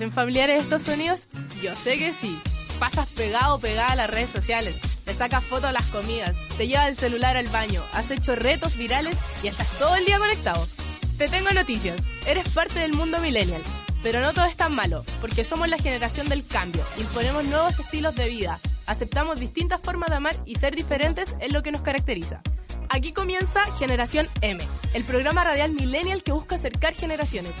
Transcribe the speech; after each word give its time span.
Hacen 0.00 0.12
familiares 0.12 0.62
estos 0.62 0.84
sonidos? 0.84 1.26
Yo 1.62 1.76
sé 1.76 1.98
que 1.98 2.10
sí. 2.10 2.34
Pasas 2.78 3.06
pegado 3.08 3.56
o 3.56 3.58
pegada 3.58 3.92
a 3.92 3.96
las 3.96 4.08
redes 4.08 4.30
sociales, 4.30 4.74
le 5.04 5.12
sacas 5.12 5.44
fotos 5.44 5.66
a 5.66 5.72
las 5.72 5.88
comidas, 5.88 6.34
te 6.56 6.66
llevas 6.66 6.86
el 6.88 6.96
celular 6.96 7.36
al 7.36 7.48
baño, 7.48 7.82
has 7.92 8.10
hecho 8.10 8.34
retos 8.34 8.78
virales 8.78 9.14
y 9.42 9.48
estás 9.48 9.68
todo 9.78 9.94
el 9.96 10.06
día 10.06 10.18
conectado. 10.18 10.66
Te 11.18 11.28
tengo 11.28 11.50
noticias, 11.50 12.02
eres 12.26 12.48
parte 12.48 12.78
del 12.78 12.94
mundo 12.94 13.20
millennial. 13.20 13.60
Pero 14.02 14.20
no 14.20 14.32
todo 14.32 14.46
es 14.46 14.56
tan 14.56 14.74
malo, 14.74 15.04
porque 15.20 15.44
somos 15.44 15.68
la 15.68 15.76
generación 15.76 16.30
del 16.30 16.46
cambio, 16.46 16.82
imponemos 16.96 17.44
nuevos 17.44 17.78
estilos 17.78 18.16
de 18.16 18.30
vida, 18.30 18.58
aceptamos 18.86 19.38
distintas 19.38 19.82
formas 19.82 20.08
de 20.08 20.16
amar 20.16 20.34
y 20.46 20.54
ser 20.54 20.74
diferentes 20.74 21.36
es 21.40 21.52
lo 21.52 21.62
que 21.62 21.72
nos 21.72 21.82
caracteriza. 21.82 22.40
Aquí 22.88 23.12
comienza 23.12 23.60
Generación 23.78 24.26
M, 24.40 24.66
el 24.94 25.04
programa 25.04 25.44
radial 25.44 25.72
millennial 25.72 26.22
que 26.22 26.32
busca 26.32 26.54
acercar 26.54 26.94
generaciones. 26.94 27.52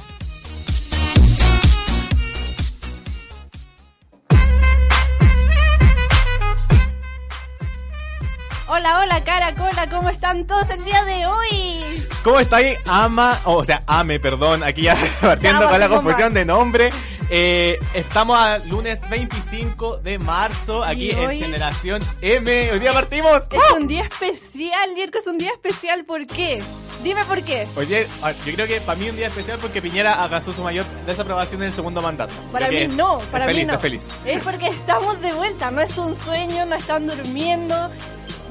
Hola, 8.72 9.00
hola, 9.00 9.24
caracola, 9.24 9.88
¿cómo 9.90 10.10
están 10.10 10.46
todos 10.46 10.70
el 10.70 10.84
día 10.84 11.04
de 11.04 11.26
hoy? 11.26 12.00
¿Cómo 12.22 12.38
está 12.38 12.58
ahí? 12.58 12.76
Ama, 12.86 13.36
o 13.44 13.64
sea, 13.64 13.82
Ame, 13.84 14.20
perdón, 14.20 14.62
aquí 14.62 14.82
ya 14.82 14.94
partiendo 15.20 15.68
con 15.68 15.80
la 15.80 15.88
confusión 15.88 16.32
de 16.32 16.44
nombre. 16.44 16.90
Eh, 17.30 17.80
estamos 17.94 18.38
a 18.38 18.58
lunes 18.58 19.00
25 19.10 19.96
de 19.96 20.20
marzo, 20.20 20.84
aquí 20.84 21.10
en 21.10 21.40
Generación 21.40 22.00
M. 22.22 22.70
Hoy 22.70 22.78
día 22.78 22.92
partimos. 22.92 23.42
Es 23.50 23.76
un 23.76 23.88
día 23.88 24.04
especial, 24.04 24.94
Yerko, 24.94 25.18
es 25.18 25.26
un 25.26 25.38
día 25.38 25.50
especial, 25.50 26.04
¿por 26.04 26.24
qué? 26.28 26.62
Dime 27.02 27.24
por 27.24 27.42
qué. 27.42 27.66
Oye, 27.76 28.06
yo 28.46 28.54
creo 28.54 28.68
que 28.68 28.80
para 28.82 28.96
mí 29.00 29.10
un 29.10 29.16
día 29.16 29.26
especial 29.26 29.58
porque 29.60 29.82
Piñera 29.82 30.22
alcanzó 30.22 30.52
su 30.52 30.62
mayor 30.62 30.84
desaprobación 31.06 31.62
en 31.62 31.68
el 31.68 31.74
segundo 31.74 32.00
mandato. 32.02 32.34
Para 32.52 32.68
mí 32.68 32.86
no, 32.86 33.18
es 33.18 33.24
para 33.26 33.46
feliz, 33.46 33.62
mí 33.62 33.66
no. 33.68 33.74
Es 33.74 33.82
feliz. 33.82 34.02
Es 34.24 34.44
porque 34.44 34.68
estamos 34.68 35.20
de 35.20 35.32
vuelta, 35.32 35.72
no 35.72 35.80
es 35.80 35.98
un 35.98 36.16
sueño, 36.16 36.66
no 36.66 36.76
están 36.76 37.08
durmiendo, 37.08 37.90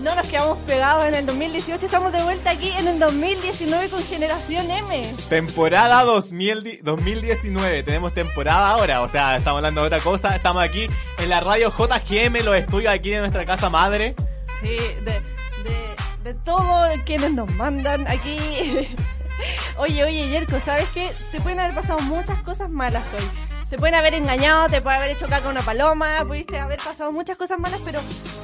no 0.02 0.16
nos 0.16 0.28
quedamos 0.28 0.58
pegados 0.60 1.06
en 1.06 1.16
el 1.16 1.26
2018, 1.26 1.86
estamos 1.86 2.12
de 2.14 2.22
vuelta 2.24 2.52
aquí 2.52 2.72
en 2.78 2.88
el 2.88 3.00
2019 3.00 3.90
con 3.90 4.04
Generación 4.04 4.70
M. 4.70 5.14
Temporada 5.30 6.04
2000 6.04 6.64
di- 6.64 6.78
2019, 6.78 7.84
tenemos 7.84 8.14
temporada 8.14 8.70
ahora, 8.72 9.02
o 9.02 9.08
sea, 9.08 9.38
estamos 9.38 9.58
hablando 9.58 9.82
de 9.82 9.88
otra 9.88 10.00
cosa, 10.00 10.36
estamos 10.36 10.64
aquí 10.64 10.88
en 11.20 11.30
la 11.30 11.40
radio 11.40 11.72
JGM, 11.72 12.44
los 12.46 12.56
estudios 12.56 12.94
aquí 12.94 13.10
de 13.12 13.20
nuestra 13.20 13.46
casa 13.46 13.70
madre. 13.70 14.16
Sí, 14.62 14.78
de, 15.04 15.22
de, 15.64 15.96
de 16.24 16.34
todos 16.46 16.90
quienes 17.06 17.34
nos 17.34 17.52
mandan 17.54 18.08
aquí. 18.08 18.38
oye, 19.78 20.04
oye, 20.04 20.28
Yerko, 20.30 20.60
¿sabes 20.64 20.88
qué? 20.94 21.14
Te 21.32 21.40
pueden 21.42 21.60
haber 21.60 21.74
pasado 21.76 22.00
muchas 22.02 22.42
cosas 22.42 22.70
malas 22.70 23.04
hoy. 23.14 23.49
Te 23.70 23.78
pueden 23.78 23.94
haber 23.96 24.16
engañado, 24.16 24.68
te 24.68 24.82
puede 24.82 24.98
haber 24.98 25.12
hecho 25.12 25.28
caca 25.28 25.48
una 25.48 25.62
paloma, 25.62 26.24
pudiste 26.28 26.58
haber 26.60 26.80
pasado 26.80 27.12
muchas 27.12 27.38
cosas 27.38 27.60
malas, 27.60 27.80
pero 27.86 28.00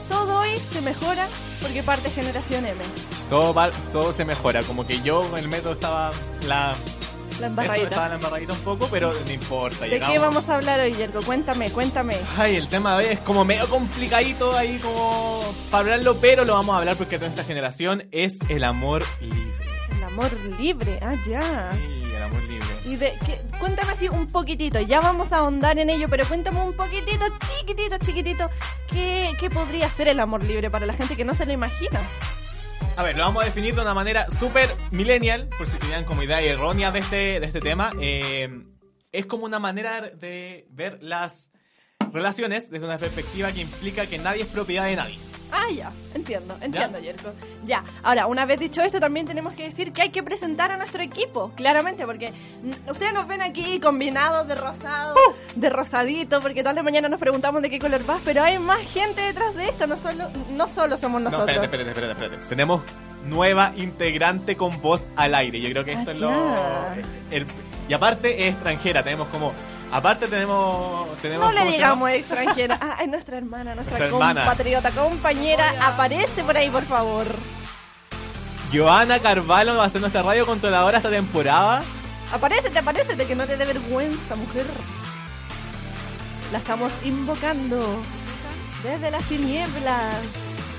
todo 0.08 0.40
hoy 0.42 0.56
se 0.60 0.82
mejora 0.82 1.28
porque 1.62 1.82
parte 1.82 2.10
Generación 2.12 2.64
M. 2.66 2.80
Todo 3.30 3.52
va- 3.54 3.72
todo 3.92 4.14
se 4.14 4.24
mejora, 4.24 4.62
como 4.64 4.86
que 4.86 5.02
yo 5.02 5.26
en 5.32 5.44
el 5.44 5.48
metro 5.50 5.72
estaba 5.72 6.12
la 6.48 6.76
embarradita. 7.42 7.88
estaba 7.88 8.10
la 8.10 8.16
embarradita 8.16 8.54
un 8.54 8.60
poco, 8.60 8.88
pero 8.92 9.12
no 9.12 9.32
importa. 9.32 9.86
¿De 9.86 10.00
qué 10.00 10.20
vamos 10.20 10.48
a 10.48 10.58
hablar 10.58 10.80
hoy, 10.80 10.94
Yerko? 10.94 11.22
Cuéntame, 11.24 11.72
cuéntame. 11.72 12.16
Ay, 12.38 12.56
el 12.58 12.68
tema 12.68 12.96
de 13.00 13.06
hoy 13.08 13.14
es 13.14 13.20
como 13.22 13.44
medio 13.46 13.68
complicadito 13.68 14.56
ahí 14.56 14.78
como 14.78 15.42
para 15.72 15.86
hablarlo, 15.86 16.16
pero 16.22 16.46
lo 16.46 16.54
vamos 16.54 16.76
a 16.76 16.78
hablar 16.78 16.96
porque 16.98 17.18
nuestra 17.18 17.44
generación 17.44 18.08
es 18.12 18.38
el 18.48 18.64
amor 18.64 19.04
libre. 19.20 19.42
El 19.98 20.04
amor 20.04 20.32
libre, 20.60 21.00
ah, 21.02 21.16
ya. 21.28 21.72
Sí, 21.74 22.04
el 22.16 22.22
amor 22.22 22.44
libre. 22.44 22.65
Y 22.86 22.98
de, 22.98 23.14
que, 23.26 23.42
cuéntame 23.60 23.92
así 23.92 24.08
un 24.08 24.28
poquitito, 24.28 24.80
ya 24.80 25.00
vamos 25.00 25.34
a 25.34 25.38
ahondar 25.38 25.80
en 25.80 25.90
ello, 25.90 26.08
pero 26.10 26.26
cuéntame 26.26 26.62
un 26.62 26.74
poquitito, 26.74 27.26
chiquitito, 27.60 27.98
chiquitito, 27.98 28.50
¿qué, 28.92 29.32
qué 29.40 29.50
podría 29.50 29.90
ser 29.90 30.08
el 30.08 30.20
amor 30.20 30.44
libre 30.44 30.70
para 30.70 30.86
la 30.86 30.94
gente 30.94 31.16
que 31.16 31.26
no 31.26 31.34
se 31.34 31.46
lo 31.46 31.54
imagina? 31.54 32.00
A 32.98 33.04
ver, 33.04 33.18
lo 33.18 33.24
vamos 33.24 33.44
a 33.44 33.46
definir 33.46 33.76
de 33.76 33.82
una 33.82 33.94
manera 33.94 34.28
súper 34.40 34.70
millennial, 34.92 35.50
por 35.58 35.68
si 35.68 35.78
tenían 35.78 36.06
como 36.06 36.24
idea 36.24 36.40
errónea 36.40 36.92
de 36.92 37.00
este, 37.00 37.40
de 37.40 37.46
este 37.46 37.60
tema. 37.60 37.92
Eh, 38.00 38.50
es 39.12 39.26
como 39.26 39.46
una 39.46 39.60
manera 39.60 40.02
de 40.02 40.68
ver 40.70 41.00
las 41.02 41.52
relaciones 42.14 42.70
desde 42.70 42.86
una 42.86 42.98
perspectiva 42.98 43.52
que 43.52 43.62
implica 43.62 44.06
que 44.06 44.18
nadie 44.18 44.44
es 44.44 44.48
propiedad 44.48 44.86
de 44.86 44.96
nadie. 44.96 45.20
Ah, 45.52 45.68
ya, 45.74 45.92
entiendo, 46.14 46.58
entiendo, 46.62 47.00
Yerko. 47.00 47.32
Ya, 47.64 47.84
ahora, 48.04 48.28
una 48.28 48.46
vez 48.46 48.60
dicho 48.60 48.82
esto, 48.82 49.00
también 49.00 49.26
tenemos 49.26 49.54
que 49.54 49.64
decir 49.64 49.94
que 49.94 50.02
hay 50.02 50.10
que 50.10 50.22
presentar 50.24 50.72
a 50.72 50.78
nuestro 50.78 51.02
equipo, 51.02 51.52
claramente, 51.56 52.06
porque 52.06 52.34
ustedes 52.90 53.14
nos 53.14 53.28
ven 53.28 53.42
aquí 53.42 53.80
combinados 53.80 54.48
de 54.48 54.56
rosado, 54.56 55.16
de 55.56 55.70
rosadito, 55.70 56.40
porque 56.42 56.62
todas 56.62 56.76
las 56.76 56.84
mañanas 56.84 57.10
nos 57.12 57.20
preguntamos 57.20 57.62
de 57.62 57.70
qué 57.70 57.80
color 57.80 58.04
vas, 58.06 58.22
pero 58.26 58.44
hay 58.44 58.60
más 58.60 58.80
gente 58.92 59.22
detrás 59.22 59.56
de 59.56 59.66
esto, 59.70 59.88
no 59.88 59.98
solo, 59.98 60.26
no 60.52 60.68
solo 60.68 60.98
somos 60.98 61.22
No, 61.22 61.30
nosotros. 61.30 61.50
espérate, 61.64 61.66
espérate, 61.90 61.92
espérate, 61.92 62.26
espérate. 62.26 62.50
Tenemos 62.50 62.82
nueva 63.26 63.72
integrante 63.78 64.56
con 64.58 64.82
voz 64.82 65.08
al 65.16 65.34
aire. 65.36 65.60
Yo 65.62 65.70
creo 65.72 65.86
que 65.86 65.94
esto 65.94 66.12
Ah, 66.12 66.14
es 66.14 66.20
lo. 67.32 67.36
el- 67.38 67.46
y 67.88 67.94
aparte 67.94 68.48
es 68.48 68.54
extranjera. 68.56 69.04
Tenemos 69.04 69.28
como. 69.30 69.54
Aparte 69.96 70.28
tenemos. 70.28 71.16
tenemos 71.22 71.46
No 71.46 71.52
le 71.54 71.60
¿cómo 71.60 71.72
se 71.72 71.78
digamos 71.78 72.10
extranjera. 72.12 72.78
Ah, 72.82 72.98
es 73.02 73.08
nuestra 73.08 73.38
hermana, 73.38 73.76
nuestra, 73.76 73.98
Nuestra 73.98 74.18
hermana. 74.18 74.42
compatriota, 74.42 74.92
compañera. 74.92 75.74
Aparece 75.82 76.44
por 76.44 76.58
ahí, 76.58 76.70
por 76.70 76.84
favor. 76.84 77.26
Joana 78.74 79.20
Carvalho 79.20 79.78
va 79.78 79.86
a 79.86 79.90
ser 79.90 80.02
nuestra 80.02 80.22
radio 80.22 80.46
controladora 80.46 80.98
esta 80.98 81.10
temporada. 81.10 81.82
Aparécete, 82.34 82.78
aparécete, 82.78 83.26
que 83.26 83.36
no 83.36 83.46
te 83.48 83.56
dé 83.56 83.64
vergüenza, 83.64 84.36
mujer. 84.36 84.66
La 86.52 86.58
estamos 86.58 86.92
invocando 87.06 87.98
desde 88.84 89.12
las 89.12 89.24
tinieblas. 89.24 90.16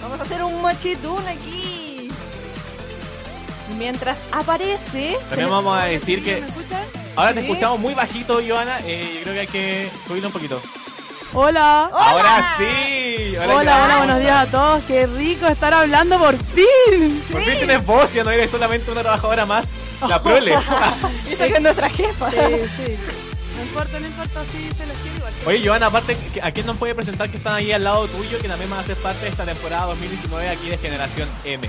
Vamos 0.03 0.21
a 0.21 0.25
hacer 0.25 0.43
un 0.44 0.60
machitún 0.60 1.26
aquí. 1.26 2.09
Mientras 3.78 4.19
aparece. 4.31 5.16
También 5.31 5.49
vamos 5.49 5.81
a 5.81 5.84
decir 5.87 6.22
que. 6.22 6.43
¿Me 6.43 6.47
escuchan? 6.47 6.82
Ahora 7.16 7.32
te 7.32 7.41
escuchamos 7.41 7.81
muy 7.81 7.94
bajito, 7.94 8.41
Joana. 8.47 8.78
Eh, 8.84 9.15
yo 9.16 9.22
creo 9.22 9.34
que 9.34 9.41
hay 9.41 9.47
que 9.47 9.91
subirlo 10.06 10.28
un 10.28 10.32
poquito. 10.34 10.60
Hola. 11.32 11.91
¡Hola! 11.93 12.10
Ahora 12.10 12.54
sí. 12.59 13.34
Hola, 13.38 13.56
hola, 13.56 13.97
buenos 13.99 14.21
días 14.21 14.49
a 14.49 14.50
todos. 14.50 14.84
Qué 14.84 15.06
rico 15.06 15.47
estar 15.47 15.72
hablando 15.72 16.19
por 16.19 16.37
fin. 16.37 17.22
Por 17.32 17.43
fin 17.43 17.59
tienes 17.59 17.84
voz, 17.87 18.12
ya 18.12 18.22
no 18.22 18.31
eres 18.31 18.50
solamente 18.50 18.91
una 18.91 19.00
trabajadora 19.00 19.47
más. 19.47 19.65
La 20.06 20.22
prole. 20.22 20.53
Eso 21.31 21.44
que 21.44 21.55
es 21.55 21.60
nuestra 21.60 21.88
jefa. 21.88 22.31
Sí, 22.31 22.37
sí. 22.76 22.97
No 23.56 23.62
importa, 23.62 23.99
no 23.99 24.06
importa, 24.06 24.43
sí, 24.53 24.69
se 24.76 24.87
les 24.87 24.97
quiere 24.99 25.16
igual. 25.16 25.32
Oye, 25.47 25.66
Joana, 25.66 25.87
aparte, 25.87 26.16
¿a 26.43 26.50
quién 26.50 26.66
nos 26.66 26.76
puede 26.76 26.94
presentar 26.94 27.31
que 27.31 27.38
están 27.38 27.55
ahí 27.55 27.72
al 27.72 27.84
lado 27.84 28.06
tuyo 28.09 28.38
que 28.41 28.49
también 28.49 28.69
van 28.69 28.81
a 28.81 28.82
ser 28.82 28.97
parte 28.97 29.25
de 29.25 29.31
esta 29.31 29.44
temporada 29.44 29.87
2019 29.87 30.50
aquí 30.50 30.69
de 30.69 30.76
Generación 30.76 31.28
M? 31.44 31.66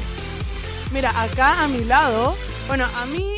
Mira, 0.91 1.21
acá 1.21 1.63
a 1.63 1.67
mi 1.67 1.85
lado, 1.85 2.35
bueno, 2.67 2.85
a 2.95 3.05
mi 3.05 3.36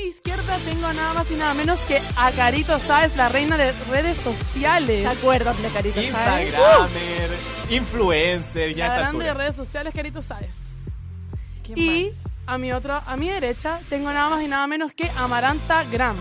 tengo 0.66 0.94
nada 0.94 1.14
más 1.14 1.32
y 1.32 1.36
nada 1.36 1.54
menos 1.54 1.80
que 1.82 2.02
a 2.16 2.32
Carito 2.32 2.80
Sáez, 2.80 3.16
la 3.18 3.30
reina 3.30 3.58
de 3.58 3.72
redes 3.90 4.18
sociales. 4.18 5.02
¿Se 5.02 5.08
acuerdan 5.08 5.62
de 5.62 5.68
Carita 5.70 6.02
Sáenz? 6.02 6.48
Instagramer, 6.48 7.30
influencer, 7.70 8.76
ya 8.76 8.88
La 8.88 8.94
está 8.94 9.00
grande 9.08 9.26
de 9.26 9.34
redes 9.34 9.56
sociales, 9.56 9.94
Carito 9.94 10.22
Sáez. 10.22 10.56
¿Quién 11.64 11.78
Y 11.78 12.06
más? 12.06 12.14
a 12.48 12.58
mi 12.58 12.72
otro, 12.72 13.02
a 13.06 13.16
mi 13.18 13.30
derecha, 13.30 13.80
tengo 13.90 14.12
nada 14.12 14.30
más 14.30 14.42
y 14.42 14.48
nada 14.48 14.66
menos 14.68 14.94
que 14.94 15.10
Amaranta 15.18 15.84
Gram. 15.92 16.16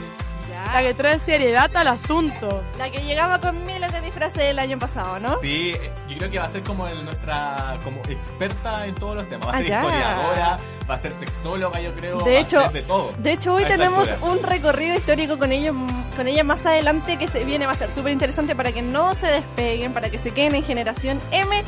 La 0.73 0.83
que 0.83 0.95
trae 0.95 1.19
seriedad 1.19 1.75
al 1.77 1.89
asunto. 1.89 2.63
La 2.77 2.91
que 2.91 3.01
llegaba 3.03 3.41
con 3.41 3.65
miles 3.65 3.91
de 3.93 4.01
disfraces 4.01 4.45
el 4.45 4.59
año 4.59 4.79
pasado, 4.79 5.19
¿no? 5.19 5.39
Sí, 5.41 5.73
yo 6.09 6.19
creo 6.19 6.31
que 6.31 6.39
va 6.39 6.45
a 6.47 6.51
ser 6.51 6.63
como 6.63 6.87
el- 6.87 7.05
nuestra 7.05 7.79
como 7.85 8.01
experta 8.09 8.87
en 8.87 8.95
todos 8.95 9.17
los 9.17 9.29
temas. 9.29 9.49
Va 9.49 9.53
a 9.53 9.55
Ah, 9.57 9.59
ser 9.59 9.69
ya. 9.69 9.79
historiadora, 9.81 10.57
va 10.91 10.95
a 10.95 10.99
ser 10.99 11.13
sexóloga, 11.13 11.81
yo 11.81 11.95
creo. 11.95 12.19
De 12.19 12.35
va 12.35 12.41
hecho, 12.41 12.61
a 12.61 12.65
ser 12.65 12.73
de 12.73 12.83
todo. 12.83 13.13
De 13.19 13.33
hecho, 13.33 13.55
hoy 13.55 13.65
tenemos 13.65 14.09
altura. 14.11 14.33
un 14.33 14.43
recorrido 14.43 14.95
histórico 14.97 15.39
con 15.39 15.53
ellos, 15.53 15.75
con 16.17 16.29
ella 16.29 16.45
más 16.45 16.65
adelante 16.67 17.17
que 17.17 17.29
se 17.29 17.45
viene 17.45 17.65
va 17.67 17.73
a 17.73 17.75
estar 17.75 17.91
súper 17.95 18.13
interesante 18.13 18.55
para 18.55 18.73
que 18.73 18.83
no 18.83 19.15
se 19.15 19.27
despeguen, 19.29 19.93
para 19.95 20.11
que 20.11 20.19
se 20.19 20.33
queden 20.33 20.55
en 20.55 20.65
generación 20.65 21.21
M 21.31 21.63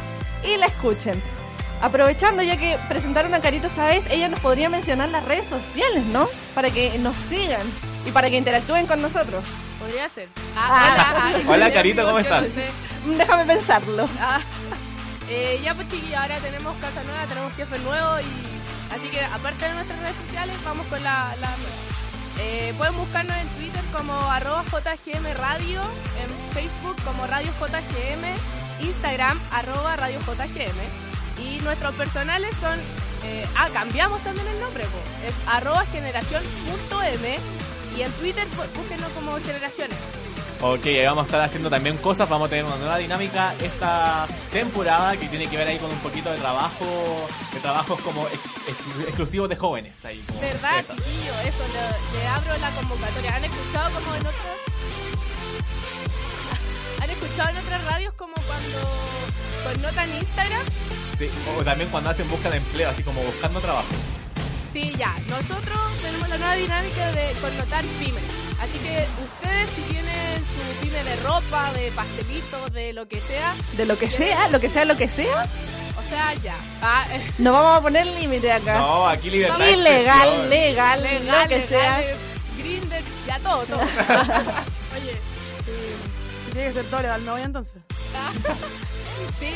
y 0.44 0.56
la 0.58 0.66
escuchen. 0.66 1.22
aprovechando 1.82 2.42
ya 2.42 2.58
que 2.58 2.76
presentaron 2.90 3.32
a 3.32 3.40
Carito 3.40 3.70
Sáez, 3.70 4.04
ella 4.10 4.28
nos 4.28 4.38
podría 4.40 4.68
mencionar 4.68 5.08
las 5.08 5.24
redes 5.24 5.48
sociales, 5.48 6.04
¿no? 6.12 6.28
Para 6.54 6.68
que 6.68 6.98
nos 6.98 7.16
sigan 7.16 7.62
y 8.06 8.10
para 8.10 8.30
que 8.30 8.36
interactúen 8.36 8.86
con 8.86 9.02
nosotros. 9.02 9.44
Podría 9.78 10.08
ser. 10.08 10.28
Ah. 10.56 11.32
hola, 11.34 11.48
Hola, 11.48 11.72
Carito, 11.72 12.04
¿cómo 12.04 12.18
estás? 12.18 12.44
sé. 12.46 12.68
Mm, 13.06 13.16
Déjame 13.16 13.44
pensarlo. 13.46 14.08
Ah, 14.20 14.40
eh, 15.30 15.60
ya 15.62 15.74
pues 15.74 15.88
chiquillos, 15.88 16.18
ahora 16.18 16.38
tenemos 16.38 16.76
casa 16.76 17.02
nueva, 17.04 17.24
tenemos 17.26 17.52
jefe 17.54 17.78
nuevo 17.80 18.20
y 18.20 18.94
así 18.94 19.08
que 19.10 19.24
aparte 19.24 19.66
de 19.66 19.74
nuestras 19.74 19.98
redes 20.00 20.16
sociales 20.26 20.56
vamos 20.64 20.86
con 20.86 21.02
la, 21.02 21.34
la 21.40 21.48
nueva. 21.48 21.90
Eh, 22.42 22.74
pueden 22.78 22.96
buscarnos 22.96 23.36
en 23.36 23.48
Twitter 23.48 23.82
como 23.92 24.14
arroba 24.30 24.64
JGM 24.64 25.34
Radio, 25.36 25.82
en 26.22 26.54
Facebook 26.54 26.96
como 27.04 27.26
Radio 27.26 27.50
JGM, 27.60 28.86
Instagram 28.86 29.38
arroba 29.52 29.96
Radio 29.96 30.18
JGM 30.20 30.78
y 31.44 31.58
nuestros 31.62 31.94
personales 31.94 32.54
son, 32.60 32.78
eh, 33.24 33.46
ah, 33.56 33.68
cambiamos 33.72 34.22
también 34.22 34.46
el 34.46 34.60
nombre, 34.60 34.84
po, 34.84 35.26
es 35.26 35.34
arroba 35.54 35.84
generación.m 35.86 37.38
y 37.96 38.02
en 38.02 38.12
Twitter 38.12 38.46
pues, 38.56 38.72
búsquenos 38.74 39.08
como 39.12 39.36
generaciones. 39.40 39.96
Ok, 40.62 40.84
ahí 40.86 41.04
vamos 41.06 41.22
a 41.22 41.26
estar 41.26 41.40
haciendo 41.40 41.70
también 41.70 41.96
cosas, 41.96 42.28
vamos 42.28 42.46
a 42.46 42.50
tener 42.50 42.66
una 42.66 42.76
nueva 42.76 42.98
dinámica 42.98 43.54
esta 43.62 44.26
temporada 44.52 45.16
que 45.16 45.26
tiene 45.28 45.46
que 45.48 45.56
ver 45.56 45.66
ahí 45.68 45.78
con 45.78 45.90
un 45.90 45.98
poquito 46.00 46.30
de 46.30 46.36
trabajo, 46.36 46.84
de 47.54 47.60
trabajos 47.60 47.98
como 48.02 48.26
ex- 48.28 48.68
ex- 48.68 49.06
exclusivos 49.08 49.48
de 49.48 49.56
jóvenes. 49.56 50.04
Ahí, 50.04 50.22
como 50.26 50.38
¿Verdad, 50.40 50.80
chiquillo? 50.80 51.32
Eso, 51.46 51.64
le, 51.72 52.18
le 52.20 52.26
abro 52.28 52.58
la 52.58 52.70
convocatoria. 52.72 53.36
¿Han 53.36 53.44
escuchado 53.44 53.90
como 53.98 54.14
en 54.14 54.20
otras... 54.20 54.58
¿Han 57.02 57.10
escuchado 57.10 57.48
en 57.50 57.56
otras 57.56 57.84
radios 57.86 58.12
como 58.14 58.34
cuando 58.34 58.78
connotan 59.64 60.10
Instagram? 60.20 60.62
Sí, 61.18 61.30
o 61.58 61.64
también 61.64 61.88
cuando 61.88 62.10
hacen 62.10 62.28
busca 62.28 62.50
de 62.50 62.58
empleo, 62.58 62.90
así 62.90 63.02
como 63.02 63.22
buscando 63.22 63.60
trabajo. 63.60 63.88
Sí, 64.72 64.92
ya. 64.96 65.14
Nosotros 65.28 65.78
tenemos 66.00 66.28
la 66.28 66.36
nueva 66.38 66.54
dinámica 66.54 67.10
de 67.12 67.32
connotar 67.40 67.84
pymes. 67.98 68.22
Así 68.60 68.78
que 68.78 69.06
ustedes 69.24 69.70
si 69.74 69.82
tienen 69.82 70.38
su 70.38 70.80
pyme 70.84 71.02
de 71.02 71.16
ropa, 71.16 71.72
de 71.72 71.90
pastelitos, 71.90 72.72
de 72.72 72.92
lo 72.92 73.08
que 73.08 73.20
sea, 73.20 73.54
De 73.76 73.84
lo 73.86 73.98
que 73.98 74.10
sea, 74.10 74.48
lo 74.48 74.60
que 74.60 74.68
sea, 74.68 74.84
lo 74.84 74.96
que 74.96 75.08
sea, 75.08 75.46
o 75.98 76.08
sea, 76.08 76.34
ya. 76.34 76.54
Ah, 76.82 77.04
no 77.38 77.52
vamos 77.52 77.78
a 77.78 77.82
poner 77.82 78.06
límite 78.06 78.52
acá. 78.52 78.78
No, 78.78 79.08
aquí 79.08 79.30
libertad 79.30 79.58
Ilegal, 79.58 80.28
expresión. 80.28 80.50
legal, 80.50 81.02
legal, 81.02 81.42
lo 81.42 81.48
que 81.48 81.66
sea. 81.66 82.02
Grindr, 82.58 83.02
ya 83.26 83.38
todo, 83.40 83.64
todo. 83.64 83.80
Oye, 84.94 85.20
Si 86.46 86.52
tiene 86.52 86.68
que 86.68 86.74
ser 86.74 86.84
todo 86.86 87.02
legal, 87.02 87.20
me 87.22 87.30
voy 87.32 87.42
entonces. 87.42 87.74
Sí, 89.38 89.46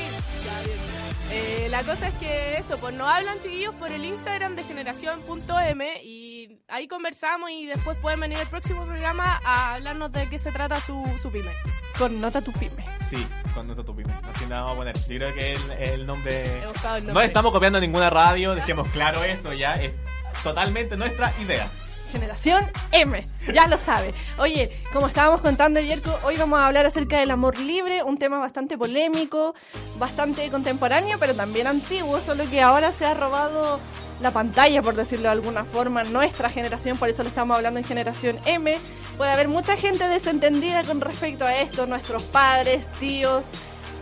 ya 0.44 0.60
bien. 0.66 1.03
Eh, 1.30 1.68
la 1.70 1.82
cosa 1.82 2.08
es 2.08 2.14
que 2.14 2.58
eso, 2.58 2.78
pues 2.78 2.94
nos 2.94 3.08
hablan 3.08 3.40
chiquillos 3.40 3.74
por 3.74 3.90
el 3.90 4.04
Instagram 4.04 4.54
de 4.54 4.62
generación.m 4.62 6.02
y 6.04 6.60
ahí 6.68 6.86
conversamos 6.86 7.50
y 7.50 7.66
después 7.66 7.96
pueden 7.98 8.20
venir 8.20 8.38
el 8.38 8.46
próximo 8.46 8.84
programa 8.84 9.40
a 9.44 9.74
hablarnos 9.74 10.12
de 10.12 10.28
qué 10.28 10.38
se 10.38 10.52
trata 10.52 10.80
su, 10.80 11.02
su 11.20 11.30
pyme. 11.30 11.50
Connota 11.98 12.40
tu 12.42 12.52
pyme. 12.52 12.84
Sí, 13.08 13.26
con 13.54 13.66
nuestro 13.66 13.84
tupime. 13.84 14.12
Así 14.28 14.46
la 14.46 14.62
vamos 14.62 14.72
a 14.72 14.76
poner. 14.76 14.98
Yo 14.98 15.06
creo 15.06 15.34
que 15.34 15.52
el, 15.52 15.72
el 15.72 16.06
nombre... 16.06 16.62
He 16.62 16.66
buscado 16.66 16.96
el 16.96 17.06
No 17.06 17.20
estamos 17.20 17.52
copiando 17.52 17.80
ninguna 17.80 18.10
radio, 18.10 18.54
dejemos 18.54 18.88
claro 18.88 19.22
eso 19.22 19.52
ya. 19.52 19.74
Es 19.74 19.92
totalmente 20.42 20.96
nuestra 20.96 21.32
idea. 21.40 21.70
Generación 22.14 22.64
M, 22.92 23.26
ya 23.52 23.66
lo 23.66 23.76
sabe. 23.76 24.14
Oye, 24.38 24.70
como 24.92 25.08
estábamos 25.08 25.40
contando 25.40 25.80
Yerko, 25.80 26.16
hoy 26.22 26.36
vamos 26.36 26.60
a 26.60 26.66
hablar 26.68 26.86
acerca 26.86 27.18
del 27.18 27.32
amor 27.32 27.58
libre, 27.58 28.04
un 28.04 28.16
tema 28.18 28.38
bastante 28.38 28.78
polémico, 28.78 29.52
bastante 29.98 30.48
contemporáneo, 30.48 31.16
pero 31.18 31.34
también 31.34 31.66
antiguo, 31.66 32.20
solo 32.20 32.48
que 32.48 32.62
ahora 32.62 32.92
se 32.92 33.04
ha 33.04 33.14
robado 33.14 33.80
la 34.20 34.30
pantalla, 34.30 34.80
por 34.80 34.94
decirlo 34.94 35.24
de 35.24 35.30
alguna 35.30 35.64
forma, 35.64 36.04
nuestra 36.04 36.50
generación, 36.50 36.96
por 36.98 37.08
eso 37.08 37.24
lo 37.24 37.30
estamos 37.30 37.56
hablando 37.56 37.80
en 37.80 37.84
generación 37.84 38.38
M. 38.44 38.78
Puede 39.16 39.32
haber 39.32 39.48
mucha 39.48 39.76
gente 39.76 40.06
desentendida 40.08 40.84
con 40.84 41.00
respecto 41.00 41.44
a 41.44 41.56
esto, 41.56 41.86
nuestros 41.86 42.22
padres, 42.22 42.86
tíos, 43.00 43.44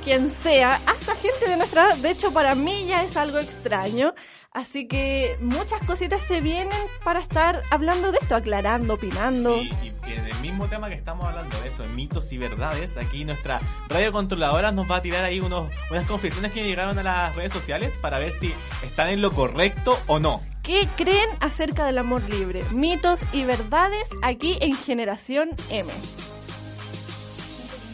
quien 0.04 0.28
sea, 0.28 0.78
hasta 0.84 1.14
gente 1.14 1.48
de 1.48 1.56
nuestra 1.56 1.86
edad. 1.86 1.96
De 1.96 2.10
hecho, 2.10 2.30
para 2.30 2.54
mí 2.54 2.84
ya 2.86 3.04
es 3.04 3.16
algo 3.16 3.38
extraño. 3.38 4.12
Así 4.54 4.86
que 4.86 5.38
muchas 5.40 5.80
cositas 5.86 6.20
se 6.20 6.42
vienen 6.42 6.78
para 7.02 7.20
estar 7.20 7.62
hablando 7.70 8.12
de 8.12 8.18
esto, 8.20 8.36
aclarando, 8.36 8.94
opinando. 8.94 9.56
Y, 9.56 9.72
y 10.06 10.12
en 10.12 10.26
el 10.26 10.38
mismo 10.42 10.66
tema 10.66 10.90
que 10.90 10.94
estamos 10.94 11.26
hablando 11.26 11.58
de 11.60 11.70
eso, 11.70 11.84
de 11.84 11.88
mitos 11.88 12.30
y 12.32 12.38
verdades, 12.38 12.98
aquí 12.98 13.24
nuestra 13.24 13.60
radio 13.88 14.12
controladora 14.12 14.70
nos 14.70 14.90
va 14.90 14.96
a 14.96 15.02
tirar 15.02 15.24
ahí 15.24 15.40
unos, 15.40 15.70
unas 15.90 16.06
confesiones 16.06 16.52
que 16.52 16.64
llegaron 16.64 16.98
a 16.98 17.02
las 17.02 17.34
redes 17.34 17.54
sociales 17.54 17.96
para 18.02 18.18
ver 18.18 18.32
si 18.32 18.52
están 18.84 19.08
en 19.08 19.22
lo 19.22 19.32
correcto 19.32 19.98
o 20.06 20.18
no. 20.18 20.42
¿Qué 20.62 20.86
creen 20.96 21.30
acerca 21.40 21.86
del 21.86 21.96
amor 21.96 22.22
libre? 22.28 22.62
Mitos 22.72 23.20
y 23.32 23.44
verdades 23.44 24.04
aquí 24.22 24.58
en 24.60 24.76
Generación 24.76 25.50
M. 25.70 25.90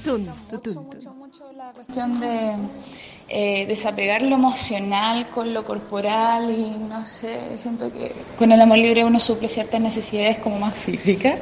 Tun, 0.02 0.26
tu, 0.50 0.58
tun, 0.58 0.75
mucho, 0.75 1.14
mucho, 1.14 1.14
mucho 1.14 1.52
la 1.52 1.72
cuestión 1.72 2.19
de 2.19 2.56
eh, 3.28 3.66
desapegar 3.66 4.22
lo 4.22 4.36
emocional 4.36 5.28
con 5.28 5.52
lo 5.52 5.62
corporal 5.64 6.50
y 6.50 6.70
no 6.78 7.04
sé, 7.04 7.56
siento 7.58 7.92
que 7.92 8.14
con 8.38 8.50
el 8.52 8.60
amor 8.60 8.78
libre 8.78 9.04
uno 9.04 9.20
suple 9.20 9.48
ciertas 9.48 9.80
necesidades 9.80 10.38
como 10.38 10.58
más 10.58 10.75
físicas. 10.75 11.38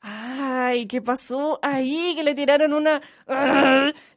Ay, 0.00 0.86
¿qué 0.86 1.02
pasó 1.02 1.58
ahí? 1.62 2.14
Que 2.16 2.22
le 2.22 2.34
tiraron 2.34 2.72
una... 2.72 3.00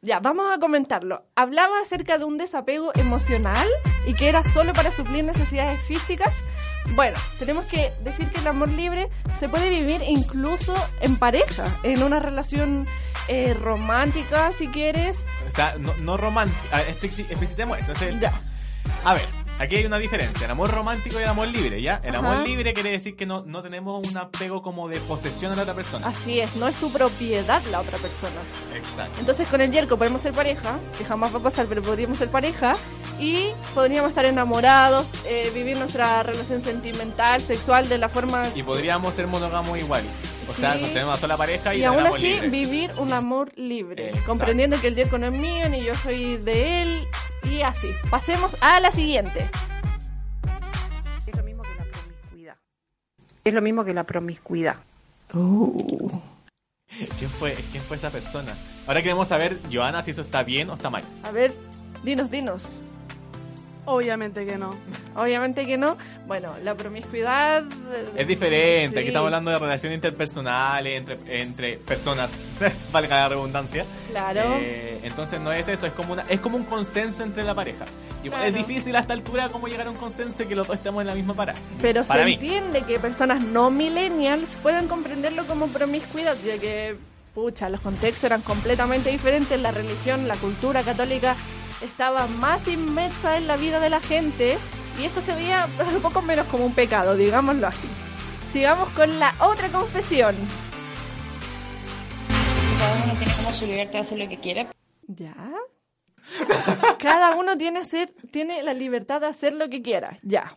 Ya, 0.00 0.20
vamos 0.20 0.50
a 0.50 0.58
comentarlo. 0.58 1.24
Hablaba 1.34 1.80
acerca 1.80 2.18
de 2.18 2.24
un 2.24 2.38
desapego 2.38 2.92
emocional 2.94 3.66
y 4.06 4.14
que 4.14 4.28
era 4.28 4.42
solo 4.42 4.72
para 4.72 4.92
suplir 4.92 5.24
necesidades 5.24 5.80
físicas. 5.82 6.42
Bueno, 6.90 7.16
tenemos 7.38 7.64
que 7.66 7.92
decir 8.02 8.28
que 8.28 8.40
el 8.40 8.46
amor 8.46 8.68
libre 8.68 9.08
se 9.38 9.48
puede 9.48 9.70
vivir 9.70 10.02
incluso 10.06 10.74
en 11.00 11.16
pareja, 11.16 11.64
en 11.82 12.02
una 12.02 12.18
relación 12.20 12.86
eh, 13.28 13.54
romántica, 13.54 14.52
si 14.52 14.68
quieres. 14.68 15.16
O 15.48 15.50
sea, 15.50 15.76
no, 15.78 15.94
no 16.00 16.16
romántico. 16.16 16.60
Explicitemos 16.88 17.78
eso. 17.78 17.92
Ya. 18.20 18.32
A 19.04 19.14
ver, 19.14 19.24
aquí 19.62 19.76
hay 19.76 19.86
una 19.86 19.98
diferencia. 19.98 20.44
El 20.44 20.50
amor 20.50 20.70
romántico 20.70 21.18
y 21.18 21.22
el 21.22 21.28
amor 21.28 21.48
libre, 21.48 21.80
¿ya? 21.80 22.00
El 22.02 22.16
Ajá. 22.16 22.32
amor 22.32 22.46
libre 22.46 22.72
quiere 22.72 22.90
decir 22.90 23.16
que 23.16 23.26
no, 23.26 23.42
no 23.44 23.62
tenemos 23.62 24.06
un 24.06 24.16
apego 24.16 24.62
como 24.62 24.88
de 24.88 24.98
posesión 25.00 25.52
a 25.52 25.56
la 25.56 25.62
otra 25.62 25.74
persona. 25.74 26.06
Así 26.06 26.40
es, 26.40 26.56
no 26.56 26.68
es 26.68 26.74
tu 26.76 26.90
propiedad 26.90 27.62
la 27.70 27.80
otra 27.80 27.98
persona. 27.98 28.40
Exacto. 28.74 29.20
Entonces 29.20 29.48
con 29.48 29.60
el 29.60 29.70
Yerko 29.70 29.96
podemos 29.96 30.20
ser 30.20 30.32
pareja, 30.32 30.78
que 30.98 31.04
jamás 31.04 31.34
va 31.34 31.38
a 31.38 31.42
pasar, 31.42 31.66
pero 31.66 31.82
podríamos 31.82 32.18
ser 32.18 32.28
pareja, 32.28 32.74
y 33.18 33.50
podríamos 33.74 34.10
estar 34.10 34.24
enamorados, 34.24 35.06
eh, 35.26 35.50
vivir 35.54 35.76
nuestra 35.76 36.22
relación 36.22 36.62
sentimental, 36.62 37.40
sexual 37.40 37.88
de 37.88 37.98
la 37.98 38.08
forma... 38.08 38.42
Y 38.54 38.62
podríamos 38.62 39.14
ser 39.14 39.26
monógamos 39.26 39.78
igual. 39.78 40.02
O 40.48 40.54
sea, 40.54 40.74
Sí. 40.74 40.80
nos 40.82 40.90
tenemos 40.92 41.12
una 41.14 41.20
sola 41.20 41.36
pareja 41.36 41.74
y, 41.74 41.80
Y 41.80 41.84
aún 41.84 42.06
así 42.06 42.32
libre. 42.34 42.48
vivir 42.50 42.90
un 42.98 43.12
amor 43.12 43.50
libre, 43.56 44.08
Exacto. 44.08 44.28
comprendiendo 44.28 44.80
que 44.80 44.88
el 44.88 44.94
Yerko 44.96 45.18
no 45.18 45.26
es 45.26 45.32
mío, 45.32 45.68
ni 45.68 45.82
yo 45.82 45.94
soy 45.94 46.36
de 46.36 46.82
él, 46.82 47.06
y 47.50 47.62
así. 47.62 47.90
Pasemos 48.10 48.56
a 48.60 48.80
la 48.80 48.90
siguiente. 48.92 49.48
Es 51.26 51.36
lo 51.36 51.42
mismo 51.44 51.62
que 51.62 51.74
la 51.78 51.84
promiscuidad. 51.84 52.56
Es 53.44 53.54
lo 53.54 53.62
mismo 53.62 53.84
que 53.84 53.94
la 53.94 54.04
promiscuidad. 54.04 54.76
¿Quién 57.18 57.30
fue, 57.38 57.54
¿Quién 57.70 57.82
fue 57.84 57.96
esa 57.96 58.10
persona? 58.10 58.54
Ahora 58.86 59.00
queremos 59.02 59.28
saber, 59.28 59.58
Joana, 59.72 60.02
si 60.02 60.10
eso 60.10 60.20
está 60.20 60.42
bien 60.42 60.68
o 60.70 60.74
está 60.74 60.90
mal. 60.90 61.02
A 61.24 61.30
ver, 61.30 61.54
dinos, 62.02 62.30
dinos. 62.30 62.80
Obviamente 63.84 64.46
que 64.46 64.56
no. 64.58 64.74
Obviamente 65.16 65.66
que 65.66 65.76
no. 65.76 65.96
Bueno, 66.26 66.54
la 66.62 66.74
promiscuidad... 66.76 67.64
eh, 67.64 68.10
Es 68.16 68.26
diferente, 68.28 68.94
sí. 68.94 68.98
aquí 69.00 69.08
estamos 69.08 69.26
hablando 69.26 69.50
de 69.50 69.58
relaciones 69.58 69.96
interpersonales 69.96 70.98
entre, 70.98 71.40
entre 71.42 71.76
personas, 71.78 72.30
valga 72.92 73.16
la 73.22 73.28
redundancia. 73.30 73.84
Claro. 74.10 74.58
Eh, 74.62 75.00
entonces 75.02 75.40
no 75.40 75.52
es 75.52 75.66
eso, 75.68 75.86
es 75.86 75.92
como 75.94 76.12
una, 76.12 76.22
es 76.28 76.38
como 76.40 76.56
un 76.56 76.64
consenso 76.64 77.24
entre 77.24 77.42
la 77.42 77.54
pareja. 77.54 77.84
Igual 78.22 78.44
es 78.44 78.52
Claro. 78.52 78.66
difícil 78.68 78.94
a 78.94 79.00
esta 79.00 79.14
altura 79.14 79.48
como 79.48 79.66
llegar 79.66 79.88
a 79.88 79.90
un 79.90 79.96
consenso 79.96 80.44
y 80.44 80.46
que 80.46 80.54
los 80.54 80.68
dos 80.68 80.76
estemos 80.76 81.00
en 81.00 81.08
la 81.08 81.14
misma 81.16 81.34
parada. 81.34 81.58
Pero 81.80 82.04
Para 82.04 82.20
se 82.22 82.26
mí. 82.26 82.34
entiende 82.34 82.82
que 82.82 83.00
personas 83.00 83.42
no 83.44 83.68
millennials 83.70 84.50
puedan 84.62 84.86
comprenderlo 84.86 85.44
como 85.46 85.66
promiscuidad, 85.66 86.36
ya 86.46 86.56
que, 86.58 86.94
pucha, 87.34 87.68
los 87.68 87.80
contextos 87.80 88.22
eran 88.24 88.42
completamente 88.42 89.10
diferentes, 89.10 89.60
la 89.60 89.72
religión, 89.72 90.28
la 90.28 90.36
cultura 90.36 90.82
católica 90.84 91.34
estaba 91.82 92.26
más 92.26 92.66
inmersa 92.68 93.36
en 93.36 93.46
la 93.46 93.56
vida 93.56 93.80
de 93.80 93.90
la 93.90 94.00
gente 94.00 94.58
y 95.00 95.04
esto 95.04 95.20
se 95.20 95.34
veía 95.34 95.66
un 95.94 96.00
poco 96.02 96.22
menos 96.22 96.46
como 96.46 96.64
un 96.64 96.74
pecado, 96.74 97.16
digámoslo 97.16 97.66
así. 97.66 97.88
Sigamos 98.52 98.88
con 98.90 99.18
la 99.18 99.34
otra 99.40 99.68
confesión. 99.68 100.34
Cada 102.78 103.04
uno 103.04 103.14
tiene 103.14 103.32
como 103.34 103.52
su 103.52 103.66
libertad 103.66 103.92
de 103.92 103.98
hacer 104.00 104.18
lo 104.18 104.28
que 104.28 104.38
quiera. 104.40 104.66
¿Ya? 105.06 105.34
Cada 106.98 107.34
uno 107.36 107.56
tiene, 107.56 107.80
hacer, 107.80 108.12
tiene 108.30 108.62
la 108.62 108.74
libertad 108.74 109.20
de 109.20 109.26
hacer 109.28 109.52
lo 109.54 109.68
que 109.68 109.82
quiera, 109.82 110.18
ya. 110.22 110.56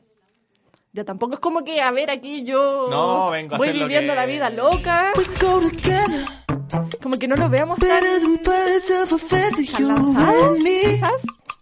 Ya 0.93 1.03
tampoco 1.03 1.33
es 1.33 1.39
como 1.39 1.63
que, 1.63 1.81
a 1.81 1.91
ver, 1.91 2.09
aquí 2.09 2.45
yo 2.45 2.87
No, 2.89 3.29
vengo 3.31 3.55
a 3.55 3.57
voy 3.57 3.73
lo 3.73 3.85
viviendo 3.85 4.13
que- 4.13 4.17
la 4.17 4.25
vida 4.25 4.49
loca. 4.49 5.11
Como 7.01 7.17
que 7.17 7.27
no 7.27 7.35
lo 7.35 7.49
veamos 7.49 7.79
tan, 7.79 8.03
quizás. 10.95 11.21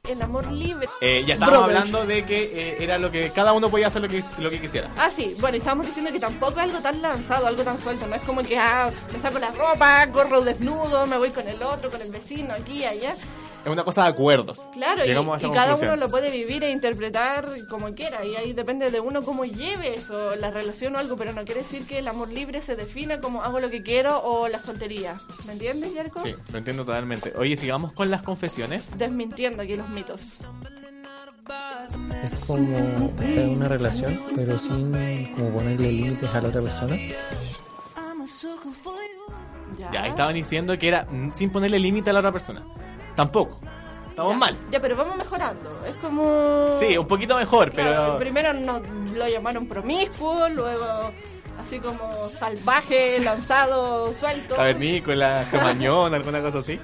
El 0.09 0.21
amor 0.21 0.51
libre. 0.51 0.89
Eh, 0.99 1.23
ya 1.25 1.35
estábamos 1.35 1.67
Brothers. 1.67 1.79
hablando 1.93 2.05
de 2.05 2.25
que 2.25 2.43
eh, 2.43 2.77
era 2.83 2.97
lo 2.97 3.09
que 3.09 3.29
cada 3.29 3.53
uno 3.53 3.69
podía 3.69 3.87
hacer 3.87 4.01
lo 4.01 4.09
que, 4.09 4.21
lo 4.37 4.49
que 4.49 4.59
quisiera. 4.59 4.89
Ah, 4.97 5.09
sí, 5.09 5.33
bueno, 5.39 5.55
estábamos 5.55 5.85
diciendo 5.85 6.11
que 6.11 6.19
tampoco 6.19 6.51
es 6.51 6.57
algo 6.57 6.79
tan 6.79 7.01
lanzado, 7.01 7.47
algo 7.47 7.63
tan 7.63 7.79
suelto. 7.81 8.05
No 8.07 8.15
es 8.15 8.21
como 8.23 8.43
que, 8.43 8.57
ah, 8.57 8.91
me 9.13 9.19
saco 9.21 9.39
la 9.39 9.51
ropa, 9.51 10.05
corro 10.11 10.41
desnudo, 10.41 11.05
me 11.07 11.17
voy 11.17 11.29
con 11.29 11.47
el 11.47 11.63
otro, 11.63 11.89
con 11.89 12.01
el 12.01 12.11
vecino, 12.11 12.53
aquí, 12.53 12.83
allá. 12.83 13.15
Es 13.63 13.71
una 13.71 13.83
cosa 13.83 14.03
de 14.03 14.09
acuerdos. 14.09 14.59
Claro, 14.73 15.05
y, 15.05 15.11
a 15.11 15.53
cada 15.53 15.75
uno 15.75 15.95
lo 15.95 16.09
puede 16.09 16.29
vivir 16.29 16.63
e 16.63 16.71
interpretar 16.71 17.47
como 17.69 17.93
quiera. 17.93 18.25
Y 18.25 18.35
ahí 18.35 18.53
depende 18.53 18.91
de 18.91 18.99
uno 18.99 19.21
cómo 19.21 19.45
lleve 19.45 19.95
eso, 19.95 20.35
la 20.35 20.51
relación 20.51 20.95
o 20.95 20.99
algo. 20.99 21.15
Pero 21.15 21.33
no 21.33 21.45
quiere 21.45 21.61
decir 21.61 21.87
que 21.87 21.99
el 21.99 22.07
amor 22.07 22.29
libre 22.29 22.61
se 22.61 22.75
defina 22.75 23.21
como 23.21 23.41
hago 23.41 23.59
lo 23.59 23.69
que 23.69 23.81
quiero 23.81 24.21
o 24.23 24.49
la 24.49 24.59
soltería. 24.59 25.15
¿Me 25.45 25.53
entiendes, 25.53 25.93
Yerko? 25.93 26.23
Sí, 26.23 26.35
lo 26.51 26.57
entiendo 26.57 26.85
totalmente. 26.85 27.33
Oye, 27.37 27.55
sigamos 27.55 27.93
con 27.93 28.11
las 28.11 28.21
confesiones. 28.21 28.97
Desmintiendo 28.97 29.63
aquí 29.63 29.75
los 29.75 29.89
mitos. 29.89 30.39
Es 32.33 32.45
como 32.45 33.13
estar 33.19 33.43
en 33.43 33.49
una 33.49 33.67
relación, 33.67 34.21
pero 34.35 34.59
sin 34.59 34.91
como 35.35 35.49
ponerle 35.51 35.91
límites 35.91 36.29
a 36.29 36.41
la 36.41 36.49
otra 36.49 36.61
persona. 36.61 36.95
Ya. 39.91 40.07
Estaban 40.07 40.35
diciendo 40.35 40.77
que 40.77 40.87
era 40.87 41.05
mm, 41.05 41.31
sin 41.33 41.49
ponerle 41.49 41.79
límite 41.79 42.09
a 42.09 42.13
la 42.13 42.19
otra 42.19 42.31
persona. 42.31 42.61
Tampoco. 43.15 43.59
Estamos 44.09 44.33
Ya. 44.33 44.37
mal. 44.37 44.57
Ya, 44.71 44.79
pero 44.79 44.95
vamos 44.95 45.15
mejorando. 45.17 45.69
Es 45.87 45.95
como... 45.95 46.77
Sí, 46.79 46.97
un 46.97 47.07
poquito 47.07 47.35
mejor, 47.37 47.71
Claro, 47.71 47.89
pero... 48.05 48.17
primero 48.19 48.53
nos 48.53 48.81
lo 49.13 49.27
llamaron 49.27 49.67
promiscuo, 49.67 50.49
luego 50.49 51.11
así 51.61 51.79
como 51.79 52.29
salvaje, 52.29 53.19
lanzado, 53.19 54.13
suelto. 54.13 54.55
Cavernícola, 54.55 55.45
cromañón, 55.51 56.13
alguna 56.13 56.41
cosa 56.41 56.59
así. 56.59 56.79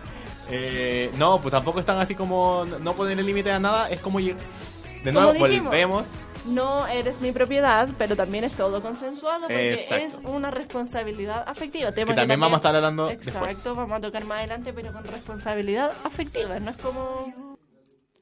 Eh, 0.50 1.12
no, 1.18 1.40
pues 1.40 1.52
tampoco 1.52 1.80
están 1.80 2.00
así 2.00 2.16
como 2.16 2.66
no 2.82 2.94
ponerle 2.94 3.22
límite 3.24 3.52
a 3.52 3.60
nada. 3.60 3.90
Es 3.90 4.00
como... 4.00 4.20
De 4.20 5.12
nuevo, 5.14 5.34
volvemos. 5.36 6.08
No 6.48 6.88
eres 6.88 7.22
mi 7.22 7.32
propiedad, 7.32 7.90
pero 7.98 8.16
también 8.16 8.44
es 8.44 8.54
todo 8.54 8.82
consensuado 8.82 9.42
porque 9.42 9.74
Exacto. 9.74 10.06
es 10.06 10.16
una 10.26 10.52
responsabilidad 10.52 11.44
afectiva. 11.48 11.92
Tema 11.92 12.14
Que 12.14 12.20
también 12.22 12.40
vamos 12.40 12.56
a 12.56 12.60
estar 12.60 12.76
hablando 12.76 13.10
Exacto, 13.10 13.46
después. 13.48 13.76
vamos 13.78 13.98
a 13.98 14.02
tocar 14.02 14.26
más 14.26 14.40
adelante, 14.40 14.74
pero 14.74 14.92
con 14.94 15.04
responsabilidad 15.04 15.92
afectiva. 16.04 16.60
No 16.60 16.72
es 16.72 16.78
como 16.78 17.58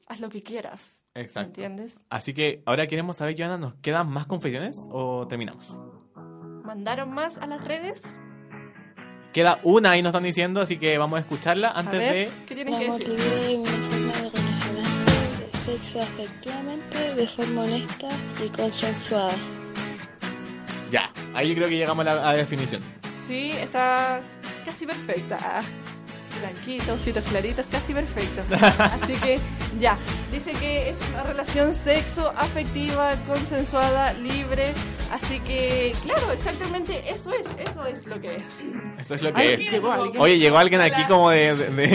haz 0.08 0.20
lo 0.20 0.28
que 0.28 0.42
quieras. 0.42 1.04
¿Me 1.14 1.22
Exacto. 1.22 1.48
entiendes? 1.48 2.04
Así 2.10 2.34
que 2.34 2.62
ahora 2.66 2.86
queremos 2.86 3.16
saber, 3.16 3.34
Joana, 3.36 3.58
¿nos 3.58 3.74
quedan 3.76 4.08
más 4.08 4.26
confesiones 4.26 4.88
o 4.90 5.26
terminamos? 5.28 5.66
¿Mandaron 6.64 7.10
más 7.12 7.38
a 7.38 7.46
las 7.46 7.62
redes? 7.64 8.18
Queda 9.32 9.60
una 9.62 9.92
ahí 9.92 10.02
nos 10.02 10.10
están 10.10 10.22
diciendo, 10.24 10.60
así 10.60 10.78
que 10.78 10.96
vamos 10.98 11.18
a 11.18 11.20
escucharla 11.20 11.68
A 11.68 11.80
antes 11.80 11.98
ver, 11.98 12.28
de... 12.28 12.44
¿qué 12.46 12.54
tienen 12.54 12.78
que 12.78 12.90
decir? 12.90 13.77
Sexo 15.68 16.00
afectivamente 16.00 17.14
de 17.14 17.26
forma 17.26 17.62
honesta 17.62 18.08
y 18.42 18.48
consensuada. 18.48 19.34
Ya, 20.90 21.12
ahí 21.34 21.54
creo 21.54 21.68
que 21.68 21.76
llegamos 21.76 22.06
a 22.06 22.14
la, 22.14 22.28
a 22.28 22.32
la 22.32 22.38
definición. 22.38 22.80
Sí, 23.26 23.50
está 23.50 24.20
casi 24.64 24.86
perfecta. 24.86 25.60
Blanquito, 26.40 26.92
ojitos 26.94 27.24
claritos, 27.24 27.66
casi 27.70 27.92
perfecto. 27.94 28.42
Así 29.02 29.12
que 29.14 29.38
ya, 29.80 29.98
dice 30.32 30.52
que 30.52 30.90
es 30.90 30.98
una 31.14 31.22
relación 31.24 31.74
sexo 31.74 32.32
afectiva, 32.36 33.12
consensuada, 33.26 34.12
libre. 34.14 34.72
Así 35.10 35.40
que, 35.40 35.94
claro, 36.04 36.30
exactamente 36.32 37.02
eso 37.10 37.32
es, 37.32 37.46
eso 37.58 37.86
es 37.86 38.06
lo 38.06 38.20
que 38.20 38.36
es. 38.36 38.64
Eso 38.98 39.14
es 39.14 39.22
lo 39.22 39.32
que 39.32 39.40
Ay, 39.40 39.54
es. 39.54 39.70
llegó 39.70 39.90
alguien. 39.90 40.20
Oye, 40.20 40.38
llegó 40.38 40.58
alguien 40.58 40.80
aquí 40.82 41.02
como 41.06 41.30
de, 41.30 41.56
de, 41.56 41.66
de- 41.70 41.86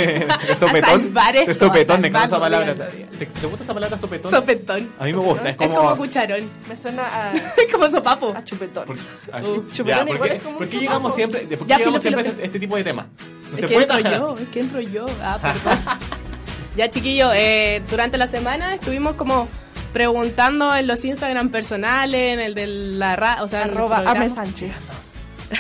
de 0.47 0.55
sopetón. 0.59 1.01
salvar 1.03 1.33
de 1.33 1.41
esto, 1.43 1.67
sopetón, 1.67 1.97
a 1.97 2.00
me 2.00 2.07
encanta 2.07 2.27
esa 2.27 2.39
palabra. 2.39 2.73
¿Te, 2.75 3.25
te 3.27 3.45
gusta 3.47 3.63
esa 3.63 3.73
palabra 3.73 3.97
sopetón? 4.00 4.31
Sopetón. 4.31 4.91
A 5.00 5.03
mí 5.05 5.13
me 5.13 5.19
gusta, 5.19 5.43
es 5.50 5.51
Es 5.51 5.57
como... 5.57 5.75
como 5.75 5.97
cucharón. 5.97 6.50
Me 6.67 6.75
suena 6.75 7.03
a, 7.03 7.33
como 7.71 7.88
sopapo. 7.89 8.33
a 8.35 8.43
chupetón. 8.43 8.85
Por, 8.85 8.97
ah, 9.31 9.41
Uh, 9.43 9.67
ya, 9.67 9.73
chupetón 9.75 10.05
¿por 10.07 10.15
igual 10.15 10.29
qué, 10.31 10.35
es 10.38 10.43
como 10.43 10.57
por 10.57 10.65
un 10.65 10.71
qué 10.71 10.79
llegamos 10.79 11.15
siempre, 11.15 11.39
por 11.41 11.50
qué 11.59 11.65
Ya, 11.67 11.77
llegamos 11.77 12.01
filo, 12.01 12.17
siempre 12.17 12.23
filo, 12.23 12.31
a 12.31 12.35
este, 12.35 12.45
este 12.47 12.59
tipo 12.59 12.75
de 12.77 12.83
temas? 12.83 13.05
No 13.53 13.60
Es 13.60 13.65
que 13.65 13.75
entro 13.75 14.00
yo, 14.00 14.33
así. 14.33 14.43
es 14.43 14.50
que 14.50 14.60
entro 14.60 14.81
yo. 14.81 15.05
Ah, 15.22 15.39
perdón. 15.41 15.79
ya, 16.75 16.89
chiquillos, 16.89 17.31
eh, 17.36 17.81
durante 17.89 18.17
la 18.17 18.27
semana 18.27 18.75
estuvimos 18.75 19.15
como 19.15 19.48
preguntando 19.93 20.75
en 20.75 20.88
los 20.88 21.05
Instagram 21.05 21.50
personales, 21.50 22.33
en 22.33 22.39
el 22.39 22.55
de 22.55 22.67
la 22.67 23.15
ra 23.15 23.43
o 23.43 23.48
sea, 23.48 23.63
Arroba. 23.63 24.03
Ame 24.05 24.29
Sánchez. 24.29 24.74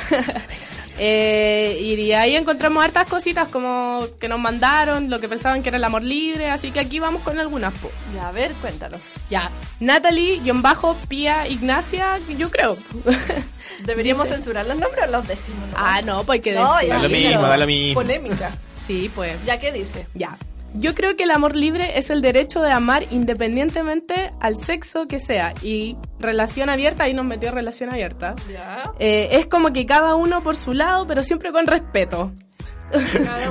Eh, 0.99 1.77
y 1.81 2.11
ahí 2.13 2.35
encontramos 2.35 2.83
hartas 2.83 3.07
cositas 3.07 3.47
como 3.47 4.05
que 4.19 4.27
nos 4.27 4.39
mandaron, 4.39 5.09
lo 5.09 5.19
que 5.19 5.27
pensaban 5.27 5.63
que 5.63 5.69
era 5.69 5.77
el 5.77 5.83
amor 5.83 6.03
libre, 6.03 6.49
así 6.49 6.71
que 6.71 6.79
aquí 6.79 6.99
vamos 6.99 7.21
con 7.23 7.39
algunas. 7.39 7.73
po. 7.73 7.89
Ya, 8.15 8.27
a 8.29 8.31
ver, 8.31 8.51
cuéntanos. 8.61 8.99
Ya, 9.29 9.49
Natalie, 9.79 10.39
guion 10.39 10.61
bajo, 10.61 10.95
Pía, 11.07 11.47
Ignacia, 11.47 12.19
yo 12.37 12.49
creo. 12.51 12.77
¿Deberíamos 13.85 14.25
Dice- 14.25 14.35
censurar 14.37 14.65
los 14.67 14.77
nombres 14.77 15.05
o 15.07 15.11
los 15.11 15.27
decimos? 15.27 15.69
ah, 15.75 16.01
no, 16.03 16.23
pues 16.23 16.37
hay 16.37 16.41
que 16.41 16.53
No, 16.53 16.75
decir. 16.75 16.89
Da 16.89 16.99
lo 16.99 17.09
mismo, 17.09 17.41
da 17.41 17.57
lo 17.57 17.67
mismo. 17.67 17.93
Polémica. 18.01 18.51
Sí, 18.85 19.09
pues. 19.15 19.43
¿Ya 19.45 19.59
qué 19.59 19.71
dice? 19.71 20.07
Ya. 20.13 20.37
Yo 20.75 20.95
creo 20.95 21.15
que 21.15 21.23
el 21.23 21.31
amor 21.31 21.55
libre 21.55 21.99
es 21.99 22.09
el 22.09 22.21
derecho 22.21 22.61
de 22.61 22.71
amar 22.71 23.05
independientemente 23.11 24.31
al 24.39 24.57
sexo 24.57 25.07
que 25.07 25.19
sea. 25.19 25.53
Y 25.61 25.97
relación 26.19 26.69
abierta, 26.69 27.03
ahí 27.03 27.13
nos 27.13 27.25
metió 27.25 27.51
relación 27.51 27.91
abierta. 27.91 28.35
Ya. 28.51 28.83
Eh, 28.97 29.29
es 29.31 29.45
como 29.45 29.71
que 29.71 29.85
cada 29.85 30.15
uno 30.15 30.41
por 30.41 30.55
su 30.55 30.73
lado, 30.73 31.05
pero 31.05 31.23
siempre 31.23 31.51
con 31.51 31.67
respeto. 31.67 32.31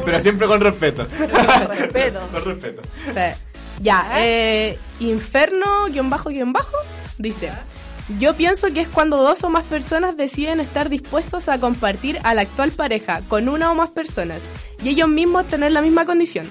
Pero 0.04 0.20
siempre 0.20 0.46
con 0.46 0.60
respeto. 0.60 1.06
con 1.18 1.68
respeto. 1.78 2.20
con 2.32 2.44
respeto. 2.44 2.82
Sí. 3.06 3.42
Ya, 3.80 4.12
eh, 4.16 4.78
inferno, 5.00 5.86
guion 5.90 6.10
bajo, 6.10 6.30
guion 6.30 6.52
bajo, 6.52 6.76
dice. 7.18 7.50
Yo 8.18 8.34
pienso 8.34 8.68
que 8.68 8.80
es 8.80 8.88
cuando 8.88 9.16
dos 9.16 9.44
o 9.44 9.50
más 9.50 9.64
personas 9.64 10.16
deciden 10.16 10.60
estar 10.60 10.88
dispuestos 10.88 11.48
a 11.48 11.58
compartir 11.58 12.18
a 12.24 12.34
la 12.34 12.42
actual 12.42 12.72
pareja 12.72 13.22
con 13.28 13.48
una 13.48 13.70
o 13.70 13.74
más 13.74 13.90
personas 13.90 14.40
y 14.82 14.90
ellos 14.90 15.08
mismos 15.08 15.46
tener 15.46 15.70
la 15.72 15.82
misma 15.82 16.04
condición. 16.04 16.50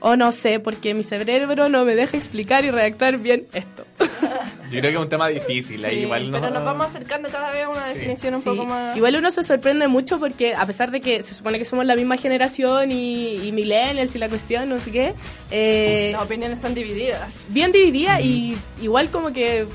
O 0.00 0.16
no 0.16 0.32
sé, 0.32 0.60
porque 0.60 0.94
mi 0.94 1.04
cerebro 1.04 1.68
no 1.68 1.84
me 1.84 1.94
deja 1.94 2.16
explicar 2.16 2.64
y 2.64 2.70
redactar 2.70 3.18
bien 3.18 3.46
esto. 3.52 3.84
Yo 4.70 4.78
creo 4.80 4.82
que 4.82 4.96
es 4.96 4.98
un 4.98 5.08
tema 5.08 5.28
difícil. 5.28 5.84
Ahí 5.84 5.96
Sí, 5.96 6.00
igual 6.02 6.28
pero 6.32 6.48
nos 6.50 6.64
vamos 6.64 6.86
acercando 6.86 7.28
cada 7.28 7.50
vez 7.50 7.64
a 7.64 7.68
una 7.68 7.86
definición 7.88 8.36
un 8.36 8.42
Sí. 8.42 8.48
poco 8.50 8.64
más. 8.64 8.96
Igual 8.96 9.16
uno 9.16 9.30
se 9.30 9.42
sorprende 9.42 9.88
mucho 9.88 10.18
porque 10.20 10.54
a 10.54 10.64
pesar 10.64 10.90
de 10.90 11.00
que 11.00 11.22
se 11.22 11.34
supone 11.34 11.58
que 11.58 11.64
somos 11.64 11.84
la 11.84 11.96
misma 11.96 12.16
generación 12.16 12.92
y, 12.92 13.36
y 13.46 13.52
millennials 13.52 14.14
y 14.14 14.18
la 14.18 14.28
cuestión, 14.28 14.68
no 14.68 14.78
sé 14.78 14.90
qué, 14.92 15.14
eh, 15.50 16.10
Las 16.12 16.22
opiniones 16.22 16.58
están 16.58 16.74
divididas. 16.74 17.46
bien 17.48 17.72
dividida 17.72 18.20
y 18.20 18.56
igual 18.80 19.10
como 19.10 19.32
que 19.32 19.66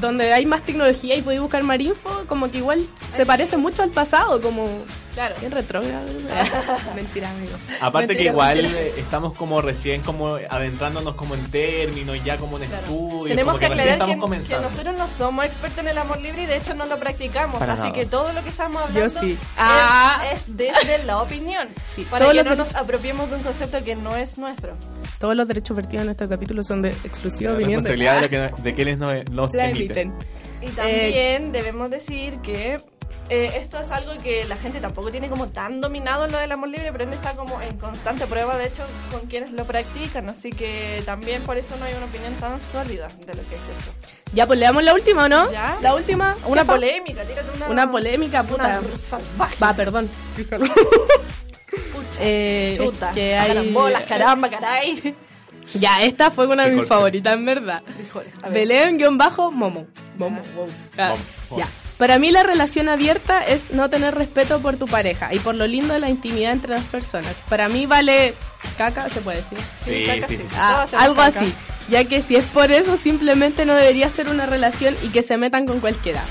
donde 0.00 0.32
hay 0.32 0.46
más 0.46 0.62
tecnología 0.64 1.14
y 1.16 1.22
podéis 1.22 1.40
buscar 1.42 1.62
más 1.62 1.80
info, 1.80 2.10
como 2.26 2.50
que 2.50 2.58
igual 2.58 2.84
se 3.10 3.24
parece 3.26 3.56
mucho 3.56 3.82
al 3.82 3.90
pasado, 3.90 4.40
como 4.40 4.68
Claro. 5.14 5.34
bien 5.40 5.52
retrógrado. 5.52 6.06
Mentira, 6.94 7.30
amigo. 7.30 7.52
Aparte 7.80 8.08
que 8.08 8.24
Mentira, 8.24 8.30
igual 8.32 8.62
mentira. 8.62 8.80
eh, 8.80 8.92
estamos 8.98 9.32
como 9.36 9.60
recién 9.60 10.02
como 10.02 10.36
adentrándonos 10.48 11.14
como 11.14 11.34
en 11.34 11.50
términos, 11.50 12.22
ya 12.24 12.36
como 12.36 12.56
en 12.58 12.64
estudios, 12.64 13.28
Tenemos 13.28 13.54
como 13.54 13.58
que 13.60 13.66
que, 13.66 13.72
aclarar 13.72 13.92
estamos 14.10 14.30
que, 14.40 14.44
que 14.54 14.60
nosotros 14.60 14.96
no 14.96 15.08
somos 15.18 15.44
expertos 15.46 15.78
en 15.80 15.88
el 15.88 15.98
amor 15.98 16.20
libre 16.20 16.42
y 16.42 16.46
de 16.46 16.56
hecho 16.56 16.74
no 16.74 16.86
lo 16.86 16.96
practicamos. 16.98 17.58
Para 17.58 17.72
así 17.74 17.82
nada. 17.82 17.94
que 17.94 18.06
todo 18.06 18.32
lo 18.32 18.42
que 18.42 18.48
estamos 18.50 18.82
hablando 18.82 19.00
Yo 19.00 19.08
sí. 19.20 19.32
es, 19.32 19.38
Ah. 19.58 20.22
es 20.32 20.56
desde 20.56 21.02
la 21.04 21.20
opinión. 21.22 21.68
Sí, 21.94 22.06
Para 22.08 22.24
todo 22.26 22.32
que 22.32 22.36
lo 22.36 22.44
no 22.44 22.50
que- 22.50 22.56
nos 22.56 22.74
apropiemos 22.76 23.28
de 23.30 23.36
un 23.36 23.42
concepto 23.42 23.82
que 23.84 23.96
no 23.96 24.14
es 24.16 24.38
nuestro. 24.38 24.74
Todos 25.18 25.34
los 25.34 25.48
derechos 25.48 25.76
vertidos 25.76 26.04
en 26.04 26.10
este 26.12 26.28
capítulo 26.28 26.62
son 26.62 26.82
de 26.82 26.90
exclusiva 26.90 27.50
La 27.50 27.56
opinión 27.58 27.82
de 27.82 27.90
responsabilidad 27.96 28.46
de, 28.48 28.54
que, 28.56 28.62
de 28.62 28.74
quienes 28.74 28.98
nos, 28.98 29.24
nos 29.30 29.52
la 29.54 29.66
emiten. 29.68 30.12
emiten. 30.12 30.14
Y 30.62 30.66
también 30.68 31.52
debemos 31.52 31.90
decir 31.90 32.38
que 32.42 32.80
eh, 33.28 33.52
esto 33.56 33.78
es 33.80 33.90
algo 33.90 34.12
que 34.22 34.44
la 34.44 34.56
gente 34.56 34.80
tampoco 34.80 35.10
tiene 35.10 35.28
como 35.28 35.48
tan 35.48 35.80
dominado 35.80 36.26
lo 36.26 36.38
del 36.38 36.50
amor 36.52 36.68
libre, 36.68 36.90
pero 36.92 37.04
él 37.04 37.12
está 37.12 37.34
como 37.34 37.60
en 37.62 37.76
constante 37.78 38.26
prueba, 38.26 38.56
de 38.58 38.66
hecho, 38.66 38.84
con 39.10 39.20
quienes 39.28 39.52
lo 39.52 39.64
practican. 39.64 40.28
Así 40.28 40.50
que 40.50 41.02
también 41.04 41.42
por 41.42 41.56
eso 41.56 41.76
no 41.78 41.84
hay 41.84 41.94
una 41.94 42.06
opinión 42.06 42.34
tan 42.34 42.58
sólida 42.72 43.08
de 43.08 43.34
lo 43.34 43.48
que 43.48 43.54
es 43.54 43.60
esto. 43.78 43.92
Ya, 44.32 44.46
pues 44.46 44.58
leamos 44.58 44.82
la 44.84 44.94
última, 44.94 45.24
¿o 45.24 45.28
¿no? 45.28 45.50
¿Ya? 45.52 45.76
La 45.82 45.94
última, 45.94 46.36
Una 46.46 46.62
jefa. 46.62 46.72
polémica, 46.74 47.24
tírate 47.24 47.50
una, 47.56 47.68
Una 47.68 47.90
polémica, 47.90 48.42
puta. 48.42 48.80
Una 48.80 48.98
salvaje. 48.98 49.56
Va, 49.62 49.74
perdón. 49.74 50.08
Pucha, 50.36 50.56
Eh, 52.20 52.72
es 52.72 52.78
chuta, 52.78 53.10
que 53.12 53.36
hay- 53.36 53.48
carambolas, 53.48 54.02
caramba, 54.04 54.50
caray. 54.50 55.14
Ya, 55.74 55.98
esta 56.00 56.30
fue 56.32 56.46
una 56.48 56.64
de 56.64 56.70
mis 56.70 56.80
Recortes. 56.80 56.88
favoritas, 56.88 57.34
en 57.34 57.44
verdad. 57.44 57.82
Belén-Momo. 58.50 59.86
Momo. 60.16 60.40
wow. 60.56 60.66
Ah, 60.98 61.14
Momo. 61.50 61.60
Ya. 61.62 61.68
Para 62.00 62.18
mí 62.18 62.30
la 62.30 62.42
relación 62.42 62.88
abierta 62.88 63.42
es 63.42 63.72
no 63.72 63.90
tener 63.90 64.14
respeto 64.14 64.58
por 64.60 64.76
tu 64.76 64.86
pareja 64.86 65.34
y 65.34 65.38
por 65.38 65.54
lo 65.54 65.66
lindo 65.66 65.92
de 65.92 66.00
la 66.00 66.08
intimidad 66.08 66.52
entre 66.52 66.70
las 66.70 66.84
personas. 66.84 67.42
Para 67.50 67.68
mí 67.68 67.84
vale 67.84 68.32
caca, 68.78 69.10
se 69.10 69.20
puede 69.20 69.36
decir. 69.36 69.58
Sí, 69.84 70.04
caca, 70.06 70.26
sí, 70.26 70.36
sí. 70.38 70.42
sí. 70.42 70.56
Ah, 70.56 70.86
algo 70.96 71.16
caca. 71.16 71.40
así. 71.40 71.52
Ya 71.90 72.04
que 72.04 72.22
si 72.22 72.36
es 72.36 72.44
por 72.44 72.72
eso, 72.72 72.96
simplemente 72.96 73.66
no 73.66 73.74
debería 73.74 74.08
ser 74.08 74.30
una 74.30 74.46
relación 74.46 74.96
y 75.02 75.08
que 75.10 75.22
se 75.22 75.36
metan 75.36 75.66
con 75.66 75.80
cualquiera. 75.80 76.22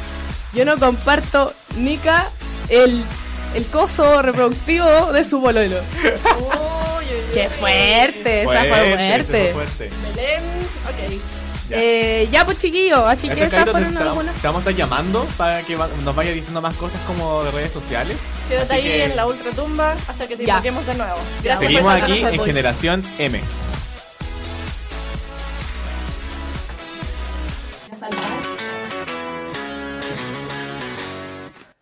Yo 0.54 0.66
no 0.66 0.78
comparto 0.80 1.54
Nika 1.78 2.28
el 2.70 3.06
el 3.54 3.66
coso 3.68 4.22
reproductivo 4.24 5.14
de 5.14 5.24
su 5.24 5.40
bololo. 5.40 5.78
¡Qué 7.34 7.48
fuerte! 7.50 8.42
Esa 8.42 8.52
fue 8.52 8.70
Fuerte, 8.70 8.98
fuerte. 8.98 9.54
fue 9.54 9.66
fuerte. 9.68 9.90
Belén, 10.16 10.44
ok. 10.88 11.22
Ya. 11.70 11.78
Eh, 11.80 12.28
ya 12.32 12.46
pues 12.46 12.58
chiquillos, 12.58 13.00
así 13.06 13.28
que 13.30 13.34
esas 13.44 13.52
Carito, 13.52 13.72
fueron 13.72 13.94
te 13.96 14.00
algunas. 14.04 14.36
te 14.36 14.48
vamos 14.48 14.66
a 14.66 14.70
estar 14.72 14.76
llamando 14.76 15.26
para 15.38 15.62
que 15.62 15.76
va- 15.76 15.88
nos 16.04 16.16
vaya 16.16 16.32
diciendo 16.32 16.62
más 16.62 16.76
cosas 16.76 17.00
como 17.06 17.44
de 17.44 17.52
redes 17.52 17.72
sociales. 17.72 18.18
Quédate 18.50 18.74
ahí 18.74 18.82
que 18.84 19.04
en 19.06 19.16
la 19.16 19.28
ultratumba 19.28 19.92
hasta 20.08 20.28
que 20.28 20.36
te 20.36 20.44
invoquemos 20.44 20.86
de 20.88 20.96
nuevo. 20.96 21.18
Gracias 21.44 21.60
Seguimos 21.72 21.94
por 21.94 22.04
aquí 22.04 22.20
en 22.24 22.44
Generación 22.44 23.04
M. 23.20 23.40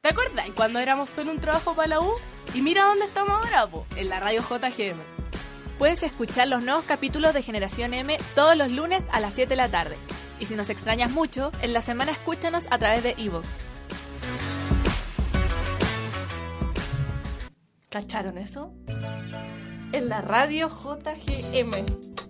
¿Te 0.01 0.09
acuerdas 0.09 0.45
cuando 0.55 0.79
éramos 0.79 1.09
solo 1.09 1.31
un 1.31 1.39
trabajo 1.39 1.73
para 1.73 1.87
la 1.89 1.99
U? 2.01 2.11
Y 2.53 2.61
mira 2.61 2.85
dónde 2.85 3.05
estamos 3.05 3.31
ahora, 3.31 3.67
po, 3.67 3.85
en 3.95 4.09
la 4.09 4.19
radio 4.19 4.41
JGM. 4.41 4.97
Puedes 5.77 6.01
escuchar 6.01 6.47
los 6.47 6.63
nuevos 6.63 6.85
capítulos 6.85 7.35
de 7.35 7.43
Generación 7.43 7.93
M 7.93 8.17
todos 8.33 8.57
los 8.57 8.71
lunes 8.71 9.03
a 9.11 9.19
las 9.19 9.33
7 9.33 9.49
de 9.49 9.55
la 9.55 9.69
tarde. 9.69 9.95
Y 10.39 10.47
si 10.47 10.55
nos 10.55 10.71
extrañas 10.71 11.11
mucho, 11.11 11.51
en 11.61 11.71
la 11.71 11.83
semana 11.83 12.13
escúchanos 12.13 12.65
a 12.71 12.79
través 12.79 13.03
de 13.03 13.13
Evox. 13.19 13.61
¿Cacharon 17.89 18.39
eso? 18.39 18.73
En 19.91 20.09
la 20.09 20.21
radio 20.21 20.67
JGM. 20.67 21.85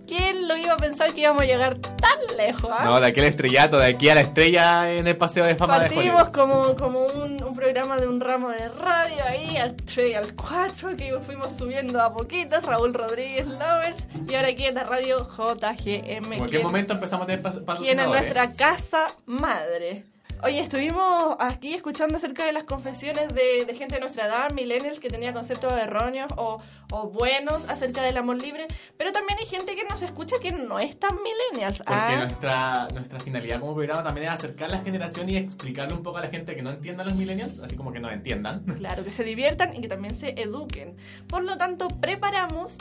¿Quién 0.08 0.48
lo 0.48 0.56
iba 0.56 0.72
a 0.72 0.76
pensar 0.78 1.12
que 1.12 1.20
íbamos 1.20 1.42
a 1.42 1.44
llegar 1.44 1.76
tan 1.78 2.36
lejos? 2.38 2.70
ah? 2.72 2.84
No, 2.84 2.98
de 2.98 3.06
aquí 3.08 3.20
al 3.20 3.26
estrellato, 3.26 3.78
de 3.78 3.86
aquí 3.86 4.08
a 4.08 4.14
la 4.14 4.22
estrella 4.22 4.90
en 4.90 5.06
el 5.06 5.16
paseo 5.16 5.44
de 5.44 5.54
fama 5.54 5.74
de 5.74 5.80
Partimos 5.80 6.04
Hollywood. 6.04 6.32
como, 6.32 6.76
como 6.76 7.06
un, 7.06 7.44
un 7.44 7.54
programa 7.54 7.98
de 7.98 8.08
un 8.08 8.18
ramo 8.20 8.48
de 8.48 8.68
radio 8.68 9.22
ahí, 9.26 9.56
al 9.58 9.76
3 9.76 10.10
y 10.10 10.14
al 10.14 10.34
4, 10.34 10.96
que 10.96 11.12
fuimos 11.20 11.52
subiendo 11.56 12.00
a 12.02 12.12
poquitos, 12.12 12.62
Raúl 12.62 12.94
Rodríguez 12.94 13.46
Lovers, 13.46 14.06
y 14.26 14.34
ahora 14.34 14.48
aquí 14.48 14.64
en 14.64 14.74
la 14.76 14.84
radio 14.84 15.28
JGM. 15.28 16.32
En 16.32 16.38
cualquier 16.38 16.62
momento 16.62 16.94
empezamos 16.94 17.24
a 17.24 17.26
tener 17.26 17.42
pasos 17.42 17.62
quien 17.80 18.00
es 18.00 18.06
nuestra 18.08 18.52
casa 18.54 19.08
madre. 19.26 20.06
Oye, 20.44 20.60
estuvimos 20.60 21.36
aquí 21.40 21.74
escuchando 21.74 22.16
acerca 22.16 22.46
de 22.46 22.52
las 22.52 22.62
confesiones 22.64 23.34
de, 23.34 23.64
de 23.66 23.74
gente 23.74 23.96
de 23.96 24.00
nuestra 24.00 24.26
edad, 24.26 24.52
millennials, 24.52 25.00
que 25.00 25.08
tenía 25.08 25.32
conceptos 25.32 25.72
erróneos 25.72 26.30
o, 26.36 26.60
o 26.92 27.08
buenos 27.08 27.68
acerca 27.68 28.02
del 28.02 28.16
amor 28.16 28.40
libre, 28.40 28.68
pero 28.96 29.10
también 29.10 29.36
hay 29.40 29.46
gente 29.46 29.74
que 29.74 29.84
nos 29.84 30.00
escucha 30.02 30.36
que 30.40 30.52
no 30.52 30.78
es 30.78 30.98
tan 30.98 31.16
millennials. 31.22 31.78
Porque 31.78 31.92
Ah, 31.92 32.16
nuestra, 32.16 32.88
nuestra 32.94 33.20
finalidad 33.20 33.58
como 33.60 33.74
programa 33.74 34.04
también 34.04 34.28
es 34.28 34.32
acercar 34.32 34.70
la 34.70 34.78
generación 34.78 35.28
y 35.28 35.36
explicarle 35.36 35.94
un 35.94 36.04
poco 36.04 36.18
a 36.18 36.22
la 36.22 36.28
gente 36.28 36.54
que 36.54 36.62
no 36.62 36.70
entienda 36.70 37.02
a 37.02 37.06
los 37.06 37.16
millennials, 37.16 37.58
así 37.58 37.74
como 37.76 37.92
que 37.92 37.98
nos 37.98 38.12
entiendan. 38.12 38.64
Claro, 38.76 39.02
que 39.04 39.10
se 39.10 39.24
diviertan 39.24 39.74
y 39.74 39.80
que 39.80 39.88
también 39.88 40.14
se 40.14 40.40
eduquen. 40.40 40.96
Por 41.26 41.42
lo 41.42 41.58
tanto, 41.58 41.88
preparamos 41.88 42.76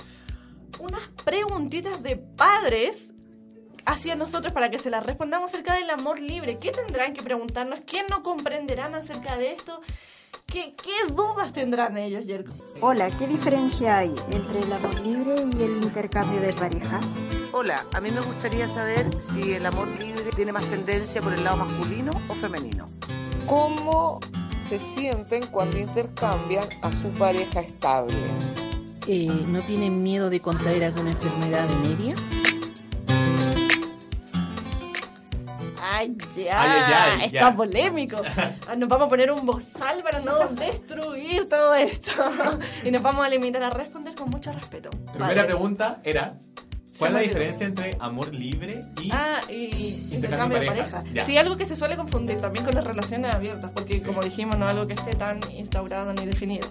unas 0.80 1.02
preguntitas 1.26 2.04
de 2.04 2.18
padres 2.18 3.12
hacia 3.88 4.16
nosotros 4.16 4.52
para 4.54 4.70
que 4.70 4.78
se 4.78 4.90
las 4.90 5.06
respondamos 5.06 5.52
acerca 5.52 5.76
del 5.76 5.90
amor 5.90 6.20
libre. 6.20 6.58
¿Qué 6.58 6.72
tendrán 6.72 7.14
que 7.14 7.24
preguntarnos? 7.24 7.80
¿Qué 7.82 8.04
no 8.10 8.22
comprenderán 8.22 8.94
acerca 8.94 9.38
de 9.38 9.54
esto? 9.54 9.80
¿Qué, 10.46 10.74
qué 10.74 11.14
dudas 11.14 11.54
tendrán 11.54 11.98
ellos, 11.98 12.26
Yerko? 12.26 12.54
Hola, 12.82 13.10
¿qué 13.18 13.28
diferencia 13.28 14.00
hay 14.00 14.14
entre 14.30 14.60
el 14.60 14.74
amor 14.74 15.00
libre 15.00 15.36
y 15.58 15.64
el 15.64 15.84
intercambio 15.84 16.42
de 16.42 16.54
pareja? 16.54 17.00
Hola, 17.54 17.86
a 17.94 18.02
mí 18.02 18.12
me 18.12 18.22
gustaría 18.22 18.68
saber 18.68 19.10
si 19.22 19.54
el 19.54 19.66
amor 19.66 19.88
libre 20.00 20.32
tiene 20.36 20.52
más 20.52 20.66
tendencia 20.66 21.22
por 21.22 21.34
el 21.34 21.44
lado 21.44 21.58
masculino 21.58 22.12
o 22.28 22.36
femenino. 22.36 22.86
¿Cómo 23.46 24.20
se 24.60 24.80
sienten 24.80 25.48
cuando 25.48 25.78
intercambian 25.78 26.68
a 26.82 26.92
su 26.92 27.10
pareja 27.14 27.62
estable? 27.62 28.18
Eh, 29.08 29.28
¿No 29.48 29.62
tienen 29.62 30.04
miedo 30.04 30.30
de 30.30 30.42
contraer 30.42 30.84
alguna 30.84 31.12
enfermedad 31.12 31.66
venérea? 31.82 32.16
Ay, 35.90 36.16
ya, 36.36 36.62
Ay, 36.62 36.70
ay, 36.72 36.94
ay, 37.22 37.26
está 37.28 37.40
ya. 37.50 37.56
polémico. 37.56 38.18
Ah, 38.68 38.76
Nos 38.76 38.90
vamos 38.90 39.08
a 39.08 39.10
poner 39.10 39.32
un 39.32 39.46
bozal 39.46 40.04
para 40.04 40.20
no 40.22 40.48
destruir 40.50 41.48
todo 41.50 41.74
esto. 41.76 42.12
y 42.84 42.92
nos 42.92 43.02
vamos 43.02 43.26
a 43.26 43.30
limitar 43.30 43.64
a 43.64 43.70
responder 43.70 44.14
con 44.16 44.30
mucho 44.30 44.52
respeto. 44.52 44.90
La 45.06 45.12
primera 45.12 45.28
Padres. 45.28 45.46
pregunta 45.46 46.00
era, 46.04 46.34
¿cuál 46.98 47.12
es 47.12 47.14
la 47.14 47.20
diferencia 47.22 47.66
entre 47.68 47.92
amor 48.00 48.34
libre 48.34 48.82
y 49.02 49.10
Ah, 49.14 49.40
y 49.50 50.08
intercambio 50.12 50.60
de 50.60 50.68
parejas? 50.68 51.04
pareja. 51.06 51.26
Sí, 51.26 51.38
algo 51.38 51.56
que 51.58 51.66
se 51.66 51.76
suele 51.76 51.96
confundir 51.96 52.40
también 52.42 52.66
con 52.66 52.76
las 52.76 52.84
relaciones 52.84 53.34
abiertas, 53.34 53.72
porque 53.74 54.02
como 54.04 54.22
dijimos, 54.22 54.58
no 54.58 54.66
es 54.66 54.72
algo 54.72 54.88
que 54.88 54.94
esté 54.94 55.12
tan 55.16 55.40
instaurado 55.54 56.12
ni 56.14 56.26
definido. 56.26 56.68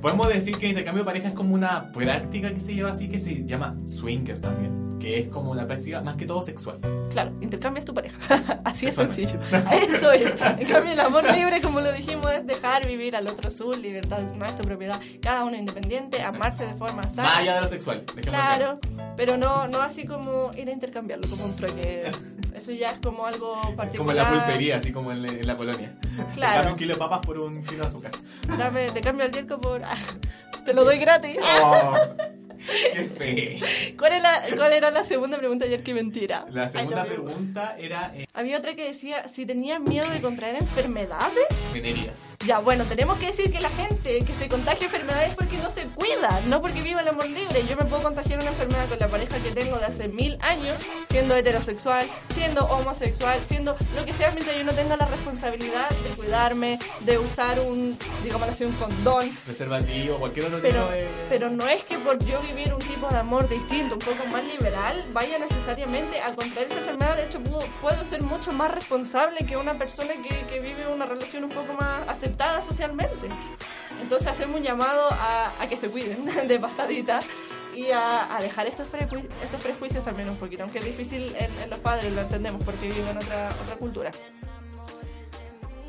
Podemos 0.00 0.28
decir 0.28 0.56
que 0.56 0.66
el 0.66 0.70
intercambio 0.70 1.02
de 1.02 1.06
pareja 1.06 1.28
es 1.28 1.34
como 1.34 1.54
una 1.54 1.92
práctica 1.92 2.52
que 2.52 2.60
se 2.60 2.74
lleva 2.74 2.92
así, 2.92 3.08
que 3.08 3.18
se 3.18 3.44
llama 3.44 3.76
swinger 3.86 4.40
también, 4.40 4.98
que 5.00 5.20
es 5.20 5.28
como 5.28 5.50
una 5.50 5.66
práctica 5.66 6.00
más 6.00 6.16
que 6.16 6.26
todo 6.26 6.42
sexual. 6.42 6.78
Claro, 7.10 7.32
intercambias 7.40 7.84
tu 7.84 7.94
pareja. 7.94 8.18
Así 8.64 8.86
es 8.86 8.96
sencillo. 8.96 9.40
Eso 9.72 10.12
es. 10.12 10.26
En 10.26 10.66
cambio, 10.68 10.92
el 10.92 11.00
amor 11.00 11.24
libre, 11.34 11.60
como 11.60 11.80
lo 11.80 11.90
dijimos, 11.92 12.30
es 12.32 12.46
dejar 12.46 12.86
vivir 12.86 13.16
al 13.16 13.26
otro 13.26 13.50
su 13.50 13.72
libertad, 13.72 14.20
no 14.36 14.46
es 14.46 14.54
tu 14.54 14.62
propiedad. 14.62 15.00
Cada 15.20 15.44
uno 15.44 15.56
independiente, 15.56 16.22
amarse 16.22 16.66
de 16.66 16.74
forma 16.74 17.02
sana. 17.04 17.28
Más 17.28 17.38
allá 17.38 17.54
de 17.56 17.60
lo 17.62 17.68
sexual. 17.68 18.04
dejémoslo 18.14 18.30
Claro, 18.30 18.74
pero 19.16 19.36
no, 19.36 19.66
no 19.68 19.80
así 19.80 20.04
como 20.04 20.50
ir 20.56 20.68
a 20.68 20.72
intercambiarlo, 20.72 21.28
como 21.28 21.46
un 21.46 21.56
trueque. 21.56 22.10
Eso 22.58 22.72
ya 22.72 22.88
es 22.88 23.00
como 23.00 23.24
algo 23.24 23.54
particular. 23.76 23.96
Como 23.96 24.10
en 24.10 24.16
la 24.16 24.28
pulpería, 24.30 24.76
así 24.78 24.92
como 24.92 25.12
en, 25.12 25.24
en 25.24 25.46
la 25.46 25.54
colonia. 25.56 25.94
Claro. 26.34 26.54
cambio 26.54 26.72
un 26.72 26.76
kilo 26.76 26.94
de 26.94 26.98
papas 26.98 27.20
por 27.20 27.38
un 27.38 27.62
kilo 27.64 27.82
de 27.82 27.86
azúcar. 27.86 28.10
Dame, 28.58 28.90
te 28.90 29.00
cambio 29.00 29.26
el 29.26 29.30
yerco 29.30 29.60
por... 29.60 29.80
ah, 29.84 29.96
te 30.64 30.74
lo 30.74 30.82
doy 30.84 30.98
gratis. 30.98 31.38
Oh, 31.62 31.96
¡Qué 32.92 33.04
fe! 33.04 33.94
¿Cuál, 33.98 34.12
es 34.14 34.22
la- 34.22 34.42
¿Cuál 34.56 34.72
era 34.72 34.90
la 34.90 35.04
segunda 35.04 35.38
pregunta 35.38 35.64
ayer? 35.64 35.82
Que 35.82 35.94
mentira. 35.94 36.46
La 36.50 36.68
segunda 36.68 37.04
pregunta 37.04 37.76
era 37.78 38.12
eh, 38.14 38.26
Había 38.34 38.58
otra 38.58 38.74
que 38.74 38.84
decía 38.84 39.26
si 39.28 39.46
tenían 39.46 39.84
miedo 39.84 40.08
de 40.10 40.20
contraer 40.20 40.56
enfermedades. 40.56 41.46
venerías. 41.72 42.14
Ya, 42.46 42.58
bueno, 42.60 42.84
tenemos 42.84 43.18
que 43.18 43.26
decir 43.26 43.50
que 43.50 43.60
la 43.60 43.70
gente 43.70 44.20
que 44.24 44.32
se 44.34 44.48
contagia 44.48 44.86
enfermedades 44.86 45.30
es 45.30 45.34
porque 45.36 45.56
no 45.58 45.70
se 45.70 45.82
cuida, 45.84 46.40
no 46.48 46.60
porque 46.60 46.82
viva 46.82 47.00
el 47.00 47.08
amor 47.08 47.26
libre. 47.28 47.62
Yo 47.68 47.76
me 47.76 47.84
puedo 47.84 48.02
contagiar 48.02 48.38
una 48.40 48.48
enfermedad 48.50 48.88
con 48.88 48.98
la 48.98 49.08
pareja 49.08 49.38
que 49.38 49.50
tengo 49.50 49.78
de 49.78 49.86
hace 49.86 50.08
mil 50.08 50.36
años, 50.40 50.78
siendo 51.10 51.34
heterosexual, 51.36 52.06
siendo 52.34 52.64
homosexual, 52.66 53.38
siendo 53.48 53.76
lo 53.96 54.04
que 54.04 54.12
sea, 54.12 54.30
mientras 54.32 54.56
yo 54.56 54.64
no 54.64 54.72
tenga 54.72 54.96
la 54.96 55.06
responsabilidad 55.06 55.88
de 55.90 56.10
cuidarme, 56.16 56.78
de 57.00 57.18
usar 57.18 57.58
un, 57.60 57.96
digamos 58.22 58.48
así, 58.48 58.64
un 58.64 58.72
condón. 58.72 59.30
Preservativo, 59.44 60.18
cualquier 60.18 60.46
otro 60.46 60.58
Pero, 60.62 60.80
tipo 60.82 60.92
de... 60.92 61.08
pero 61.28 61.50
no 61.50 61.66
es 61.68 61.82
que 61.84 61.98
por 61.98 62.18
yo 62.24 62.40
vivir 62.42 62.57
un 62.66 62.80
tipo 62.80 63.08
de 63.08 63.18
amor 63.18 63.48
distinto, 63.48 63.94
un 63.94 64.00
poco 64.00 64.26
más 64.26 64.44
liberal, 64.44 65.06
vaya 65.12 65.38
necesariamente 65.38 66.20
a 66.20 66.34
contraer 66.34 66.70
esa 66.70 66.80
enfermedad. 66.80 67.16
De 67.16 67.24
hecho, 67.24 67.40
puedo, 67.80 68.04
ser 68.04 68.22
mucho 68.22 68.52
más 68.52 68.74
responsable 68.74 69.46
que 69.46 69.56
una 69.56 69.74
persona 69.78 70.14
que, 70.14 70.60
vive 70.60 70.92
una 70.92 71.06
relación 71.06 71.44
un 71.44 71.50
poco 71.50 71.72
más 71.74 72.06
aceptada 72.08 72.62
socialmente. 72.62 73.28
Entonces 74.02 74.28
hacemos 74.28 74.56
un 74.56 74.62
llamado 74.62 75.08
a, 75.10 75.66
que 75.68 75.76
se 75.76 75.88
cuiden 75.88 76.24
de 76.48 76.58
pasadita 76.58 77.20
y 77.74 77.90
a, 77.90 78.36
a 78.36 78.40
dejar 78.42 78.66
estos, 78.66 78.86
prejuicios, 79.62 80.04
también 80.04 80.28
un 80.28 80.36
poquito, 80.36 80.64
aunque 80.64 80.78
es 80.78 80.84
difícil 80.84 81.34
en, 81.36 81.70
los 81.70 81.78
padres, 81.78 82.12
lo 82.12 82.22
entendemos, 82.22 82.62
porque 82.64 82.88
viven 82.88 83.16
otra 83.16 83.50
cultura. 83.78 84.10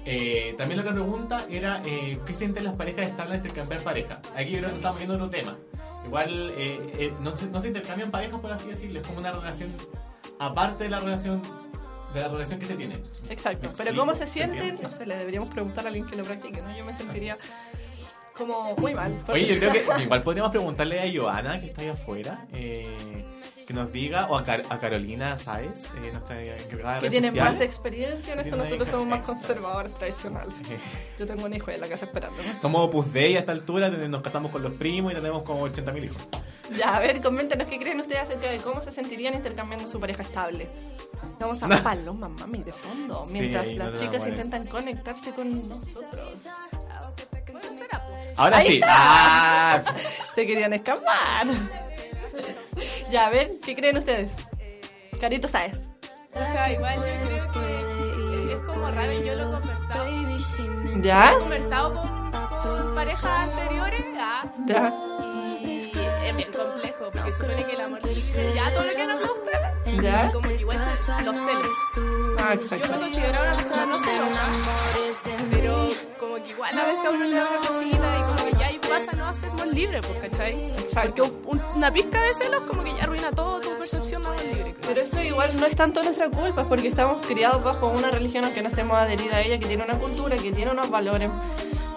Eh, 0.06 0.56
también 0.58 0.78
la 0.78 0.84
otra 0.84 0.94
pregunta 0.94 1.46
era, 1.50 1.82
eh, 1.86 2.20
¿qué 2.26 2.34
sienten 2.34 2.64
las 2.64 2.76
parejas 2.76 3.08
estables 3.08 3.32
de 3.32 3.38
intercambiar 3.50 3.82
pareja? 3.82 4.22
Aquí 4.36 4.52
yo 4.52 4.60
creo 4.60 4.70
que 4.72 4.76
estamos 4.78 4.98
viendo 4.98 5.16
otro 5.16 5.30
tema. 5.30 5.58
Igual, 6.06 6.52
eh, 6.56 6.80
eh, 6.98 7.14
no, 7.20 7.36
se, 7.36 7.48
no 7.48 7.60
se 7.60 7.68
intercambian 7.68 8.10
parejas, 8.10 8.40
por 8.40 8.52
así 8.52 8.68
decirlo, 8.68 9.00
es 9.00 9.06
como 9.06 9.20
una 9.20 9.32
relación 9.32 9.72
aparte 10.40 10.86
de 10.86 10.90
la 10.90 11.00
relación 11.00 11.42
de 12.14 12.20
la 12.22 12.28
relación 12.28 12.60
que 12.60 12.66
se 12.66 12.76
tiene. 12.76 13.04
Exacto. 13.30 13.70
¿Me 13.70 13.76
Pero 13.86 13.96
cómo 13.96 14.16
se 14.16 14.26
¿Se 14.26 14.34
sienten, 14.34 14.80
no 14.82 14.92
sé, 14.92 15.06
le 15.06 15.16
deberíamos 15.16 15.54
preguntar 15.54 15.86
a 15.86 15.90
alguien 15.90 16.08
que 16.08 16.16
lo 16.16 16.24
practique, 16.24 16.62
¿no? 16.62 16.76
Yo 16.76 16.84
me 16.84 16.94
sentiría 16.94 17.38
como 18.36 18.76
muy 18.78 18.96
mal. 18.96 19.16
Oye, 19.28 19.46
yo 19.48 19.60
creo 19.60 19.74
que 19.98 20.04
igual 20.04 20.24
podríamos 20.24 20.52
preguntarle 20.52 21.00
a 21.00 21.14
Joana, 21.14 21.60
que 21.60 21.68
está 21.68 21.82
ahí 21.82 21.90
afuera, 21.90 22.48
eh, 22.54 23.24
que 23.70 23.76
nos 23.76 23.92
diga, 23.94 24.26
o 24.32 24.36
a, 24.36 24.44
Car- 24.44 24.64
a 24.68 24.80
Carolina 24.80 25.38
Sáez, 25.38 25.86
eh, 25.96 26.10
nuestra 26.12 26.42
encargada 26.42 27.02
de 27.02 27.10
que 27.12 27.18
sociales. 27.22 27.36
más 27.36 27.62
experiencia 27.62 28.34
en 28.34 28.40
esto, 28.40 28.56
nosotros 28.56 28.90
somos 28.90 29.06
más 29.06 29.22
conservadores 29.22 29.94
tradicionales. 29.94 30.56
Yo 31.20 31.28
tengo 31.28 31.46
un 31.46 31.54
hijo 31.54 31.70
en 31.70 31.80
la 31.82 31.88
casa 31.88 32.06
esperándome. 32.06 32.60
Somos 32.60 32.82
Opus 32.88 33.14
Dei 33.14 33.36
a 33.36 33.42
esta 33.42 33.52
altura, 33.52 33.90
nos 33.90 34.24
casamos 34.24 34.52
con 34.52 34.64
los 34.64 34.74
primos 34.74 35.12
y 35.12 35.16
tenemos 35.16 35.44
como 35.44 35.68
80.000 35.68 36.04
hijos. 36.04 36.18
Ya, 36.76 36.96
a 36.96 37.00
ver, 37.00 37.22
coméntenos 37.22 37.68
qué 37.68 37.78
creen 37.78 38.00
ustedes 38.00 38.22
acerca 38.24 38.50
de 38.50 38.58
cómo 38.58 38.82
se 38.82 38.92
sentirían 38.92 39.36
intercambiando 39.36 39.88
su 39.88 40.00
pareja 40.00 40.24
estable. 40.24 40.68
Vamos 41.40 41.62
a 41.62 41.68
No. 41.68 41.78
Paloma 41.84 42.28
Mami 42.28 42.64
de 42.64 42.74
fondo, 42.74 43.26
Sí, 43.28 43.34
mientras 43.34 43.68
ahí 43.68 43.76
las 43.76 43.92
nos 43.92 44.02
chicas 44.02 44.16
eso. 44.22 44.30
intentan 44.30 44.66
conectarse 44.66 45.32
con 45.32 45.70
nosotros. 45.70 46.40
Ahora 48.36 48.58
Ahí 48.58 48.68
sí. 48.68 48.82
Ah, 48.86 49.82
Se 50.34 50.48
querían 50.48 50.74
escapar. 50.74 51.46
ya, 53.12 53.28
a 53.28 53.30
ver, 53.30 53.50
¿qué 53.66 53.76
creen 53.76 53.98
ustedes? 53.98 54.36
Carito 55.20 55.48
Sáez. 55.48 55.90
Pucha, 56.32 56.72
igual 56.72 56.96
yo 56.98 57.28
creo 57.28 57.52
que 57.52 58.54
es 58.54 58.60
como 58.66 58.92
raro 58.92 59.12
y 59.14 59.26
yo 59.26 59.36
lo 59.36 59.50
he 59.50 59.52
conversado. 59.60 60.10
¿Ya? 61.02 61.32
He 61.34 61.40
conversado 61.40 61.94
con, 61.96 62.32
con 62.62 62.96
parejas 62.96 63.26
anteriores, 63.26 64.06
ah, 64.20 64.44
Ya. 64.68 64.94
y 65.62 65.92
es 66.28 66.36
bien 66.36 66.52
complejo, 66.52 67.10
porque 67.12 67.34
supone 67.34 67.66
que 67.66 67.72
el 67.74 67.82
amor 67.82 68.06
libre, 68.06 68.22
ya 68.54 68.72
todo 68.74 68.84
lo 68.84 68.94
que 68.96 69.06
nos 69.08 69.22
gusta, 69.28 69.49
Ya. 70.02 70.30
como 70.32 70.48
que 70.48 70.56
igual 70.56 70.78
son 70.98 71.26
los 71.26 71.36
celos. 71.36 71.72
Ah, 72.38 72.54
Yo 72.56 72.60
me 72.62 72.66
exacto. 72.66 73.00
consideraba 73.00 73.48
una 73.48 73.56
persona 73.58 73.86
no 73.86 74.00
celosa, 74.00 74.42
pero 75.52 75.90
como 76.20 76.36
que 76.36 76.50
igual 76.52 76.78
a 76.78 76.86
veces 76.86 77.06
a 77.06 77.10
uno 77.10 77.26
le 77.26 77.36
da 77.36 77.50
una 77.50 77.68
cosita 77.68 78.18
y 78.20 78.22
como 78.24 78.46
que 78.46 78.52
ya 78.60 78.68
ahí 78.68 78.80
pasa 78.80 79.12
no 79.14 79.28
a 79.28 79.34
ser 79.34 79.52
más 79.54 79.68
libre, 79.68 80.02
pues, 80.02 80.30
¿cachai? 80.32 80.74
Porque 80.94 81.22
un- 81.22 81.62
una 81.76 81.92
pizca 81.92 82.22
de 82.22 82.34
celos 82.34 82.64
como 82.64 82.84
que 82.84 82.94
ya 82.96 83.04
arruina 83.04 83.32
todo 83.32 83.60
tu 83.60 83.70
percepción 83.78 84.22
de 84.22 84.28
amor 84.30 84.42
libre. 84.44 84.74
creo. 84.74 84.76
Pero 84.88 85.02
eso 85.02 85.22
igual 85.22 85.60
no 85.60 85.66
es 85.66 85.76
tanto 85.76 86.02
nuestra 86.04 86.30
culpa, 86.30 86.64
porque 86.64 86.88
estamos 86.88 87.26
criados 87.26 87.64
bajo 87.64 87.88
una 87.90 88.10
religión 88.12 88.44
aunque 88.46 88.62
no 88.62 88.70
estemos 88.70 88.98
adheridos 88.98 89.34
a 89.34 89.42
ella, 89.42 89.58
que 89.60 89.66
tiene 89.66 89.84
una 89.84 89.98
cultura, 89.98 90.36
que 90.38 90.52
tiene 90.52 90.72
unos 90.72 90.90
valores, 90.90 91.30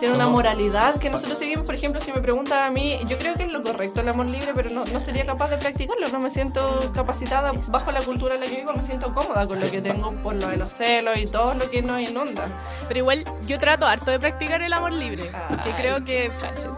tiene 0.02 0.16
una 0.16 0.26
moralidad 0.28 0.96
que 0.98 1.08
nosotros 1.08 1.38
seguimos. 1.38 1.64
Por 1.64 1.76
ejemplo, 1.76 2.00
si 2.00 2.12
me 2.12 2.20
preguntan 2.20 2.64
a 2.64 2.70
mí, 2.72 2.98
yo 3.06 3.16
creo 3.18 3.34
que 3.34 3.44
es 3.44 3.52
lo 3.52 3.62
correcto 3.62 4.00
el 4.00 4.08
amor 4.08 4.26
libre, 4.26 4.50
pero 4.52 4.68
no, 4.68 4.84
no 4.84 5.00
sería 5.00 5.24
capaz 5.24 5.48
de 5.50 5.58
practicarlo. 5.58 6.08
No 6.08 6.18
me 6.18 6.28
siento 6.28 6.90
capacitada 6.92 7.52
bajo 7.68 7.92
la 7.92 8.00
cultura 8.02 8.34
en 8.34 8.40
la 8.40 8.46
que 8.46 8.56
vivo, 8.56 8.72
me 8.72 8.82
siento 8.82 9.14
cómoda 9.14 9.46
con 9.46 9.60
lo 9.60 9.70
que 9.70 9.80
tengo 9.80 10.10
por 10.24 10.34
lo 10.34 10.48
de 10.48 10.56
los 10.56 10.72
celos 10.72 11.16
y 11.18 11.26
todo 11.28 11.54
lo 11.54 11.70
que 11.70 11.82
nos 11.82 12.00
inunda. 12.00 12.48
Pero 12.88 12.98
igual 12.98 13.24
yo 13.46 13.60
trato 13.60 13.86
harto 13.86 14.10
de 14.10 14.18
practicar 14.18 14.60
el 14.62 14.72
amor 14.72 14.92
libre, 14.92 15.30
porque 15.48 15.70
creo 15.76 16.02
que 16.04 16.32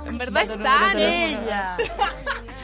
en 0.04 0.18
verdad 0.18 0.42
es 0.42 0.50
Dato 0.50 0.58
número 0.58 0.78
sano. 0.78 0.92
teléfono. 0.98 1.42
Ella 1.44 1.76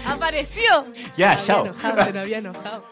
apareció. 0.06 0.86
Ya, 1.16 1.38
Se 1.38 1.46
chao. 1.46 1.60
había 1.60 1.70
enojado, 1.72 2.04
se 2.04 2.12
lo 2.12 2.20
había 2.20 2.38
enojado. 2.38 2.84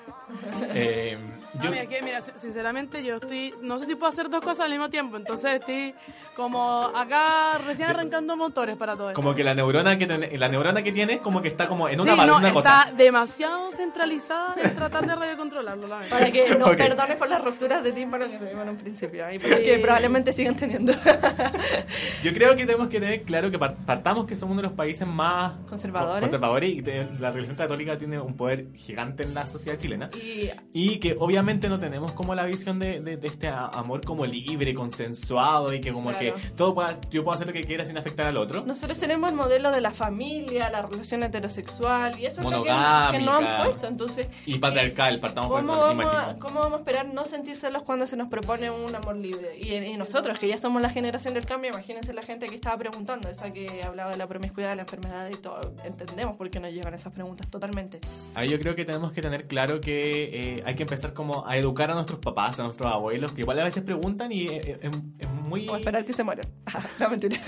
Eh, 0.74 1.18
No, 1.58 1.64
yo, 1.64 1.70
mira, 1.70 1.86
que, 1.86 2.02
mira, 2.02 2.20
sin- 2.20 2.38
sinceramente 2.38 3.04
yo 3.04 3.16
estoy, 3.16 3.52
no 3.62 3.78
sé 3.78 3.86
si 3.86 3.94
puedo 3.94 4.10
hacer 4.12 4.30
dos 4.30 4.40
cosas 4.40 4.60
al 4.66 4.70
mismo 4.70 4.88
tiempo, 4.88 5.16
entonces 5.16 5.54
estoy 5.54 5.94
como 6.36 6.84
acá 6.94 7.58
recién 7.66 7.88
arrancando 7.90 8.36
motores 8.36 8.76
para 8.76 8.94
todo 8.96 9.10
esto. 9.10 9.20
como 9.20 9.34
que 9.34 9.42
la 9.44 9.54
neurona 9.54 9.98
que 9.98 10.06
ten- 10.06 10.38
la 10.38 10.48
neurona 10.48 10.82
que 10.82 10.92
tienes 10.92 11.20
como 11.20 11.42
que 11.42 11.48
está 11.48 11.66
como 11.68 11.88
en 11.88 12.00
una, 12.00 12.12
sí, 12.14 12.20
no, 12.26 12.36
una 12.38 12.48
está 12.48 12.52
cosa. 12.84 12.92
demasiado 12.96 13.72
centralizada 13.72 14.54
en 14.62 14.74
tratar 14.74 15.06
de 15.06 15.14
radiocontrolarlo, 15.16 15.86
la. 15.88 16.00
Para 16.08 16.30
que 16.30 16.54
nos 16.56 16.70
Ok. 16.70 16.76
perdones 16.76 17.16
por 17.16 17.28
las 17.28 17.42
rupturas 17.44 17.82
de 17.82 17.92
tímpano 17.92 18.26
que 18.30 18.38
tuvimos 18.38 18.62
en 18.62 18.68
un 18.68 18.76
principio 18.76 19.30
y 19.32 19.38
por 19.38 19.50
las 19.50 19.58
Sí. 19.58 19.64
que 19.64 19.78
probablemente 19.78 20.32
sigan 20.32 20.54
teniendo. 20.56 20.92
Yo 22.22 22.32
creo 22.32 22.56
que 22.56 22.66
tenemos 22.66 22.88
que 22.88 23.00
tener 23.00 23.22
claro 23.22 23.50
que 23.50 23.58
par- 23.58 23.76
partamos 23.86 24.26
que 24.26 24.36
somos 24.36 24.52
uno 24.52 24.62
de 24.62 24.68
los 24.68 24.76
países 24.76 25.06
más 25.06 25.54
Conservadores. 25.68 26.20
conservadores 26.20 26.70
y 26.70 26.82
la 27.20 27.30
religión 27.30 27.56
católica 27.56 27.98
tiene 27.98 28.20
un 28.20 28.36
poder 28.36 28.66
gigante 28.74 29.22
en 29.24 29.34
la 29.34 29.46
sociedad 29.46 29.78
chilena. 29.78 30.10
y 30.14 30.50
Y 30.72 30.98
que 31.00 31.16
obviamente 31.18 31.47
no 31.48 31.78
tenemos 31.80 32.12
como 32.12 32.34
la 32.34 32.44
visión 32.44 32.78
de, 32.78 33.00
de- 33.00 33.16
de 33.16 33.26
este 33.26 33.48
a- 33.48 33.66
amor 33.66 34.04
como 34.04 34.26
libre, 34.26 34.74
consensuado 34.74 35.72
y 35.72 35.80
que 35.80 35.92
como 35.92 36.10
Claro. 36.10 36.34
que 36.34 36.48
todo 36.50 36.74
pueda- 36.74 37.00
yo 37.10 37.24
puedo 37.24 37.34
hacer 37.34 37.46
lo 37.46 37.52
que 37.52 37.62
quiera 37.62 37.84
sin 37.84 37.96
afectar 37.96 38.26
al 38.26 38.36
otro. 38.36 38.64
Nosotros 38.66 38.98
tenemos 38.98 39.30
el 39.30 39.36
modelo 39.36 39.70
de 39.70 39.80
la 39.80 39.92
familia, 39.92 40.68
la 40.70 40.82
relación 40.82 41.22
heterosexual 41.22 42.18
y 42.20 42.26
eso 42.26 42.40
es 42.40 42.44
lo 42.46 42.62
que, 42.62 42.68
que 42.68 42.72
Monogámica. 42.74 43.24
nos 43.24 43.34
han 43.36 43.64
puesto. 43.64 43.86
Entonces, 43.86 44.26
Y 44.46 44.58
patriarcal, 44.58 45.20
partamos 45.20 45.50
por 45.50 45.60
¿cómo 45.62 45.72
eso, 45.72 45.80
y 45.92 45.96
vamos, 45.96 46.12
a, 46.12 46.16
machista. 46.16 46.38
¿cómo 46.38 46.60
vamos 46.60 46.74
a 46.74 46.76
esperar 46.78 47.06
no 47.12 47.24
sentir 47.24 47.56
celos 47.56 47.82
cuando 47.82 48.06
se 48.06 48.16
nos 48.16 48.28
propone 48.28 48.70
un 48.70 48.94
amor 48.94 49.16
libre? 49.16 49.56
Y, 49.58 49.72
y 49.74 49.96
nosotros, 49.96 50.38
que 50.38 50.48
ya 50.48 50.58
somos 50.58 50.82
la 50.82 50.90
generación 50.90 51.34
del 51.34 51.46
cambio, 51.46 51.70
imagínense 51.70 52.12
la 52.12 52.22
gente 52.22 52.46
que 52.46 52.54
estaba 52.54 52.76
preguntando, 52.76 53.28
esa 53.30 53.50
que 53.50 53.82
hablaba 53.82 54.10
de 54.10 54.18
la 54.18 54.26
promiscuidad, 54.26 54.70
de 54.70 54.76
la 54.76 54.82
enfermedad 54.82 55.28
y 55.32 55.36
todo. 55.36 55.60
Entendemos 55.84 56.36
por 56.36 56.50
qué 56.50 56.60
nos 56.60 56.70
llegan 56.72 56.92
esas 56.94 57.12
preguntas 57.12 57.48
totalmente. 57.48 58.00
Ahí 58.34 58.48
yo 58.50 58.58
creo 58.60 58.74
que 58.74 58.84
tenemos 58.84 59.12
que 59.12 59.22
tener 59.22 59.46
claro 59.46 59.80
que 59.80 60.56
eh, 60.58 60.62
hay 60.66 60.74
que 60.74 60.82
empezar 60.82 61.12
como 61.14 61.37
a 61.46 61.56
educar 61.56 61.90
a 61.90 61.94
nuestros 61.94 62.20
papás, 62.20 62.58
a 62.60 62.64
nuestros 62.64 62.92
abuelos, 62.92 63.32
que 63.32 63.42
igual 63.42 63.58
a 63.60 63.64
veces 63.64 63.82
preguntan 63.82 64.32
y 64.32 64.48
eh, 64.48 64.60
eh, 64.64 64.78
es, 64.82 64.90
es 65.18 65.28
muy... 65.48 65.68
O 65.68 65.76
esperar 65.76 66.04
que 66.04 66.12
se 66.12 66.22
mueran. 66.22 66.46
no, 66.98 67.10
mentira. 67.10 67.40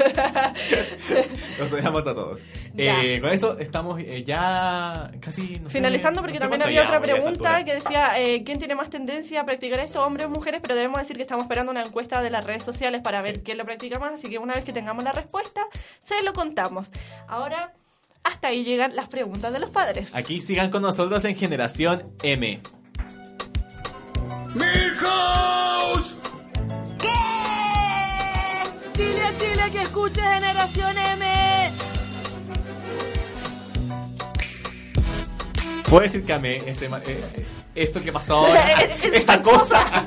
Los 1.59 1.70
dejamos 1.70 2.07
a 2.07 2.14
todos. 2.14 2.42
Eh, 2.76 3.20
con 3.20 3.31
eso 3.31 3.59
estamos 3.59 4.00
eh, 4.00 4.24
ya 4.24 5.11
casi... 5.20 5.61
no 5.61 5.68
sé, 5.68 5.79
Finalizando, 5.79 6.20
porque 6.20 6.35
no 6.35 6.40
también 6.40 6.62
había 6.62 6.83
otra 6.83 7.00
pregunta 7.00 7.64
que 7.64 7.74
decía, 7.74 8.18
eh, 8.18 8.42
¿quién 8.44 8.59
tiene 8.59 8.74
más 8.74 8.90
tendencia 8.90 9.42
a 9.42 9.44
practicar 9.44 9.81
esto, 9.81 10.05
hombres 10.05 10.26
o 10.26 10.31
mujeres? 10.31 10.61
Pero 10.62 10.74
debemos 10.74 10.98
decir 10.98 11.16
que 11.16 11.22
estamos 11.22 11.44
esperando 11.44 11.70
una 11.70 11.83
encuesta 11.83 12.22
de 12.22 12.31
las 12.31 12.44
redes 12.44 12.64
sociales 12.64 13.03
para 13.03 13.22
ver 13.22 13.42
quién 13.42 13.59
lo 13.59 13.64
practica 13.64 13.98
más, 13.98 14.14
así 14.14 14.29
que 14.29 14.38
una 14.38 14.55
vez 14.55 14.64
que 14.64 14.72
tengamos 14.72 15.05
la 15.05 15.12
respuesta, 15.12 15.66
se 16.00 16.22
lo 16.22 16.33
contamos. 16.33 16.90
Ahora, 17.29 17.74
hasta 18.24 18.48
ahí 18.48 18.64
llegan 18.64 18.96
las 18.96 19.09
preguntas 19.09 19.53
de 19.53 19.61
los 19.61 19.70
padres. 19.70 20.14
Aquí 20.14 20.40
sigan 20.40 20.70
con 20.70 20.83
nosotros 20.83 21.24
en 21.24 21.37
Generación 21.37 22.03
M. 22.22 22.61
¡Milhouse! 24.54 26.14
Chile, 28.94 29.22
Chile, 29.38 29.70
que 29.72 29.82
escuche 29.82 30.20
Generación 30.20 30.92
M. 30.96 31.70
Puedo 35.88 36.02
decir 36.02 36.24
que 36.24 36.32
amé 36.32 36.56
ese, 36.66 36.86
eh, 36.86 36.90
eh, 37.04 37.44
eso 37.74 38.00
que 38.00 38.12
pasó 38.12 38.36
ahora, 38.36 38.82
esa 39.12 39.42
cosa. 39.42 40.06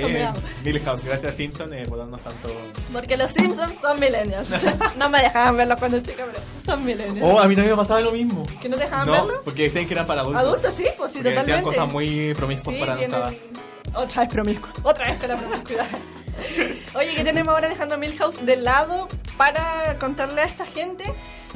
Eh. 0.00 0.28
Milhouse, 0.64 1.04
gracias 1.04 1.32
a 1.32 1.36
Simpson 1.36 1.72
eh, 1.74 1.84
por 1.88 1.98
darnos 1.98 2.20
tanto... 2.22 2.48
Porque 2.92 3.16
los 3.16 3.30
Simpsons 3.32 3.74
son 3.80 4.00
millennials. 4.00 4.48
no 4.98 5.08
me 5.08 5.20
dejaban 5.22 5.56
verlos 5.56 5.78
cuando 5.78 6.00
chica, 6.00 6.24
pero 6.26 6.44
son 6.64 6.84
millennials. 6.84 7.20
Oh, 7.22 7.38
a 7.38 7.46
mí 7.48 7.54
también 7.54 7.74
me 7.74 7.80
pasaba 7.80 8.00
lo 8.00 8.12
mismo. 8.12 8.44
¿Que 8.60 8.68
no 8.68 8.76
dejaban 8.76 9.06
No, 9.06 9.12
verlo? 9.12 9.40
porque 9.44 9.64
decían 9.64 9.86
que 9.86 9.94
eran 9.94 10.06
para 10.06 10.22
adultos. 10.22 10.42
Adultos, 10.42 10.74
sí, 10.76 10.84
pues 10.96 11.12
sí, 11.12 11.18
Porque 11.18 11.30
decían 11.30 11.62
totalmente. 11.62 11.76
cosas 11.76 11.92
muy 11.92 12.34
promiscuas 12.34 12.76
Sí, 12.76 12.80
para 12.80 12.96
tienen... 12.96 13.22
Otra 13.94 14.20
vez 14.22 14.32
promiscua. 14.32 14.68
Otra 14.82 15.10
vez 15.10 15.18
con 15.20 15.28
la 15.28 15.36
promiscuidad. 15.36 15.86
Oye, 16.94 17.14
¿qué 17.14 17.24
tenemos 17.24 17.52
ahora 17.54 17.68
dejando 17.68 17.96
a 17.96 17.98
Milhouse 17.98 18.44
de 18.44 18.56
lado 18.56 19.08
para 19.36 19.96
contarle 19.98 20.42
a 20.42 20.44
esta 20.44 20.64
gente? 20.66 21.04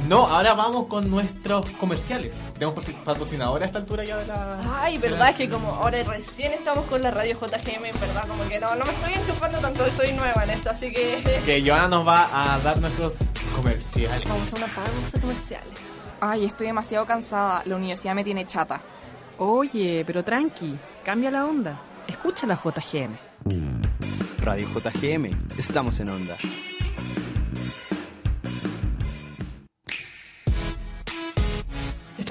No, 0.09 0.27
ahora 0.27 0.55
vamos 0.55 0.87
con 0.87 1.09
nuestros 1.11 1.65
comerciales. 1.73 2.33
Tenemos 2.59 2.75
patroci- 2.75 2.95
patrocinadores 3.05 3.63
a 3.63 3.67
esta 3.67 3.79
altura 3.79 4.05
ya 4.05 4.17
de 4.19 4.27
la... 4.27 4.61
Ay, 4.83 4.99
verdad 4.99 5.19
la- 5.19 5.31
es 5.31 5.37
que 5.37 5.49
como 5.49 5.69
ahora 5.71 6.03
recién 6.03 6.53
estamos 6.53 6.85
con 6.87 7.01
la 7.03 7.11
radio 7.11 7.35
JGM, 7.39 7.85
en 7.87 8.01
verdad, 8.01 8.27
como 8.29 8.47
que 8.49 8.59
no, 8.61 8.75
no 8.75 8.85
me 8.85 8.91
estoy 8.93 9.15
enchufando 9.15 9.59
tanto, 9.59 9.85
soy 9.97 10.13
nueva 10.13 10.45
en 10.45 10.51
esto, 10.51 10.71
así 10.71 10.93
que 10.93 11.23
Que 11.47 11.63
Joana 11.67 11.89
nos 11.89 12.07
va 12.07 12.29
a 12.55 12.59
dar 12.61 12.79
nuestros 12.81 13.19
comerciales. 13.57 14.29
vamos 14.29 14.53
a 14.53 14.57
una 14.57 14.67
pausa 14.67 15.21
comerciales. 15.21 15.79
Ay, 16.21 16.45
estoy 16.45 16.67
demasiado 16.67 17.07
cansada. 17.07 17.63
La 17.65 17.77
universidad 17.77 18.15
me 18.15 18.25
tiene 18.25 18.47
chata. 18.47 18.81
Oye, 19.39 20.05
pero 20.07 20.25
tranqui, 20.25 20.77
cambia 21.05 21.31
la 21.31 21.45
onda. 21.47 21.81
Escucha 22.07 22.47
la 22.47 22.57
JGM. 22.57 23.17
Radio 24.39 24.69
JGM, 24.69 25.31
estamos 25.59 25.99
en 26.01 26.09
onda. 26.11 26.37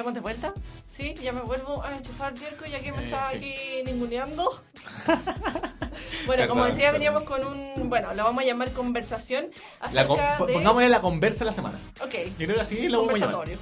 ¿Estamos 0.04 0.16
de 0.16 0.20
vuelta? 0.20 0.54
Sí, 0.92 1.14
ya 1.24 1.32
me 1.32 1.40
vuelvo 1.40 1.82
a 1.82 1.96
enchufar, 1.96 2.38
Jerko, 2.38 2.66
ya 2.66 2.82
que 2.82 2.92
me 2.92 3.04
Eh, 3.04 3.06
estaba 3.06 3.30
sí. 3.32 3.38
aquí 3.38 3.56
ninguneando. 3.86 4.62
bueno, 6.26 6.46
como 6.50 6.66
decía, 6.66 6.92
veníamos 6.92 7.24
con 7.24 7.42
un, 7.46 7.88
bueno, 7.90 8.14
lo 8.14 8.26
vamos 8.26 8.44
a 8.44 8.46
llamar 8.46 8.70
conversación 8.74 9.46
La 9.94 10.06
con- 10.06 10.20
acerca 10.20 10.46
de... 10.46 10.54
Pongámosle 10.56 10.90
la 10.90 11.00
conversa 11.00 11.40
de 11.40 11.46
la 11.46 11.54
semana. 11.54 11.78
Ok, 12.04 12.16
Yo 12.38 12.46
creo 12.48 12.56
que 12.56 12.62
así 12.62 12.90
lo 12.90 13.06
vamos 13.06 13.16
a 13.16 13.18
llamar. 13.28 13.36
conversatorio. 13.36 13.58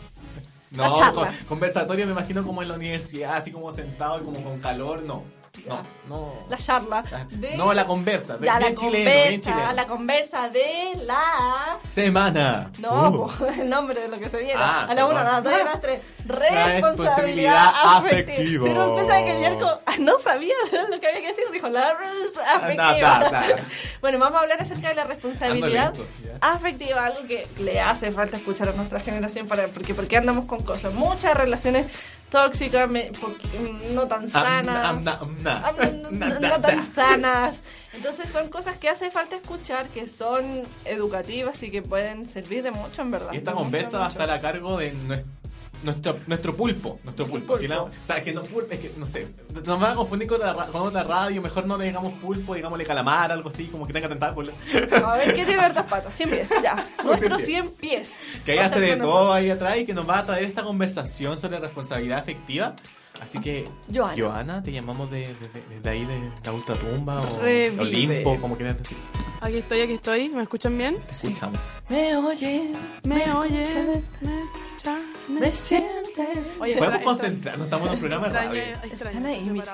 No, 0.71 1.13
con- 1.13 1.35
conversatorio 1.47 2.05
me 2.07 2.13
imagino 2.13 2.43
como 2.43 2.63
en 2.63 2.69
la 2.69 2.73
universidad, 2.73 3.35
así 3.35 3.51
como 3.51 3.71
sentado 3.71 4.19
y 4.19 4.23
como 4.23 4.41
con 4.43 4.59
calor, 4.61 5.03
no. 5.03 5.23
No, 5.67 5.81
no. 6.07 6.33
La 6.49 6.57
charla 6.57 7.03
de... 7.29 7.55
No, 7.57 7.73
la 7.73 7.85
conversa. 7.85 8.37
Ya, 8.41 8.57
bien 8.57 8.71
la 8.71 8.75
chileno, 8.75 9.05
conversa, 9.05 9.29
bien 9.29 9.41
chileno. 9.41 9.71
la 9.73 9.87
conversa 9.87 10.49
de 10.49 10.91
la... 11.03 11.77
Semana. 11.87 12.71
No, 12.79 13.09
Uh. 13.09 13.27
po, 13.27 13.47
el 13.59 13.69
nombre 13.69 13.99
de 13.99 14.07
lo 14.07 14.17
que 14.17 14.29
se 14.29 14.37
viene. 14.39 14.55
Ah, 14.57 14.87
a 14.89 14.93
la 14.95 15.05
una, 15.05 15.21
a 15.21 15.23
las 15.23 15.43
dos, 15.43 15.53
a 15.53 15.63
las 15.63 15.81
tres. 15.81 16.01
Responsabilidad 16.25 16.75
Responsabilidad 16.75 17.71
afectiva. 17.83 18.65
Pero 18.65 18.95
pensaba 18.95 19.23
que 19.25 19.39
Yerko 19.39 19.79
no 19.99 20.19
sabía 20.19 20.53
lo 20.89 20.99
que 20.99 21.07
había 21.07 21.21
que 21.21 21.27
decir. 21.27 21.43
Dijo 21.51 21.69
la 21.69 21.93
res 21.95 22.33
afectiva. 22.55 23.45
Bueno, 23.99 24.19
vamos 24.19 24.39
a 24.39 24.41
hablar 24.43 24.61
acerca 24.61 24.89
de 24.89 24.95
la 24.95 25.03
responsabilidad 25.03 25.93
lento, 25.93 26.07
ya. 26.23 26.37
afectiva, 26.41 27.05
algo 27.05 27.27
que 27.27 27.45
le 27.59 27.79
hace 27.81 28.11
falta 28.11 28.37
escuchar 28.37 28.69
a 28.69 28.73
nuestra 28.73 28.99
generación 28.99 29.47
para 29.47 29.67
porque 29.67 29.93
porque 29.93 30.17
andamos 30.17 30.45
con 30.45 30.63
cosas, 30.63 30.93
muchas 30.93 31.35
relaciones 31.35 31.87
tóxicas, 32.31 32.89
me- 32.89 33.11
no 33.93 34.07
tan 34.07 34.27
sanas. 34.27 35.03
No, 35.03 36.59
tan 36.61 36.77
na. 36.77 36.81
sanas. 36.95 37.61
Entonces 37.93 38.29
son 38.29 38.49
cosas 38.49 38.77
que 38.77 38.89
hace 38.89 39.11
falta 39.11 39.35
escuchar, 39.35 39.85
que 39.89 40.07
son 40.07 40.63
educativas 40.85 41.61
y 41.61 41.69
que 41.69 41.81
pueden 41.81 42.27
servir 42.27 42.63
de 42.63 42.71
mucho, 42.71 43.01
en 43.03 43.11
verdad. 43.11 43.33
Y 43.33 43.37
esta 43.37 43.51
conversa 43.53 43.99
va 43.99 44.07
a 44.07 44.09
estar 44.09 44.29
a 44.31 44.39
cargo 44.41 44.77
de 44.77 44.93
nues- 44.93 45.23
nuestro, 45.83 46.19
nuestro 46.27 46.55
pulpo. 46.55 46.99
Nuestro 47.03 47.25
pulpo. 47.25 47.57
Si 47.57 47.67
la- 47.67 47.83
o 47.83 47.89
sea, 48.07 48.23
que 48.23 48.31
no 48.33 48.43
pulpo, 48.43 48.71
es 48.73 48.79
que 48.79 48.91
no 48.97 49.05
sé. 49.05 49.27
Nos 49.65 49.79
van 49.79 49.91
a 49.91 49.95
confundir 49.95 50.27
con, 50.27 50.39
la 50.39 50.53
con 50.53 50.81
otra 50.83 51.03
radio. 51.03 51.41
Mejor 51.41 51.65
no 51.65 51.77
le 51.77 51.85
digamos 51.85 52.13
pulpo, 52.13 52.55
digámosle 52.55 52.85
calamar, 52.85 53.31
algo 53.31 53.49
así, 53.49 53.65
como 53.67 53.85
que 53.87 53.93
tenga 53.93 54.07
tentáculos. 54.09 54.53
A 55.05 55.15
ver, 55.17 55.33
¿qué 55.33 55.45
tiene 55.45 55.61
hartas 55.63 55.85
patas? 55.87 56.13
100 56.15 56.29
pies, 56.29 56.49
ya. 56.63 56.85
Nuestros 57.03 57.41
100 57.43 57.69
pies. 57.71 58.15
Que 58.45 58.53
ahí 58.53 58.57
hace 58.59 58.79
de 58.79 58.97
todo 58.97 59.33
ahí 59.33 59.49
atrás 59.49 59.77
y 59.77 59.85
que 59.85 59.93
nos 59.93 60.07
va 60.09 60.19
a 60.19 60.25
traer 60.25 60.43
esta 60.45 60.63
conversación 60.63 61.37
sobre 61.37 61.59
responsabilidad 61.59 62.19
afectiva. 62.19 62.75
Así 63.21 63.39
que, 63.39 63.67
Joana. 63.93 64.63
te 64.63 64.71
llamamos 64.71 65.11
de, 65.11 65.19
de- 65.19 65.25
de- 65.27 65.63
desde 65.75 65.89
ahí 65.89 66.05
de 66.05 66.31
la 66.43 66.53
ultratumba 66.53 67.21
o 67.21 67.39
Revive. 67.41 67.79
Olimpo, 67.81 68.41
como 68.41 68.55
quieras 68.57 68.79
decir. 68.79 68.97
Aquí 69.41 69.57
estoy, 69.57 69.81
aquí 69.81 69.93
estoy. 69.93 70.29
¿Me 70.29 70.41
escuchan 70.43 70.75
bien? 70.75 70.95
Te 71.05 71.11
escuchamos. 71.11 71.59
Me 71.89 72.15
oye, 72.17 72.71
Me 73.03 73.15
me 73.15 73.23
escucha, 73.23 74.01
me 74.21 74.31
siente. 75.53 76.51
Oye, 76.59 76.75
Podemos 76.77 76.95
extra- 76.95 77.03
concentrarnos, 77.03 77.65
estamos 77.65 77.87
en 77.87 77.93
un 77.93 77.99
programa 77.99 78.27
de 78.27 78.33
radio. 78.33 78.61
extraño- 78.61 78.83
extraño 78.91 79.17
Están 79.17 79.25
ahí 79.25 79.49
mis. 79.49 79.65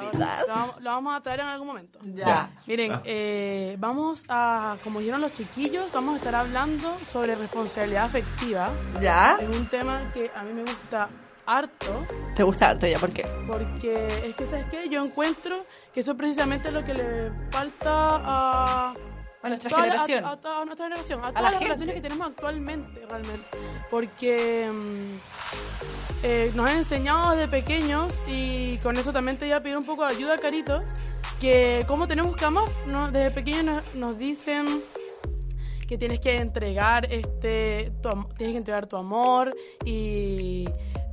Lo 0.47 0.47
vamos, 0.55 0.81
lo 0.81 0.89
vamos 0.91 1.15
a 1.17 1.21
traer 1.21 1.39
en 1.41 1.45
algún 1.47 1.67
momento. 1.67 1.99
Ya. 2.13 2.49
Miren, 2.65 2.91
Ah. 2.93 3.01
eh, 3.05 3.75
vamos 3.79 4.23
a, 4.29 4.77
como 4.83 4.99
dijeron 4.99 5.21
los 5.21 5.33
chiquillos, 5.33 5.91
vamos 5.91 6.15
a 6.15 6.17
estar 6.17 6.35
hablando 6.35 6.95
sobre 7.11 7.35
responsabilidad 7.35 8.05
afectiva. 8.05 8.69
¿Ya? 9.01 9.37
Es 9.39 9.55
un 9.57 9.67
tema 9.67 10.01
que 10.13 10.31
a 10.35 10.43
mí 10.43 10.53
me 10.53 10.61
gusta 10.61 11.09
harto. 11.45 12.05
¿Te 12.35 12.43
gusta 12.43 12.69
harto 12.69 12.87
ya? 12.87 12.99
¿Por 12.99 13.11
qué? 13.11 13.25
Porque 13.47 14.07
es 14.27 14.35
que, 14.35 14.45
¿sabes 14.47 14.65
qué? 14.69 14.89
Yo 14.89 15.03
encuentro 15.03 15.65
que 15.93 16.01
eso 16.01 16.11
es 16.11 16.17
precisamente 16.17 16.71
lo 16.71 16.83
que 16.85 16.93
le 16.93 17.31
falta 17.49 18.21
a... 18.23 18.93
A 19.43 19.49
nuestra 19.49 19.69
toda 19.69 19.81
la- 19.81 19.87
generación. 20.03 20.25
A, 20.25 20.65
nuestra 20.65 20.85
generación. 20.87 21.19
A, 21.19 21.23
la 21.23 21.29
todas 21.29 21.43
las 21.43 21.51
gente. 21.53 21.65
relaciones 21.65 21.95
que 21.95 22.01
tenemos 22.01 22.27
actualmente, 22.27 23.05
realmente. 23.07 23.47
Porque 23.91 24.69
mm, 24.71 26.23
eh, 26.23 26.51
nos 26.55 26.69
han 26.69 26.77
enseñado 26.77 27.31
desde 27.31 27.47
pequeños 27.47 28.13
y 28.27 28.77
con 28.79 28.97
eso 28.97 29.13
también 29.13 29.37
te 29.37 29.45
voy 29.45 29.53
a 29.53 29.61
pedir 29.61 29.77
un 29.77 29.85
poco 29.85 30.05
de 30.05 30.11
ayuda, 30.15 30.37
Carito, 30.37 30.81
que 31.39 31.85
cómo 31.87 32.07
tenemos 32.07 32.35
que 32.35 32.45
amar. 32.45 32.65
¿no? 32.87 33.11
Desde 33.11 33.31
pequeños 33.31 33.63
nos, 33.63 33.95
nos 33.95 34.17
dicen 34.17 34.65
que 35.87 35.97
tienes 35.97 36.19
que 36.19 36.35
entregar 36.37 37.05
este 37.13 37.93
tu 38.01 38.09
tienes 38.37 38.53
que 38.53 38.57
entregar 38.57 38.87
tu 38.87 38.97
amor 38.97 39.55
y 39.85 40.67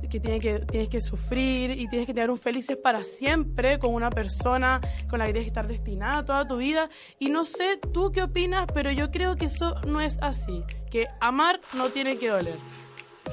que 0.09 0.19
tienes 0.19 0.41
que 0.41 0.59
tienes 0.59 0.89
que 0.89 1.01
sufrir 1.01 1.71
y 1.71 1.87
tienes 1.87 2.05
que 2.07 2.13
tener 2.13 2.29
un 2.31 2.37
felices 2.37 2.77
para 2.77 3.03
siempre 3.03 3.79
con 3.79 3.93
una 3.93 4.09
persona 4.09 4.81
con 5.09 5.19
la 5.19 5.25
que 5.25 5.33
tienes 5.33 5.45
que 5.45 5.49
estar 5.49 5.67
destinada 5.67 6.23
toda 6.25 6.47
tu 6.47 6.57
vida 6.57 6.89
y 7.19 7.29
no 7.29 7.45
sé 7.45 7.77
tú 7.93 8.11
qué 8.11 8.23
opinas 8.23 8.67
pero 8.73 8.91
yo 8.91 9.11
creo 9.11 9.35
que 9.35 9.45
eso 9.45 9.75
no 9.87 10.01
es 10.01 10.17
así 10.21 10.63
que 10.91 11.07
amar 11.19 11.59
no 11.73 11.89
tiene 11.89 12.17
que 12.17 12.29
doler 12.29 12.55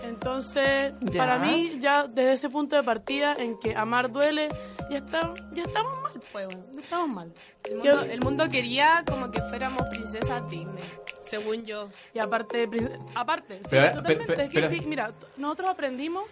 entonces 0.04 0.94
Ya. 1.00 1.18
para 1.18 1.38
mí 1.38 1.78
ya 1.80 2.06
desde 2.06 2.32
ese 2.32 2.48
punto 2.50 2.76
de 2.76 2.82
partida 2.82 3.34
en 3.38 3.58
que 3.60 3.74
amar 3.76 4.10
duele 4.10 4.48
ya 4.90 4.98
está 4.98 5.32
ya 5.54 5.62
estamos 5.64 5.92
mal 6.02 6.12
pues 6.32 6.46
bueno, 6.46 6.64
ya 6.74 6.80
estamos 6.80 7.08
mal 7.10 7.32
El 7.64 7.74
mundo, 7.76 8.02
el 8.02 8.20
mundo 8.20 8.48
quería 8.48 9.04
como 9.06 9.30
que 9.30 9.40
fuéramos 9.42 9.82
princesas 9.88 10.48
Disney, 10.50 10.82
según 11.26 11.64
yo. 11.64 11.88
Y 12.14 12.18
aparte, 12.18 12.68
aparte, 13.14 13.58
sí, 13.58 13.66
Pero- 13.70 13.92
totalmente. 13.92 14.26
pero- 14.26 14.42
es 14.42 14.48
que 14.48 14.54
pero- 14.54 14.68
sí, 14.70 14.80
mira, 14.86 15.12
nosotros 15.36 15.68
aprendimos 15.70 16.24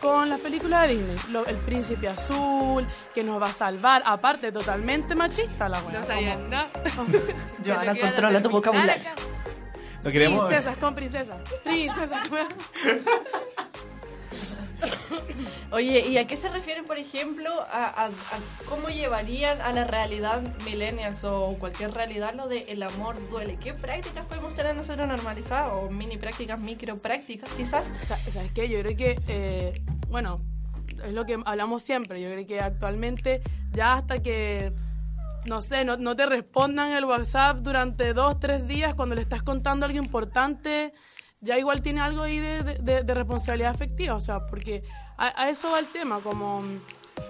con 0.00 0.28
las 0.28 0.40
películas 0.40 0.82
de 0.82 0.94
Disney, 0.96 1.16
lo- 1.30 1.46
el 1.46 1.56
príncipe 1.56 2.08
azul, 2.08 2.86
que 3.14 3.22
nos 3.24 3.40
va 3.40 3.46
a 3.46 3.52
salvar, 3.52 4.02
aparte, 4.04 4.52
totalmente 4.52 5.14
machista 5.14 5.68
la 5.68 5.80
weá. 5.82 5.98
No 6.00 6.04
sabían 6.06 6.36
como- 6.38 6.48
nada. 6.48 6.68
Joana, 7.64 8.00
controla 8.00 8.42
tu 8.42 8.50
vocabulario. 8.50 9.10
No 10.04 10.10
queremos. 10.12 10.46
Princesas 10.46 10.76
con 10.76 10.94
princesas. 10.94 11.36
Princesas. 11.64 12.28
weá. 12.30 12.46
Oye, 15.72 16.06
¿y 16.08 16.18
a 16.18 16.26
qué 16.26 16.36
se 16.36 16.48
refieren, 16.48 16.84
por 16.84 16.98
ejemplo, 16.98 17.50
a, 17.70 18.10
cómo 18.68 18.88
llevarían 18.88 19.60
a 19.60 19.72
la 19.72 19.84
realidad 19.84 20.42
millennials 20.64 21.24
o 21.24 21.56
cualquier 21.58 21.92
realidad 21.92 22.34
lo 22.34 22.48
de 22.48 22.66
el 22.68 22.82
amor 22.82 23.16
duele? 23.30 23.58
¿Qué 23.62 23.72
prácticas 23.74 24.24
podemos 24.26 24.54
tener 24.54 24.74
nosotros 24.76 25.06
normalizadas 25.06 25.72
o 25.72 25.90
mini 25.90 26.16
prácticas, 26.16 26.58
micro 26.58 26.98
prácticas 26.98 27.50
quizás? 27.56 27.92
Sa- 28.06 28.18
¿Sabes 28.30 28.50
qué? 28.52 28.68
Yo 28.68 28.80
creo 28.80 28.96
que, 28.96 29.20
eh, 29.28 29.82
bueno, 30.08 30.40
es 31.04 31.12
lo 31.12 31.26
que 31.26 31.38
hablamos 31.44 31.82
siempre. 31.82 32.20
Yo 32.20 32.30
creo 32.30 32.46
que 32.46 32.60
actualmente, 32.60 33.42
ya 33.72 33.94
hasta 33.94 34.22
que, 34.22 34.72
no 35.46 35.60
sé, 35.60 35.84
no, 35.84 35.96
no 35.96 36.16
te 36.16 36.26
respondan 36.26 36.92
el 36.92 37.04
WhatsApp 37.04 37.58
durante 37.58 38.14
dos, 38.14 38.38
tres 38.40 38.66
días 38.66 38.94
cuando 38.94 39.14
le 39.14 39.22
estás 39.22 39.42
contando 39.42 39.86
algo 39.86 39.98
importante, 39.98 40.92
ya 41.46 41.58
igual 41.58 41.80
tiene 41.80 42.00
algo 42.00 42.22
ahí 42.22 42.38
de, 42.40 42.62
de- 42.62 43.02
de- 43.02 43.14
responsabilidad 43.14 43.70
afectiva. 43.70 44.14
O 44.14 44.20
sea, 44.20 44.46
porque 44.46 44.82
a, 45.16 45.42
a 45.42 45.48
eso 45.48 45.70
va 45.70 45.78
el 45.78 45.86
tema, 45.86 46.20
como 46.20 46.62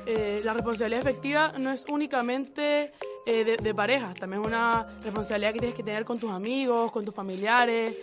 eh, 0.06 0.40
la 0.42 0.52
responsabilidad 0.54 1.02
afectiva 1.02 1.52
no 1.58 1.70
es 1.70 1.84
únicamente 1.88 2.92
eh, 3.26 3.44
de, 3.44 3.56
de 3.56 3.74
parejas, 3.74 4.14
también 4.14 4.42
es 4.42 4.46
una 4.48 4.86
responsabilidad 5.04 5.52
que 5.52 5.58
tienes 5.60 5.76
que 5.76 5.82
tener 5.82 6.04
con 6.04 6.18
tus 6.18 6.30
amigos, 6.30 6.90
con 6.92 7.04
tus 7.04 7.14
familiares. 7.14 7.96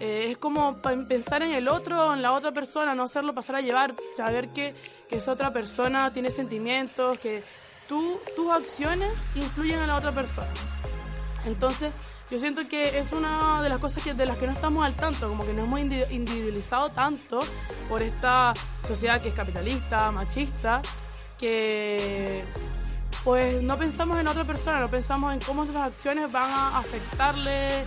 Eh, 0.00 0.28
es 0.30 0.38
como 0.38 0.78
pensar 0.78 1.42
en 1.42 1.52
el 1.52 1.68
otro, 1.68 2.14
en 2.14 2.22
la 2.22 2.32
otra 2.32 2.52
persona, 2.52 2.94
no 2.94 3.02
hacerlo 3.04 3.34
pasar 3.34 3.56
a 3.56 3.60
llevar, 3.60 3.94
saber 4.16 4.48
que, 4.48 4.74
que 5.08 5.16
esa 5.16 5.32
otra 5.32 5.52
persona 5.52 6.10
tiene 6.12 6.30
sentimientos, 6.30 7.18
que 7.18 7.42
tú, 7.86 8.18
tus 8.34 8.50
acciones 8.50 9.10
influyen 9.34 9.80
en 9.80 9.88
la 9.88 9.96
otra 9.96 10.12
persona. 10.12 10.48
Entonces, 11.44 11.92
yo 12.30 12.38
siento 12.38 12.68
que 12.68 12.98
es 12.98 13.12
una 13.12 13.62
de 13.62 13.68
las 13.68 13.78
cosas 13.78 14.02
que, 14.04 14.14
de 14.14 14.24
las 14.26 14.36
que 14.38 14.46
no 14.46 14.52
estamos 14.52 14.84
al 14.84 14.94
tanto, 14.94 15.28
como 15.28 15.44
que 15.44 15.52
nos 15.52 15.64
hemos 15.64 15.80
indi- 15.80 16.06
individualizado 16.10 16.90
tanto 16.90 17.40
por 17.88 18.02
esta 18.02 18.54
sociedad 18.86 19.20
que 19.20 19.28
es 19.30 19.34
capitalista, 19.34 20.10
machista, 20.12 20.80
que 21.38 22.44
pues 23.24 23.62
no 23.62 23.76
pensamos 23.76 24.18
en 24.18 24.28
otra 24.28 24.44
persona, 24.44 24.80
no 24.80 24.88
pensamos 24.88 25.32
en 25.34 25.40
cómo 25.40 25.64
nuestras 25.64 25.88
acciones 25.88 26.30
van 26.30 26.50
a 26.50 26.78
afectarle 26.78 27.84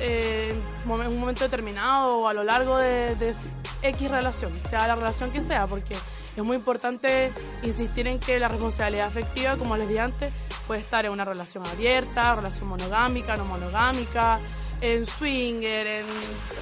eh, 0.00 0.54
en 0.84 0.90
un 0.90 1.20
momento 1.20 1.44
determinado 1.44 2.18
o 2.20 2.28
a 2.28 2.32
lo 2.32 2.44
largo 2.44 2.78
de, 2.78 3.14
de 3.16 3.34
X 3.82 4.10
relación, 4.10 4.52
sea 4.68 4.86
la 4.88 4.94
relación 4.96 5.30
que 5.30 5.42
sea, 5.42 5.66
porque 5.66 5.94
es 6.38 6.44
muy 6.44 6.56
importante 6.56 7.32
insistir 7.62 8.06
en 8.06 8.18
que 8.18 8.38
la 8.38 8.48
responsabilidad 8.48 9.06
afectiva, 9.06 9.56
como 9.56 9.76
les 9.76 9.88
dije 9.88 10.00
antes, 10.00 10.32
puede 10.66 10.80
estar 10.80 11.04
en 11.06 11.12
una 11.12 11.24
relación 11.24 11.66
abierta, 11.66 12.34
relación 12.34 12.68
monogámica, 12.68 13.36
no 13.36 13.44
monogámica, 13.44 14.38
en 14.80 15.06
swinger, 15.06 15.86
en 15.86 16.06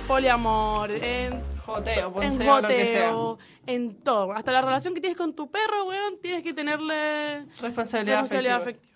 poliamor, 0.09 0.91
en 0.91 1.43
Joteo, 1.59 2.07
en 2.23 2.39
ponce 2.39 2.51
o 2.51 2.61
lo 2.63 2.69
que 2.69 2.87
sea. 2.87 3.11
joteo, 3.13 3.39
en 3.67 3.97
todo. 4.03 4.33
Hasta 4.33 4.53
la 4.53 4.63
relación 4.63 4.95
que 4.95 5.01
tienes 5.01 5.17
con 5.19 5.35
tu 5.35 5.51
perro, 5.51 5.85
weón, 5.87 6.19
tienes 6.23 6.43
que 6.43 6.55
tenerle 6.55 7.45
Responsabilidad, 7.61 8.21
responsabilidad 8.21 8.57
afectiva. 8.57 8.57
afectiva. 8.57 8.96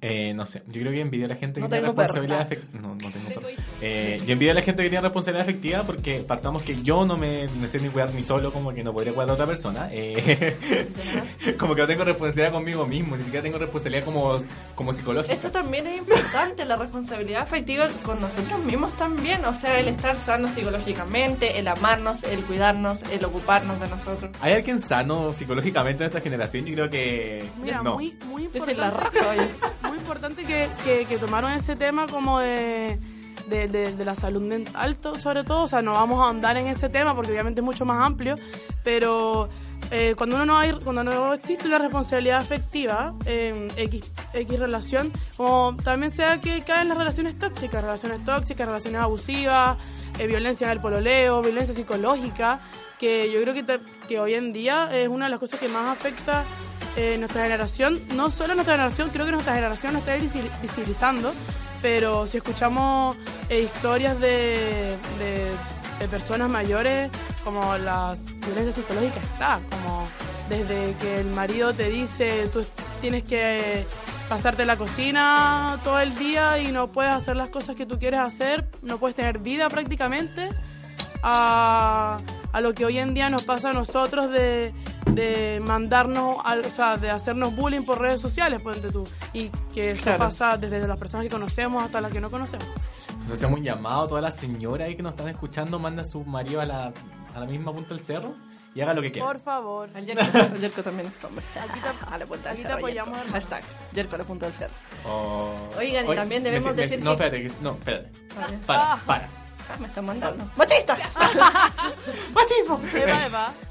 Eh, 0.00 0.32
no 0.32 0.46
sé, 0.46 0.62
yo 0.68 0.80
creo 0.80 0.92
que 0.92 1.00
envidio 1.00 1.24
a 1.26 1.28
la 1.28 1.34
gente 1.34 1.58
No 1.60 1.66
que 1.66 1.72
tiene 1.72 1.86
responsabilidad 1.88 2.38
Ah. 2.38 2.42
afectiva. 2.42 2.80
No, 2.80 2.88
no 2.94 3.10
tengo 3.10 3.28
perro. 3.28 3.48
Eh, 3.82 4.20
yo 4.24 4.32
envidio 4.32 4.52
a 4.52 4.54
la 4.54 4.62
gente 4.62 4.82
que 4.84 4.88
tiene 4.90 5.02
responsabilidad 5.02 5.42
afectiva 5.42 5.82
porque 5.82 6.20
partamos 6.20 6.62
que 6.62 6.80
yo 6.82 7.04
no 7.04 7.16
me, 7.16 7.48
me 7.60 7.66
sé 7.66 7.80
ni 7.80 7.88
cuidar 7.88 8.12
ni 8.14 8.22
solo, 8.22 8.52
como 8.52 8.72
que 8.72 8.84
no 8.84 8.92
podría 8.92 9.12
cuidar 9.12 9.30
a 9.30 9.32
otra 9.34 9.46
persona. 9.46 9.88
Eh, 9.90 10.56
como 11.58 11.74
que 11.74 11.80
no 11.82 11.86
tengo 11.88 12.04
responsabilidad 12.04 12.52
conmigo 12.52 12.86
mismo, 12.86 13.16
ni 13.16 13.24
siquiera 13.24 13.42
tengo 13.42 13.58
responsabilidad 13.58 14.04
como, 14.04 14.40
como 14.74 14.92
psicológica. 14.92 15.34
Eso 15.34 15.50
también 15.50 15.86
es 15.88 15.98
importante, 15.98 16.64
la 16.64 16.76
responsabilidad 16.76 17.42
afectiva 17.42 17.86
con 18.04 18.20
nosotros 18.20 18.64
mismos 18.64 18.96
también, 18.98 19.44
o 19.44 19.52
sea, 19.52 19.80
el 19.80 19.88
estar 19.88 20.14
sanos 20.16 20.52
psicológicamente, 20.52 21.58
el 21.58 21.66
amarnos, 21.68 22.22
el 22.24 22.40
cuidarnos, 22.44 23.02
el 23.10 23.24
ocuparnos 23.24 23.80
de 23.80 23.88
nosotros. 23.88 24.30
¿Hay 24.40 24.52
alguien 24.52 24.80
sano 24.80 25.32
psicológicamente 25.32 26.04
en 26.04 26.08
esta 26.08 26.20
generación? 26.20 26.64
Yo 26.66 26.74
creo 26.74 26.90
que 26.90 27.44
Mira, 27.62 27.82
no. 27.82 27.94
muy, 27.94 28.16
muy 28.26 28.44
importante. 28.44 28.80
la 28.80 28.90
muy 28.90 29.48
importante 30.08 30.44
que, 30.44 30.68
que, 30.84 31.04
que 31.04 31.18
tomaron 31.18 31.52
ese 31.52 31.76
tema 31.76 32.06
como 32.06 32.38
de, 32.38 32.98
de, 33.50 33.68
de- 33.68 33.92
de 33.92 34.04
la 34.06 34.14
salud 34.14 34.40
mental, 34.40 34.96
sobre 35.20 35.44
todo. 35.44 35.64
O 35.64 35.68
sea, 35.68 35.82
no 35.82 35.92
vamos 35.92 36.18
a 36.20 36.24
ahondar 36.24 36.56
en 36.56 36.66
ese 36.66 36.88
tema 36.88 37.14
porque 37.14 37.30
obviamente 37.32 37.60
es 37.60 37.64
mucho 37.64 37.84
más 37.84 38.02
amplio, 38.02 38.36
pero 38.82 39.50
eh, 39.90 40.14
cuando 40.16 40.36
uno 40.36 40.46
no 40.46 40.56
hay, 40.56 40.72
cuando 40.72 41.04
no 41.04 41.34
existe 41.34 41.66
una 41.68 41.76
responsabilidad 41.78 42.38
afectiva 42.38 43.12
en 43.26 43.68
X, 43.76 44.10
X 44.32 44.58
relación, 44.58 45.12
como 45.36 45.76
también 45.84 46.10
sea 46.10 46.40
que 46.40 46.62
caen 46.62 46.88
las 46.88 46.96
relaciones 46.96 47.38
tóxicas, 47.38 47.82
relaciones 47.82 48.24
tóxicas, 48.24 48.66
relaciones 48.66 49.02
abusivas, 49.02 49.76
eh, 50.18 50.26
violencia 50.26 50.68
en 50.68 50.72
el 50.72 50.80
pololeo, 50.80 51.42
violencia 51.42 51.74
psicológica, 51.74 52.60
que 52.98 53.30
yo 53.30 53.42
creo 53.42 53.52
que, 53.52 53.62
te- 53.62 53.80
que 54.08 54.18
hoy 54.18 54.32
en 54.34 54.54
día 54.54 54.88
es 54.90 55.06
una 55.08 55.26
de 55.26 55.30
las 55.32 55.38
cosas 55.38 55.60
que 55.60 55.68
más 55.68 55.86
afecta 55.98 56.44
eh, 56.98 57.16
nuestra 57.16 57.44
generación, 57.44 58.00
no 58.16 58.28
solo 58.28 58.54
nuestra 58.54 58.74
generación, 58.74 59.10
creo 59.12 59.24
que 59.24 59.30
nuestra 59.32 59.54
generación 59.54 59.92
lo 59.92 60.00
está 60.00 60.16
visi- 60.16 60.50
visibilizando, 60.60 61.32
pero 61.80 62.26
si 62.26 62.38
escuchamos 62.38 63.16
eh, 63.48 63.60
historias 63.62 64.18
de, 64.20 64.96
de, 66.00 66.08
personas 66.08 66.50
mayores, 66.50 67.08
como 67.44 67.76
la 67.78 68.16
violencia 68.46 68.72
psicológica 68.72 69.20
está, 69.20 69.60
como 69.70 70.08
desde 70.48 70.94
que 71.00 71.20
el 71.20 71.26
marido 71.28 71.72
te 71.72 71.88
dice, 71.88 72.48
tú 72.52 72.64
tienes 73.00 73.22
que 73.22 73.84
pasarte 74.28 74.64
la 74.64 74.76
cocina 74.76 75.78
todo 75.84 76.00
el 76.00 76.16
día 76.18 76.58
y 76.58 76.72
no 76.72 76.88
puedes 76.88 77.14
hacer 77.14 77.36
las 77.36 77.48
cosas 77.48 77.76
que 77.76 77.86
tú 77.86 77.98
quieres 77.98 78.20
hacer, 78.20 78.66
no 78.82 78.98
puedes 78.98 79.14
tener 79.14 79.38
vida 79.38 79.68
prácticamente, 79.68 80.50
a, 81.22 82.18
a 82.52 82.60
lo 82.60 82.74
que 82.74 82.84
hoy 82.84 82.98
en 82.98 83.14
día 83.14 83.30
nos 83.30 83.42
pasa 83.44 83.70
a 83.70 83.72
nosotros 83.72 84.30
de, 84.30 84.72
de 85.10 85.60
mandarnos, 85.64 86.38
al- 86.44 86.60
o 86.64 86.70
sea, 86.70 86.96
de 86.96 87.10
hacernos 87.10 87.54
bullying 87.56 87.82
por 87.84 88.00
redes 88.00 88.20
sociales, 88.20 88.60
ponte 88.62 88.90
tú. 88.90 89.06
Y 89.32 89.48
que 89.74 89.92
eso 89.92 90.02
Claro. 90.04 90.18
pasa 90.18 90.56
desde 90.56 90.86
las 90.86 90.96
personas 90.98 91.24
que 91.24 91.30
conocemos 91.30 91.82
hasta 91.82 92.00
las 92.00 92.12
que 92.12 92.20
no 92.20 92.30
conocemos. 92.30 92.66
Entonces 93.10 93.32
hacemos 93.44 93.58
un 93.58 93.64
llamado 93.64 94.02
a 94.04 94.08
todas 94.08 94.24
las 94.24 94.36
señoras 94.36 94.86
ahí 94.88 94.96
que 94.96 95.02
nos 95.02 95.12
están 95.12 95.28
escuchando, 95.28 95.78
manda 95.78 96.02
a 96.02 96.06
su 96.06 96.24
marido 96.24 96.60
a 96.60 96.64
la, 96.64 96.92
a 97.34 97.40
la 97.40 97.46
misma 97.46 97.72
punta 97.72 97.94
del 97.94 98.02
cerro 98.04 98.34
y 98.74 98.80
haga 98.80 98.94
lo 98.94 99.02
que 99.02 99.10
quiera. 99.12 99.26
Por 99.26 99.40
favor. 99.40 99.88
El 99.94 100.06
Yerko, 100.06 100.22
el 100.54 100.60
Yerko 100.60 100.82
también 100.82 101.08
es 101.08 101.24
hombre. 101.24 101.44
Aquí 101.60 101.80
te, 101.80 101.88
A 102.14 102.18
la 102.18 102.24
aquí 102.24 102.62
del 102.62 102.66
te 102.66 102.72
apoyamos, 102.72 103.16
Yerko. 103.18 103.32
Hashtag 103.32 103.62
Yerko 103.92 104.14
a 104.14 104.18
la 104.18 104.24
punta 104.24 104.46
del 104.46 104.54
cerro. 104.54 104.72
Oh. 105.06 105.52
Oigan, 105.78 106.10
y 106.10 106.14
también 106.14 106.42
debemos 106.42 106.68
me- 106.68 106.74
me- 106.74 106.82
decir 106.82 107.02
No, 107.02 107.16
que- 107.16 107.24
espérate, 107.26 107.42
que- 107.48 107.62
no, 107.62 107.70
espérate. 107.72 108.10
Vale. 108.40 108.58
Para, 108.66 108.92
Ah. 108.92 108.98
para. 109.04 109.28
Ah, 109.70 109.76
me 109.80 109.86
están 109.86 110.04
mandando. 110.06 110.50
¡Machista! 110.56 110.96
¡Machismo! 112.34 112.80
Eva, 112.94 113.26
Eva. 113.26 113.52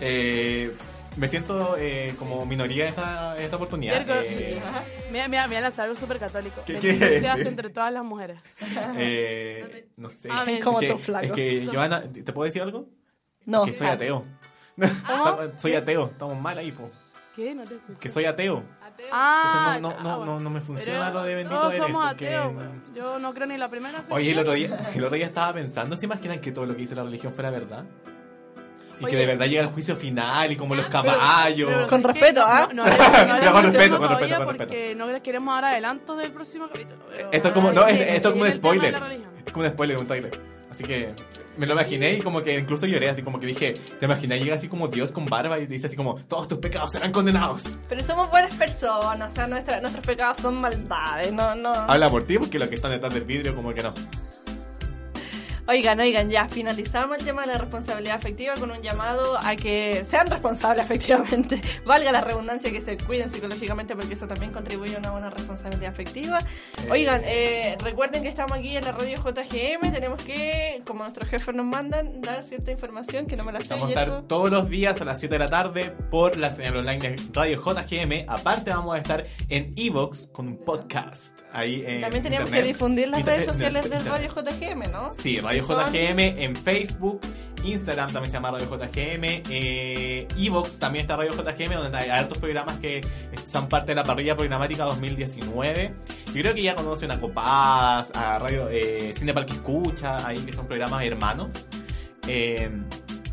Eh, 0.00 0.74
me 1.18 1.28
siento 1.28 1.76
eh, 1.78 2.14
como 2.18 2.46
minoría 2.46 2.84
en 2.84 2.88
esta, 2.88 3.36
en 3.36 3.44
esta 3.44 3.56
oportunidad. 3.56 4.02
Eh, 4.24 4.58
Mira, 5.12 5.28
mira, 5.28 5.46
mira, 5.46 5.60
lanzar 5.60 5.84
algo 5.84 5.96
súper 6.00 6.18
católico. 6.18 6.62
¿Qué 6.66 6.80
seas 6.80 6.98
decir? 7.36 7.46
entre 7.46 7.68
todas 7.70 7.92
las 7.92 8.02
mujeres. 8.04 8.40
eh, 8.96 9.86
no 9.96 10.08
sé. 10.08 10.28
Amén. 10.32 10.62
Como 10.62 10.80
es 10.80 10.86
que, 10.88 10.92
tú, 10.94 10.98
flaco. 10.98 11.26
Es 11.26 11.32
que, 11.32 11.68
Joana, 11.72 12.02
¿te 12.10 12.32
puedo 12.32 12.46
decir 12.46 12.62
algo? 12.62 12.86
No. 13.44 13.66
Que 13.66 13.74
soy 13.74 13.86
Ah. 13.88 13.92
ateo. 13.92 14.24
¿Cómo? 15.06 15.38
soy 15.58 15.74
ateo, 15.74 16.06
estamos 16.06 16.40
mal 16.40 16.56
ahí, 16.58 16.72
po. 16.72 16.90
¿Qué? 17.34 17.54
No 17.54 17.62
te 17.64 17.74
escucho. 17.74 17.98
Que 17.98 18.08
soy 18.08 18.24
ateo. 18.26 18.62
Ah, 19.10 19.74
Entonces 19.76 19.82
no, 19.82 19.90
no, 19.90 20.02
no, 20.02 20.22
ah, 20.22 20.26
no, 20.26 20.40
no 20.40 20.50
me 20.50 20.60
funciona 20.60 21.06
pero 21.06 21.14
lo 21.14 21.22
de 21.24 21.34
bendito 21.34 21.58
Todos 21.58 21.74
eres, 21.74 21.86
somos 21.86 22.08
porque- 22.08 22.28
ateos. 22.36 22.52
Yo 22.94 23.18
no 23.18 23.34
creo 23.34 23.46
ni 23.48 23.56
la 23.58 23.68
primera. 23.68 24.04
Oye, 24.10 24.30
el 24.30 24.38
otro 24.38 24.52
día, 24.52 24.78
el 24.94 25.04
otro 25.04 25.16
día 25.16 25.26
estaba 25.26 25.52
pensando, 25.52 25.96
¿se 25.96 26.06
imaginan 26.06 26.40
que 26.40 26.52
todo 26.52 26.64
lo 26.66 26.74
que 26.74 26.82
dice 26.82 26.94
la 26.94 27.02
religión 27.02 27.32
fuera 27.34 27.50
verdad? 27.50 27.84
Y 29.00 29.04
Oye. 29.06 29.10
que 29.12 29.16
de 29.18 29.26
verdad 29.26 29.46
llega 29.46 29.62
el 29.62 29.68
juicio 29.70 29.96
final 29.96 30.52
y 30.52 30.56
como 30.56 30.76
los 30.76 30.86
caballos. 30.86 31.68
Pero, 31.68 31.88
Con 31.88 32.00
¿sabes 32.02 32.14
qué? 32.14 32.20
respeto, 32.20 32.44
¿ah? 32.46 32.68
No, 32.72 32.84
no, 32.84 32.90
no, 32.90 32.96
no, 32.96 32.96
Pero 33.40 33.52
con 33.52 33.62
no, 33.62 33.62
respeto, 33.62 33.90
no, 33.94 33.98
con 33.98 34.08
respeto, 34.18 34.44
con 34.44 34.56
Porque 34.56 34.94
no 34.94 35.22
queremos 35.22 35.54
dar 35.56 35.64
adelantos 35.64 36.16
del 36.18 36.30
próximo 36.30 36.68
capítulo. 36.68 37.04
pero- 37.10 37.32
Esto 37.32 37.48
es 37.48 37.54
como, 37.54 37.72
no, 37.72 37.82
Ay, 37.82 37.96
es- 37.96 38.14
esto 38.14 38.28
es 38.28 38.34
como 38.34 38.44
un 38.46 38.52
spoiler. 38.52 38.94
Es 39.44 39.52
como 39.52 39.64
un 39.66 39.72
spoiler, 39.72 39.96
un 39.98 40.06
trailer. 40.06 40.53
Así 40.74 40.82
que 40.84 41.14
me 41.56 41.66
lo 41.66 41.74
imaginé 41.74 42.14
y 42.14 42.20
como 42.20 42.42
que 42.42 42.58
incluso 42.58 42.84
lloré, 42.86 43.08
así 43.08 43.22
como 43.22 43.38
que 43.38 43.46
dije, 43.46 43.74
te 43.74 44.06
imaginé, 44.06 44.40
llega 44.40 44.56
así 44.56 44.66
como 44.68 44.88
Dios 44.88 45.12
con 45.12 45.24
barba 45.24 45.58
y 45.60 45.66
dice 45.66 45.86
así 45.86 45.94
como, 45.94 46.16
todos 46.24 46.48
tus 46.48 46.58
pecados 46.58 46.90
serán 46.90 47.12
condenados. 47.12 47.62
Pero 47.88 48.02
somos 48.02 48.28
buenas 48.30 48.52
personas, 48.54 49.32
o 49.32 49.36
sea, 49.36 49.46
nuestra- 49.46 49.80
nuestros 49.80 50.04
pecados 50.04 50.38
son 50.38 50.56
maldades, 50.60 51.32
no, 51.32 51.54
no. 51.54 51.72
Habla 51.72 52.08
por 52.08 52.24
ti 52.24 52.38
porque 52.38 52.58
los 52.58 52.68
que 52.68 52.74
están 52.74 52.90
detrás 52.90 53.14
del 53.14 53.24
vidrio 53.24 53.54
como 53.54 53.72
que 53.72 53.82
no. 53.84 53.94
Oigan, 55.66 55.98
oigan, 55.98 56.28
ya 56.28 56.46
finalizamos 56.46 57.16
el 57.18 57.24
tema 57.24 57.42
de 57.42 57.48
la 57.48 57.58
responsabilidad 57.58 58.16
afectiva 58.16 58.52
con 58.54 58.70
un 58.70 58.82
llamado 58.82 59.38
a 59.42 59.56
que 59.56 60.04
sean 60.10 60.26
responsables 60.26 60.84
afectivamente. 60.84 61.60
Valga 61.86 62.12
la 62.12 62.20
redundancia 62.20 62.70
que 62.70 62.82
se 62.82 62.98
cuiden 62.98 63.30
psicológicamente 63.30 63.96
porque 63.96 64.12
eso 64.12 64.26
también 64.26 64.52
contribuye 64.52 64.94
a 64.96 64.98
una 64.98 65.10
buena 65.12 65.30
responsabilidad 65.30 65.90
afectiva. 65.90 66.38
Oigan, 66.90 67.22
eh, 67.24 67.78
recuerden 67.82 68.22
que 68.22 68.28
estamos 68.28 68.52
aquí 68.52 68.76
en 68.76 68.84
la 68.84 68.92
radio 68.92 69.16
JGM, 69.16 69.90
tenemos 69.90 70.22
que, 70.22 70.82
como 70.86 71.02
nuestros 71.02 71.30
jefes 71.30 71.54
nos 71.54 71.64
mandan, 71.64 72.20
dar 72.20 72.44
cierta 72.44 72.70
información 72.70 73.26
que 73.26 73.36
no 73.36 73.44
me 73.44 73.52
la 73.52 73.60
sé. 73.60 73.68
Vamos 73.70 73.96
a 73.96 74.02
estar 74.02 74.22
todos 74.28 74.50
los 74.50 74.68
días 74.68 75.00
a 75.00 75.04
las 75.06 75.18
7 75.18 75.34
de 75.34 75.38
la 75.38 75.48
tarde 75.48 75.94
por 76.10 76.36
la 76.36 76.50
señal 76.50 76.76
online 76.76 76.98
de 76.98 77.16
Radio 77.32 77.62
JGM. 77.62 78.28
Aparte 78.28 78.68
vamos 78.68 78.96
a 78.96 78.98
estar 78.98 79.26
en 79.48 79.72
Evox 79.76 80.28
con 80.30 80.46
un 80.48 80.58
podcast. 80.58 81.40
Ahí 81.52 81.82
en 81.86 82.02
También 82.02 82.22
teníamos 82.22 82.50
internet. 82.50 82.66
que 82.66 82.72
difundir 82.74 83.08
las 83.08 83.24
redes 83.24 83.46
sociales 83.46 83.88
del 83.88 84.04
radio 84.04 84.28
JGM, 84.28 84.92
¿no? 84.92 85.10
Sí, 85.14 85.38
Radio 85.38 85.53
Son- 85.62 85.84
JGM 85.92 86.20
en 86.42 86.56
Facebook, 86.56 87.20
Instagram 87.64 88.12
también 88.12 88.26
se 88.30 88.32
llama 88.36 88.50
Radio 88.50 88.68
JGM, 88.68 89.42
eh, 89.50 90.28
Evox 90.38 90.78
también 90.78 91.02
está 91.04 91.16
Radio 91.16 91.32
JGM, 91.32 91.74
donde 91.76 91.96
hay 91.98 92.10
altos 92.10 92.38
programas 92.38 92.78
que 92.78 93.00
son 93.46 93.68
parte 93.68 93.92
de 93.92 93.94
la 93.96 94.02
parrilla 94.04 94.36
programática 94.36 94.84
2019. 94.84 95.94
Yo 96.26 96.32
creo 96.42 96.54
que 96.54 96.62
ya 96.62 96.74
conocen 96.74 97.10
a 97.10 97.18
Copadas, 97.20 98.10
a 98.14 98.38
Radio 98.38 98.68
eh, 98.70 99.14
Cine 99.16 99.32
Parque 99.32 99.52
Escucha, 99.54 100.26
ahí 100.26 100.38
que 100.38 100.52
son 100.52 100.66
programas 100.66 101.02
hermanos. 101.04 101.52
Eh, 102.28 102.70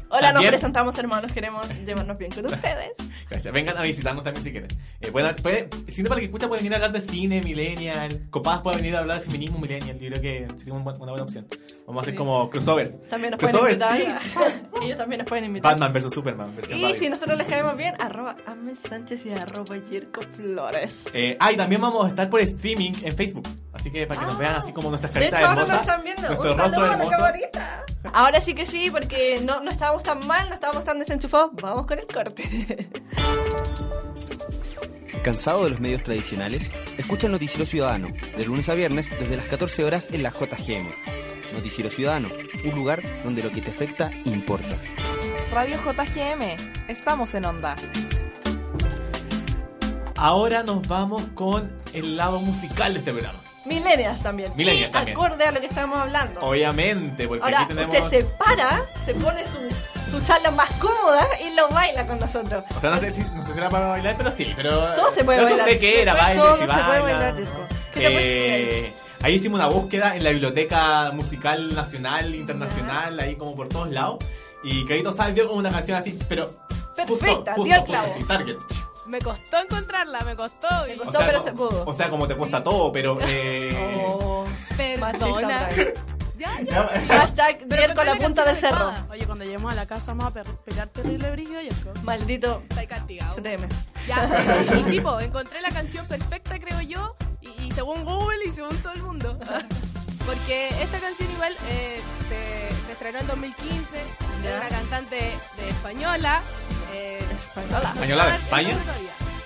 Hola, 0.10 0.22
nos 0.28 0.32
también- 0.34 0.52
presentamos 0.52 0.98
hermanos, 0.98 1.32
queremos 1.34 1.68
llevarnos 1.86 2.18
bien 2.18 2.32
con 2.32 2.46
ustedes. 2.54 2.92
Gracias. 3.32 3.54
Vengan 3.54 3.78
a 3.78 3.82
visitarnos 3.84 4.24
también 4.26 4.44
si 4.44 4.52
quieren. 4.52 4.67
Eh, 5.00 5.10
pueden, 5.10 5.34
puede, 5.38 5.70
Cine 5.88 6.10
para 6.10 6.20
que 6.20 6.26
escucha 6.26 6.50
pueden 6.50 6.65
venir 6.65 6.74
a 6.74 6.76
hablar 6.86 6.91
de 6.91 7.02
cine, 7.02 7.41
millennial. 7.41 8.28
Copadas 8.30 8.62
puede 8.62 8.78
venir 8.78 8.96
a 8.96 9.00
hablar 9.00 9.20
de 9.20 9.24
feminismo, 9.26 9.58
millennial. 9.58 9.98
Yo 10.00 10.10
creo 10.10 10.22
que 10.22 10.48
sería 10.58 10.74
una 10.74 10.91
buena 10.91 11.24
opción. 11.24 11.48
Vamos 11.88 12.02
a 12.02 12.04
hacer 12.04 12.15
como 12.15 12.50
crossovers. 12.50 13.02
También 13.08 13.32
nos 13.32 13.39
pueden 13.39 13.56
crossovers, 13.56 13.96
invitar. 13.96 14.22
sí. 14.22 14.67
Ellos 14.84 14.98
también 14.98 15.20
nos 15.20 15.28
pueden 15.30 15.46
invitar. 15.46 15.72
Batman 15.80 15.94
vs 15.94 16.13
Superman, 16.13 16.58
Y 16.70 16.82
radio. 16.84 16.96
si 16.96 17.10
nosotros 17.10 17.38
les 17.38 17.48
caemos 17.48 17.78
bien, 17.78 17.96
arroba 18.00 18.36
Ame 18.46 18.76
Sánchez 18.76 19.26
y 19.26 19.32
arroba 19.32 19.78
Yerko 19.89 20.22
Flores. 20.36 21.06
Eh, 21.13 21.38
ah, 21.39 21.52
y 21.54 21.58
también 21.58 21.80
vamos 21.82 22.06
a 22.06 22.10
estar 22.10 22.30
por 22.30 22.41
streaming 22.41 22.91
en 23.04 23.15
Facebook. 23.15 23.48
Así 23.74 23.89
que 23.89 24.06
para 24.06 24.20
que 24.20 24.26
nos 24.26 24.38
vean 24.38 24.56
así 24.56 24.74
como 24.74 24.89
nuestras 24.89 25.12
Ah. 25.15 25.20
De 25.20 25.30
caritas 25.30 25.39
hecho, 25.39 25.50
ahora 25.50 25.62
nos 25.62 25.70
hermosas. 25.70 25.88
están 25.88 26.04
viendo. 26.04 26.30
Un 26.30 26.58
saludo 26.58 26.91
a 26.91 26.98
la 26.98 27.10
camarita. 27.10 27.86
Ahora 28.13 28.41
sí 28.41 28.54
que 28.54 28.65
sí, 28.65 28.89
porque 28.91 29.39
no, 29.44 29.62
no 29.62 29.72
estábamos 29.72 30.04
tan 30.04 30.26
mal, 30.28 30.50
no 30.50 30.56
estábamos 30.56 30.84
tan 30.84 31.00
desenchufados. 31.00 31.52
Vamos 31.62 31.86
con 31.88 31.98
el 32.00 32.08
corte. 32.08 32.44
¿Cansado 35.24 35.64
de 35.66 35.70
los 35.70 35.80
medios 35.80 36.02
tradicionales? 36.04 36.72
Escucha 36.98 37.28
el 37.28 37.34
Noticiero 37.34 37.66
Ciudadano, 37.66 38.08
de 38.38 38.46
lunes 38.46 38.68
a 38.70 38.74
viernes 38.74 39.10
desde 39.20 39.38
las 39.38 39.46
14 39.46 39.84
horas 39.84 40.10
en 40.12 40.24
la 40.24 40.32
JGM. 40.32 40.92
Noticiero 41.54 41.90
Ciudadano, 41.90 42.30
un 42.66 42.76
lugar 42.76 43.04
donde 43.24 43.44
lo 43.44 43.52
que 43.52 43.62
te 43.62 43.70
afecta 43.72 44.10
importa. 44.26 44.76
Radio 45.52 45.78
JGM, 45.78 46.56
estamos 46.88 47.36
en 47.36 47.46
onda. 47.46 47.76
Ahora 50.16 50.64
nos 50.64 50.88
vamos 50.88 51.24
con 51.34 51.72
el 51.94 52.16
lado 52.18 52.40
musical 52.40 52.94
de 52.94 53.00
este 53.00 53.12
programa. 53.12 53.40
Millennials 53.66 54.22
también. 54.22 54.54
Millennials 54.56 54.90
y 54.90 54.92
también. 54.92 55.18
acorde 55.18 55.46
a 55.46 55.52
lo 55.52 55.60
que 55.60 55.68
estamos 55.68 56.00
hablando. 56.00 56.40
Obviamente, 56.42 57.28
porque 57.28 57.44
Ahora, 57.44 57.62
aquí 57.64 57.74
tenemos. 57.76 57.96
usted 57.96 58.10
se 58.22 58.26
para, 58.38 58.82
se 59.06 59.14
pone 59.14 59.42
su, 59.46 59.58
su 60.12 60.21
charla 60.21 60.52
más 60.52 60.69
cómoda 60.74 61.28
y 61.41 61.56
lo 61.56 61.67
baila 61.69 62.06
con 62.06 62.19
nosotros. 62.19 62.63
O 62.76 62.80
sea, 62.82 62.89
no 62.91 62.97
sé, 62.97 63.13
si, 63.13 63.21
no 63.24 63.43
sé 63.45 63.54
si 63.54 63.58
era 63.58 63.69
para 63.69 63.88
bailar, 63.88 64.15
pero 64.17 64.32
sí. 64.32 64.52
Pero, 64.56 64.93
Todo 64.93 65.12
se 65.12 65.24
puede 65.24 65.39
que 65.39 65.45
bailar. 65.45 65.78
quiera, 65.80 66.13
Después 66.13 66.28
baile, 66.28 66.41
todo 66.41 66.54
si 66.56 66.62
se 66.62 66.67
puede 66.67 67.00
baila. 67.00 67.17
bailar. 67.32 67.36
¿Qué 67.93 68.00
te 68.00 68.86
Eh, 68.88 68.93
ahí 69.21 69.36
hicimos 69.36 69.60
una 69.60 69.67
búsqueda 69.69 70.15
en 70.15 70.24
la 70.24 70.30
biblioteca 70.32 71.12
musical 71.12 71.74
nacional, 71.76 72.36
internacional, 72.36 73.19
ahí 73.19 73.36
como 73.36 73.56
por 73.56 73.67
todos 73.69 73.89
lados. 73.89 74.19
Y 74.63 74.86
Carito 74.86 75.12
Sal 75.13 75.34
dio 75.34 75.47
como 75.47 75.60
una 75.60 75.71
canción 75.71 75.97
así, 75.97 76.17
pero. 76.30 76.50
Perfecta, 76.95 77.54
justo, 77.54 77.63
dio 77.63 77.76
el 77.76 77.84
clavo. 77.84 78.06
justo, 78.08 78.19
así, 78.19 78.28
target. 78.28 78.58
Me 79.08 79.19
costó 79.19 79.58
encontrarla, 79.60 80.21
me 80.21 80.36
costó. 80.36 80.67
y- 80.93 80.95
costó, 80.97 81.19
pero 81.19 81.43
se 81.43 81.52
pudo. 81.54 81.84
O 81.86 81.93
sea, 81.93 82.10
como 82.10 82.28
te 82.28 82.36
cuesta 82.36 82.63
todo, 82.63 82.91
pero. 82.91 83.17
Eh, 83.21 83.95
Oh, 84.06 84.45
Perdona. 84.78 85.67
Ya, 86.42 86.60
ya. 86.62 86.90
Hashtag 87.08 87.68
me 87.68 87.88
la 88.04 88.16
punta 88.18 88.44
del 88.44 88.56
cerro. 88.58 88.92
Oye, 89.12 89.26
cuando 89.26 89.46
lleguemos 89.46 89.72
a 89.72 89.76
la 89.76 89.86
casa 89.86 90.14
vamos 90.14 90.26
a 90.36 90.44
pelear 90.66 90.88
terrible 90.90 91.32
brígido, 91.32 91.62
Yerko. 91.62 91.94
Maldito 92.04 92.64
Está 92.70 92.88
castigado. 92.88 93.36
CTM. 93.36 93.68
Ya, 94.08 94.66
y 94.80 94.84
sí, 94.86 95.00
po, 95.00 95.20
encontré 95.20 95.62
la 95.62 95.70
canción 95.70 96.06
perfecta, 96.08 96.58
creo 96.60 96.82
yo, 96.82 97.16
y, 97.42 97.50
y 97.68 97.72
según 97.72 98.04
Google 98.06 98.44
y 98.48 98.52
según 98.52 98.76
todo 98.78 98.94
el 98.94 99.04
mundo. 99.04 99.38
Porque 100.26 100.70
esta 100.82 101.00
canción 101.00 101.30
igual 101.32 101.54
eh, 101.70 102.00
se, 102.30 102.86
se 102.86 102.92
estrenó 102.94 103.20
en 103.20 103.28
2015 103.28 103.98
de 104.44 104.56
una 104.56 104.70
cantante 104.70 105.16
de 105.58 105.70
española. 105.70 106.42
eh, 106.94 107.20
Española. 107.48 107.90
¿Española 107.90 108.26
de 108.30 108.36
España? 108.36 108.78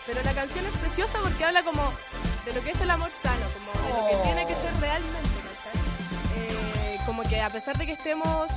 Pero 0.06 0.22
la 0.24 0.34
canción 0.34 0.66
es 0.66 0.72
preciosa 0.74 1.18
porque 1.24 1.44
habla 1.46 1.64
como 1.64 1.82
de 2.46 2.54
lo 2.54 2.62
que 2.62 2.72
es 2.72 2.82
el 2.82 2.90
amor 2.92 3.10
sano, 3.10 3.46
como 3.56 3.72
de 3.88 3.90
lo 3.90 4.08
que 4.10 4.16
Oh. 4.16 4.24
tiene 4.24 4.48
que 4.48 4.54
ser 4.56 4.74
realmente. 4.80 5.18
Eh, 5.18 5.35
que 7.30 7.42
a 7.42 7.50
pesar 7.50 7.78
de 7.78 7.86
que 7.86 7.94
estemos 7.94 8.50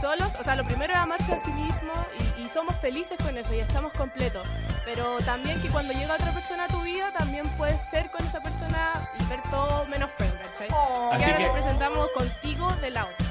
solos, 0.00 0.32
o 0.40 0.44
sea, 0.44 0.56
lo 0.56 0.64
primero 0.64 0.92
es 0.92 0.98
amarse 0.98 1.32
a 1.34 1.38
sí 1.38 1.50
mismo 1.52 1.92
y, 2.38 2.42
y 2.42 2.48
somos 2.48 2.74
felices 2.76 3.18
con 3.22 3.36
eso 3.36 3.52
y 3.54 3.58
estamos 3.60 3.92
completos. 3.92 4.46
Pero 4.84 5.18
también 5.18 5.60
que 5.60 5.68
cuando 5.68 5.92
llega 5.92 6.14
otra 6.14 6.32
persona 6.32 6.64
a 6.64 6.68
tu 6.68 6.80
vida, 6.82 7.12
también 7.12 7.46
puedes 7.58 7.80
ser 7.82 8.10
con 8.10 8.24
esa 8.26 8.40
persona 8.40 9.08
y 9.18 9.24
ver 9.26 9.40
todo 9.50 9.84
menos 9.86 10.10
feo, 10.12 10.32
¿cachai? 10.42 10.68
Así, 10.68 11.14
Así 11.16 11.18
que 11.18 11.24
ahora 11.24 11.36
que- 11.36 11.42
le 11.44 11.50
presentamos 11.50 12.08
contigo 12.14 12.70
de 12.80 12.90
la 12.90 13.04
otra. 13.04 13.26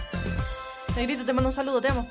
Negrito, 0.96 1.26
te 1.26 1.34
mando 1.34 1.50
un 1.50 1.54
saludo, 1.54 1.82
te 1.82 1.90
amo. 1.90 2.08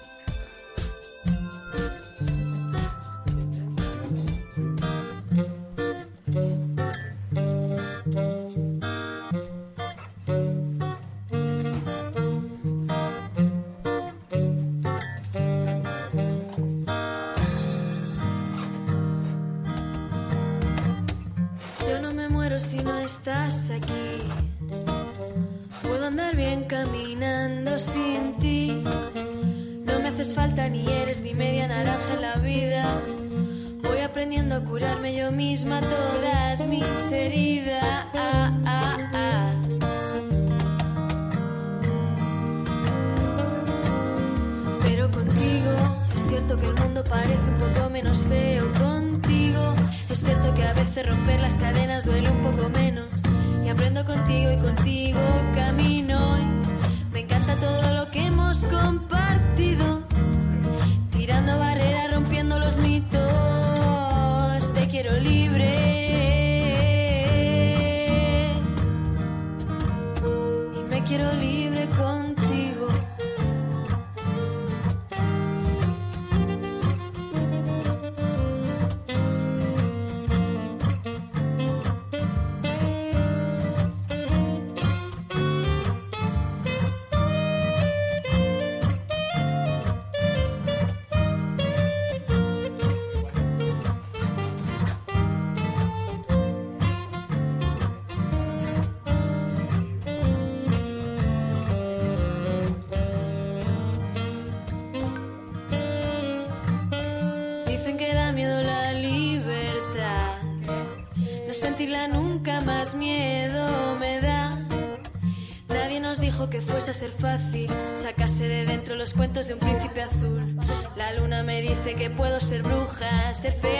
Ser 116.93 117.13
fácil 117.13 117.69
sacarse 117.95 118.45
de 118.45 118.65
dentro 118.65 118.97
los 118.97 119.13
cuentos 119.13 119.47
de 119.47 119.55
un 119.55 119.61
príncipe 119.61 120.03
azul. 120.03 120.57
La 120.97 121.13
luna 121.13 121.43
me 121.43 121.61
dice 121.61 121.95
que 121.95 122.11
puedo 122.11 122.41
ser 122.41 122.63
bruja, 122.63 123.35
ser 123.35 123.53
fea 123.53 123.78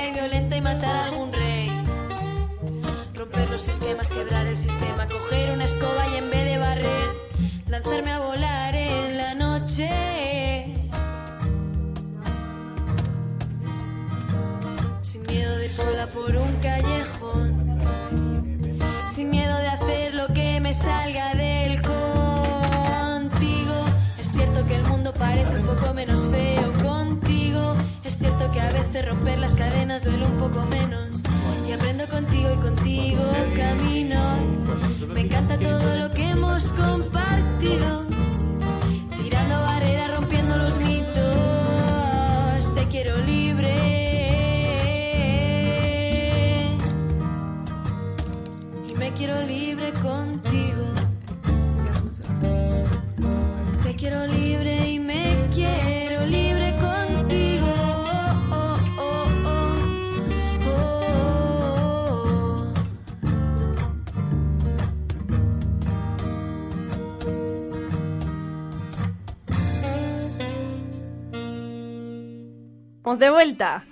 De 73.17 73.31
vuelta. 73.31 73.85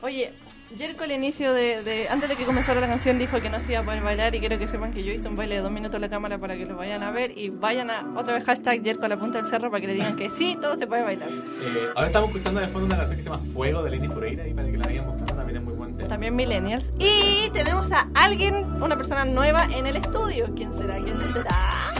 Oye, 0.00 0.32
Jerko 0.76 1.04
al 1.04 1.12
inicio 1.12 1.52
de, 1.52 1.82
de- 1.82 2.08
Antes 2.08 2.28
de 2.30 2.34
que 2.36 2.44
comenzara 2.44 2.80
la 2.80 2.86
canción 2.88 3.18
dijo 3.18 3.38
que 3.40 3.50
no 3.50 3.60
se 3.60 3.72
iba 3.72 3.80
a 3.82 3.84
poder 3.84 4.02
bailar 4.02 4.34
y 4.34 4.40
quiero 4.40 4.58
que 4.58 4.66
sepan 4.66 4.90
que 4.92 5.04
yo 5.04 5.12
hice 5.12 5.28
un 5.28 5.36
baile 5.36 5.56
de 5.56 5.60
dos 5.60 5.70
minutos 5.70 5.96
en 5.96 6.00
la 6.00 6.08
cámara 6.08 6.38
para 6.38 6.56
que 6.56 6.64
lo 6.64 6.76
vayan 6.76 7.02
a 7.02 7.10
ver 7.10 7.36
y 7.36 7.50
vayan 7.50 7.90
a 7.90 8.06
otra 8.16 8.32
vez 8.34 8.44
hashtag 8.44 8.82
Jerko 8.82 9.04
a 9.04 9.08
la 9.08 9.18
punta 9.18 9.38
del 9.42 9.50
cerro 9.50 9.70
para 9.70 9.80
que 9.82 9.86
le 9.88 9.92
digan 9.94 10.16
que 10.16 10.30
sí, 10.30 10.56
todo 10.60 10.76
se 10.78 10.86
puede 10.86 11.02
bailar. 11.02 11.28
Eh, 11.28 11.88
ahora 11.94 12.06
estamos 12.06 12.30
escuchando 12.30 12.60
de 12.60 12.68
fondo 12.68 12.86
una 12.86 12.96
canción 12.96 13.16
que 13.18 13.22
se 13.22 13.28
llama 13.30 13.42
Fuego 13.52 13.82
de 13.82 13.90
Lenny 13.90 14.08
Fureira 14.08 14.48
y 14.48 14.54
para 14.54 14.70
que 14.70 14.76
la 14.78 14.84
vayan 14.86 15.04
buscando 15.06 15.34
también 15.34 15.56
es 15.58 15.62
muy 15.62 15.74
buen 15.74 15.96
tema. 15.96 16.08
También 16.08 16.34
millennials. 16.36 16.90
Y 16.98 17.50
tenemos 17.50 17.92
a 17.92 18.08
alguien, 18.14 18.54
una 18.82 18.96
persona 18.96 19.24
nueva 19.26 19.66
en 19.70 19.86
el 19.86 19.96
estudio. 19.96 20.50
¿Quién 20.56 20.72
será? 20.72 20.94
¿Quién 20.96 21.18
será? 21.34 21.92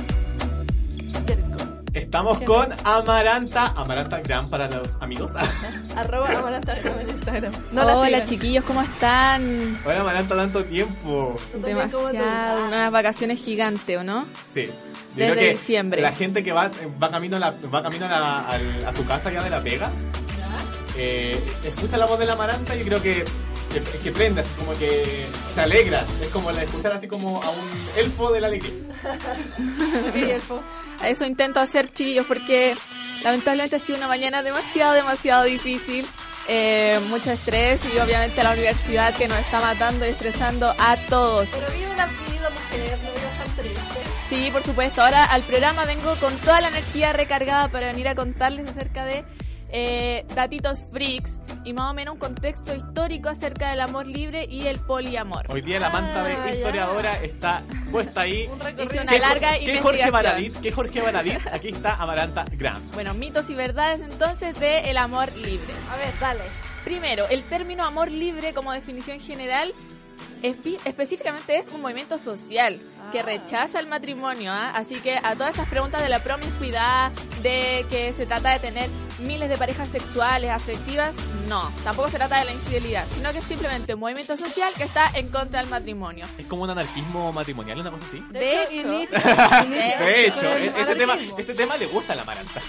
Estamos 2.12 2.36
¿Quién 2.36 2.46
con 2.46 2.68
Amaranta, 2.84 3.68
Amaranta 3.68 4.20
Gran 4.20 4.50
para 4.50 4.68
los 4.68 4.98
amigos. 5.00 5.32
Arroba 5.96 6.28
Amaranta 6.28 6.76
en 6.78 7.08
Instagram. 7.08 7.52
No 7.72 7.84
la 7.84 7.96
Hola 7.96 8.06
sigan. 8.08 8.26
chiquillos, 8.28 8.64
¿cómo 8.66 8.82
están? 8.82 9.80
Hola 9.82 10.00
Amaranta, 10.02 10.36
tanto 10.36 10.62
tiempo. 10.66 11.34
Demasiado, 11.54 12.66
unas 12.66 12.92
vacaciones 12.92 13.42
gigantes, 13.42 13.96
¿o 13.96 14.04
no? 14.04 14.26
Sí. 14.52 14.66
Yo 14.66 14.72
Desde 15.16 15.32
creo 15.32 15.34
que 15.36 15.50
diciembre. 15.52 16.02
La 16.02 16.12
gente 16.12 16.44
que 16.44 16.52
va, 16.52 16.70
va 17.02 17.10
camino, 17.10 17.38
a, 17.38 17.40
la- 17.40 17.54
va 17.74 17.82
camino 17.82 18.04
a, 18.04 18.08
la- 18.10 18.40
al- 18.46 18.84
a 18.86 18.94
su 18.94 19.06
casa 19.06 19.32
ya 19.32 19.42
de 19.42 19.48
la 19.48 19.62
pega, 19.62 19.90
eh, 20.98 21.42
escucha 21.64 21.96
la 21.96 22.04
voz 22.04 22.18
de 22.18 22.26
la 22.26 22.34
Amaranta 22.34 22.76
y 22.76 22.82
creo 22.84 23.00
que, 23.00 23.24
que, 23.72 23.80
que 23.98 24.12
prende, 24.12 24.42
así 24.42 24.50
como 24.58 24.72
que 24.74 25.24
se 25.54 25.60
alegra. 25.62 26.04
Es 26.20 26.28
como 26.28 26.52
la 26.52 26.62
escuchar 26.62 26.92
así 26.92 27.08
como 27.08 27.42
a 27.42 27.48
un 27.48 27.68
elfo 27.96 28.30
de 28.32 28.40
la 28.42 28.48
alegría. 28.48 28.72
A 30.91 30.91
eso 31.08 31.24
intento 31.24 31.60
hacer, 31.60 31.92
chiquillos, 31.92 32.26
porque 32.26 32.74
lamentablemente 33.22 33.76
ha 33.76 33.78
sido 33.78 33.98
una 33.98 34.08
mañana 34.08 34.42
demasiado, 34.42 34.94
demasiado 34.94 35.44
difícil. 35.44 36.06
Eh, 36.48 36.98
mucho 37.08 37.30
estrés 37.30 37.80
y 37.94 37.98
obviamente 37.98 38.42
la 38.42 38.50
universidad 38.50 39.14
que 39.14 39.28
nos 39.28 39.38
está 39.38 39.60
matando 39.60 40.04
y 40.04 40.08
estresando 40.08 40.74
a 40.76 40.96
todos. 41.08 41.48
Pero 41.50 41.66
vive 41.72 41.90
una 41.92 42.06
vida 42.06 42.50
mujer, 42.50 42.98
no. 43.04 43.22
Sí, 44.28 44.50
por 44.50 44.62
supuesto. 44.62 45.02
Ahora 45.02 45.24
al 45.24 45.42
programa 45.42 45.84
vengo 45.84 46.16
con 46.16 46.34
toda 46.38 46.62
la 46.62 46.68
energía 46.68 47.12
recargada 47.12 47.68
para 47.68 47.88
venir 47.88 48.08
a 48.08 48.14
contarles 48.14 48.66
acerca 48.68 49.04
de 49.04 49.24
eh, 49.72 50.24
datitos 50.34 50.84
freaks 50.92 51.38
y 51.64 51.72
más 51.72 51.90
o 51.90 51.94
menos 51.94 52.14
un 52.14 52.20
contexto 52.20 52.74
histórico 52.74 53.28
acerca 53.28 53.70
del 53.70 53.80
amor 53.80 54.06
libre 54.06 54.44
y 54.48 54.66
el 54.66 54.78
poliamor. 54.80 55.46
Hoy 55.48 55.62
día 55.62 55.80
la 55.80 55.90
manta 55.90 56.22
de 56.24 56.32
Ah, 56.34 56.44
ya. 56.46 56.54
historiadora 56.54 57.22
está 57.22 57.62
puesta 57.90 58.20
ahí. 58.22 58.48
Hice 58.82 59.00
una 59.00 59.12
¿Qué- 59.12 59.18
larga 59.18 59.58
¿Qué 59.58 59.80
Jorge. 59.80 60.10
Baradit? 60.10 60.60
¿Qué 60.60 60.72
Jorge 60.72 61.00
Baradit? 61.00 61.38
Aquí 61.52 61.68
está 61.68 61.94
Amaranta 61.94 62.44
Gran. 62.52 62.82
Bueno, 62.92 63.14
mitos 63.14 63.48
y 63.50 63.54
verdades 63.54 64.00
entonces 64.00 64.58
de 64.60 64.90
el 64.90 64.96
amor 64.98 65.34
libre. 65.36 65.72
A 65.90 65.96
ver, 65.96 66.12
dale. 66.20 66.40
Primero, 66.84 67.26
el 67.28 67.44
término 67.44 67.84
amor 67.84 68.10
libre 68.10 68.52
como 68.54 68.72
definición 68.72 69.20
general 69.20 69.72
específicamente 70.42 71.56
es 71.56 71.68
un 71.68 71.80
movimiento 71.80 72.18
social 72.18 72.78
que 73.10 73.22
rechaza 73.22 73.80
el 73.80 73.86
matrimonio, 73.86 74.50
¿ah? 74.52 74.70
así 74.74 74.96
que 74.96 75.16
a 75.16 75.34
todas 75.34 75.54
esas 75.54 75.68
preguntas 75.68 76.02
de 76.02 76.08
la 76.08 76.22
promiscuidad, 76.22 77.12
de 77.42 77.84
que 77.90 78.12
se 78.12 78.26
trata 78.26 78.52
de 78.52 78.58
tener 78.58 78.88
miles 79.20 79.48
de 79.48 79.56
parejas 79.56 79.88
sexuales, 79.88 80.50
afectivas, 80.50 81.14
no, 81.48 81.70
tampoco 81.84 82.08
se 82.08 82.16
trata 82.16 82.38
de 82.38 82.46
la 82.46 82.52
infidelidad, 82.52 83.06
sino 83.08 83.32
que 83.32 83.38
es 83.38 83.44
simplemente 83.44 83.94
un 83.94 84.00
movimiento 84.00 84.36
social 84.36 84.72
que 84.74 84.84
está 84.84 85.10
en 85.14 85.28
contra 85.28 85.60
del 85.60 85.68
matrimonio. 85.68 86.26
Es 86.38 86.46
como 86.46 86.62
un 86.62 86.70
anarquismo 86.70 87.32
matrimonial, 87.32 87.80
una 87.80 87.90
cosa 87.90 88.06
así. 88.06 88.24
De 88.30 88.62
hecho, 88.62 88.92
hecho, 88.92 89.16
De 89.68 90.26
hecho, 90.26 90.52
ese 90.56 90.94
tema, 90.94 91.16
ese 91.36 91.54
tema 91.54 91.76
le 91.76 91.86
gusta 91.86 92.12
a 92.12 92.16
la 92.16 92.22
Amaranta. 92.22 92.60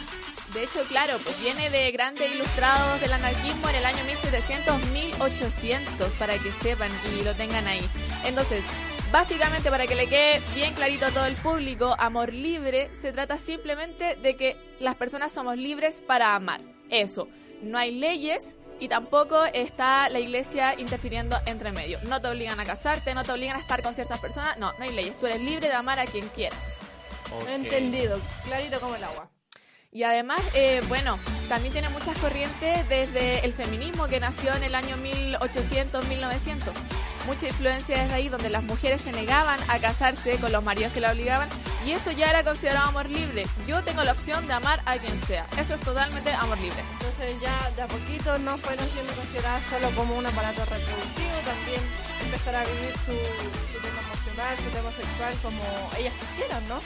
De 0.54 0.64
hecho, 0.64 0.84
claro, 0.88 1.18
pues 1.24 1.40
viene 1.42 1.70
de 1.72 1.92
grandes 1.92 2.32
ilustrados 2.32 3.02
del 3.02 3.12
anarquismo 3.12 3.70
en 3.70 3.76
el 3.76 3.86
año 3.86 4.04
1700, 4.06 4.86
1800, 4.92 6.14
para 6.14 6.38
que 6.38 6.52
sepan 6.52 6.92
y 7.12 7.24
lo 7.24 7.34
tengan 7.34 7.66
ahí. 7.66 7.82
Entonces, 8.24 8.64
básicamente 9.12 9.72
para 9.72 9.88
que 9.88 9.96
le 9.96 10.08
quede 10.08 10.42
bien 10.54 10.76
clarito 10.76 11.08
a 11.08 11.12
todo 11.12 11.26
el 11.26 11.36
público, 11.36 11.96
amor 11.98 12.32
libre 12.34 12.90
se 12.96 13.12
trata 13.12 13.40
simplemente 13.40 14.16
de 14.18 14.36
que 14.36 14.56
las 14.80 14.94
personas 14.94 15.32
somos 15.32 15.58
libres 15.58 16.02
para 16.06 16.36
amar. 16.36 16.62
Eso, 16.90 17.28
no 17.64 17.80
hay 17.80 17.92
leyes 17.92 18.60
y 18.80 18.88
tampoco 18.90 19.46
está 19.46 20.08
la 20.10 20.20
iglesia 20.20 20.80
interfiriendo 20.80 21.36
entre 21.48 21.72
medio. 21.72 22.00
No 22.04 22.22
te 22.22 22.28
obligan 22.28 22.60
a 22.60 22.66
casarte, 22.66 23.16
no 23.16 23.24
te 23.24 23.32
obligan 23.32 23.56
a 23.56 23.60
estar 23.60 23.82
con 23.82 23.96
ciertas 23.96 24.20
personas, 24.20 24.58
no, 24.60 24.72
no 24.74 24.84
hay 24.84 24.94
leyes. 24.94 25.20
Tú 25.20 25.26
eres 25.26 25.42
libre 25.42 25.68
de 25.68 25.74
amar 25.74 26.00
a 26.00 26.06
quien 26.06 26.28
quieras. 26.30 26.82
Entendido, 27.48 28.20
clarito 28.46 28.80
como 28.80 28.96
el 28.96 29.04
agua. 29.04 29.32
Y 29.94 30.04
además, 30.04 30.42
eh, 30.56 30.82
bueno, 30.88 31.20
también 31.48 31.72
tiene 31.72 31.90
muchas 31.90 32.18
corrientes 32.18 32.90
desde 32.90 33.46
el 33.46 33.54
feminismo 33.54 34.08
que 34.08 34.20
nació 34.20 34.54
en 34.56 34.64
el 34.64 34.74
año 34.74 34.98
1800, 34.98 36.08
1900. 36.08 36.74
mucha 37.28 37.48
influencia 37.48 38.02
desde 38.02 38.16
ahí, 38.16 38.28
donde 38.28 38.50
las 38.50 38.64
mujeres 38.64 39.02
se 39.02 39.14
negaban 39.14 39.58
a 39.70 39.80
casarse 39.80 40.38
con 40.40 40.52
los 40.52 40.62
maridos 40.62 40.92
que 40.92 41.00
la 41.00 41.12
obligaban 41.14 41.48
y 41.86 41.92
eso 41.92 42.12
ya 42.12 42.30
era 42.30 42.44
considerado 42.44 42.90
amor 42.90 43.08
libre. 43.08 43.46
Yo 43.66 43.82
tengo 43.84 44.04
la 44.04 44.12
opción 44.12 44.46
de 44.48 44.54
amar 44.54 44.82
a 44.86 44.98
quien 44.98 45.18
sea. 45.18 45.46
Eso 45.58 45.76
es 45.76 45.82
totalmente 45.82 46.34
amor 46.34 46.58
libre. 46.58 46.84
Entonces 47.00 47.40
ya 47.42 47.70
de 47.78 47.82
a 47.82 47.88
poquito 47.88 48.38
no 48.40 48.58
fueron 48.58 48.86
siendo 48.90 49.14
consideradas 49.14 49.64
solo 49.70 49.90
como 49.96 50.18
un 50.18 50.26
aparato 50.26 50.66
reproductivo, 50.66 51.36
también 51.46 51.82
empezar 52.26 52.56
a 52.56 52.64
vivir 52.66 52.94
su, 53.06 53.14
su 53.72 53.82
tema 53.82 54.02
emocional, 54.02 54.58
su 54.58 54.70
tema 54.70 54.92
sexual 54.92 55.34
como 55.42 55.92
ellas 55.98 56.14
quisieran, 56.20 56.68
¿no? 56.68 56.80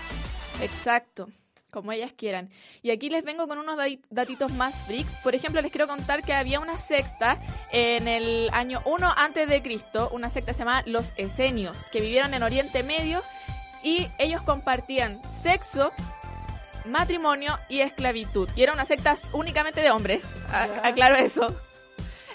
Exacto, 0.61 1.29
como 1.71 1.91
ellas 1.91 2.13
quieran. 2.15 2.49
Y 2.81 2.91
aquí 2.91 3.09
les 3.09 3.23
vengo 3.23 3.47
con 3.47 3.57
unos 3.57 3.77
dati- 3.77 4.01
datitos 4.09 4.51
más 4.53 4.83
freaks. 4.83 5.15
Por 5.17 5.35
ejemplo, 5.35 5.61
les 5.61 5.71
quiero 5.71 5.87
contar 5.87 6.23
que 6.23 6.33
había 6.33 6.59
una 6.59 6.77
secta 6.77 7.39
en 7.71 8.07
el 8.07 8.49
año 8.53 8.81
1 8.85 9.13
antes 9.17 9.47
de 9.49 9.61
Cristo, 9.61 10.09
una 10.11 10.29
secta 10.29 10.53
se 10.53 10.59
llama 10.59 10.83
los 10.85 11.13
Esenios, 11.17 11.89
que 11.91 12.01
vivieron 12.01 12.33
en 12.33 12.43
Oriente 12.43 12.83
Medio 12.83 13.21
y 13.83 14.07
ellos 14.17 14.41
compartían 14.41 15.21
sexo, 15.29 15.91
matrimonio 16.85 17.57
y 17.69 17.81
esclavitud. 17.81 18.49
Y 18.55 18.63
era 18.63 18.73
una 18.73 18.85
secta 18.85 19.15
únicamente 19.33 19.81
de 19.81 19.91
hombres, 19.91 20.23
aclaro 20.83 21.15
eso. 21.15 21.55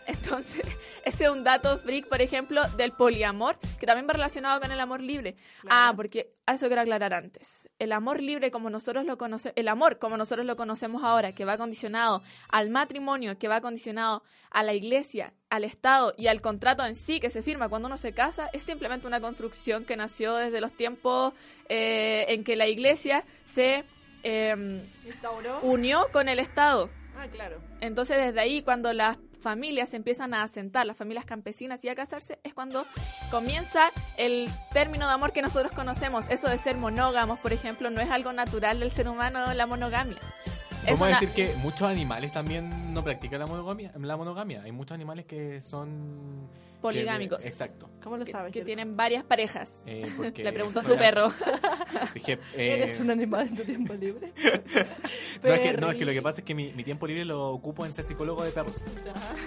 Entonces, 0.06 0.66
ese 1.04 1.24
es 1.24 1.30
un 1.30 1.44
dato 1.44 1.78
freak, 1.78 2.08
por 2.08 2.20
ejemplo, 2.20 2.62
del 2.76 2.92
poliamor, 2.92 3.58
que 3.78 3.86
también 3.86 4.08
va 4.08 4.14
relacionado 4.14 4.60
con 4.60 4.70
el 4.72 4.80
amor 4.80 5.00
libre. 5.00 5.36
Ah, 5.68 5.92
porque 5.94 6.30
a 6.46 6.54
eso 6.54 6.66
quiero 6.66 6.82
aclarar 6.82 7.14
antes. 7.14 7.68
El 7.78 7.92
amor 7.92 8.20
libre 8.20 8.50
como 8.50 8.70
nosotros 8.70 9.04
lo 9.04 9.16
conocemos, 9.16 9.54
el 9.56 9.68
amor 9.68 9.98
como 9.98 10.16
nosotros 10.16 10.46
lo 10.46 10.56
conocemos 10.56 11.04
ahora, 11.04 11.32
que 11.32 11.44
va 11.44 11.56
condicionado 11.56 12.22
al 12.48 12.70
matrimonio, 12.70 13.38
que 13.38 13.48
va 13.48 13.60
condicionado 13.60 14.22
a 14.50 14.62
la 14.62 14.74
iglesia, 14.74 15.32
al 15.50 15.64
Estado 15.64 16.14
y 16.16 16.26
al 16.26 16.40
contrato 16.40 16.84
en 16.84 16.96
sí 16.96 17.20
que 17.20 17.30
se 17.30 17.42
firma 17.42 17.68
cuando 17.68 17.86
uno 17.86 17.96
se 17.96 18.12
casa, 18.12 18.48
es 18.52 18.64
simplemente 18.64 19.06
una 19.06 19.20
construcción 19.20 19.84
que 19.84 19.96
nació 19.96 20.34
desde 20.34 20.60
los 20.60 20.72
tiempos 20.72 21.32
eh, 21.68 22.26
en 22.28 22.44
que 22.44 22.56
la 22.56 22.66
iglesia 22.66 23.24
se 23.44 23.84
eh, 24.22 24.82
¿Instauró? 25.06 25.60
unió 25.62 26.06
con 26.12 26.28
el 26.28 26.38
Estado. 26.38 26.90
Ah, 27.16 27.26
claro. 27.30 27.60
Entonces, 27.80 28.16
desde 28.16 28.40
ahí, 28.40 28.62
cuando 28.62 28.92
las 28.92 29.18
familias 29.42 29.90
se 29.90 29.96
empiezan 29.96 30.32
a 30.32 30.42
asentar, 30.42 30.86
las 30.86 30.96
familias 30.96 31.24
campesinas 31.24 31.84
y 31.84 31.88
a 31.88 31.94
casarse, 31.94 32.38
es 32.44 32.54
cuando 32.54 32.86
comienza 33.30 33.90
el 34.16 34.48
término 34.72 35.06
de 35.06 35.12
amor 35.12 35.32
que 35.32 35.42
nosotros 35.42 35.72
conocemos. 35.72 36.30
Eso 36.30 36.48
de 36.48 36.58
ser 36.58 36.76
monógamos, 36.76 37.38
por 37.40 37.52
ejemplo, 37.52 37.90
no 37.90 38.00
es 38.00 38.10
algo 38.10 38.32
natural 38.32 38.80
del 38.80 38.90
ser 38.90 39.08
humano, 39.08 39.52
la 39.52 39.66
monogamia. 39.66 40.18
Podemos 40.80 41.00
una- 41.00 41.10
decir 41.20 41.30
que 41.30 41.54
muchos 41.56 41.82
animales 41.82 42.32
también 42.32 42.92
no 42.94 43.04
practican 43.04 43.38
la 43.40 43.46
monogamia. 43.46 43.92
La 43.98 44.16
monogamia. 44.16 44.62
Hay 44.62 44.72
muchos 44.72 44.94
animales 44.94 45.26
que 45.26 45.60
son... 45.60 46.48
que- 46.90 46.98
Poligámicos. 46.98 47.44
exacto. 47.44 47.88
¿Cómo 48.02 48.16
lo 48.16 48.24
que, 48.24 48.32
sabes? 48.32 48.52
que 48.52 48.62
tienen 48.64 48.96
varias 48.96 49.22
parejas. 49.22 49.84
Eh, 49.86 50.10
porque 50.16 50.42
Le 50.44 50.52
preguntó 50.52 50.80
a 50.80 50.82
su 50.82 50.96
perro. 50.96 51.28
Dije, 52.14 52.32
eh, 52.54 52.72
¿Eres 52.82 52.98
un 52.98 53.10
animal 53.10 53.46
en 53.48 53.56
tu 53.56 53.62
tiempo 53.64 53.94
libre? 53.94 54.32
no, 55.42 55.52
es 55.52 55.60
que, 55.60 55.72
no, 55.74 55.90
es 55.90 55.96
que 55.98 56.04
lo 56.04 56.12
que 56.12 56.20
pasa 56.22 56.40
es 56.40 56.44
que 56.44 56.54
mi, 56.54 56.72
mi 56.72 56.82
tiempo 56.82 57.06
libre 57.06 57.24
lo 57.24 57.50
ocupo 57.50 57.86
en 57.86 57.94
ser 57.94 58.04
psicólogo 58.04 58.42
de 58.42 58.50
perros. 58.50 58.74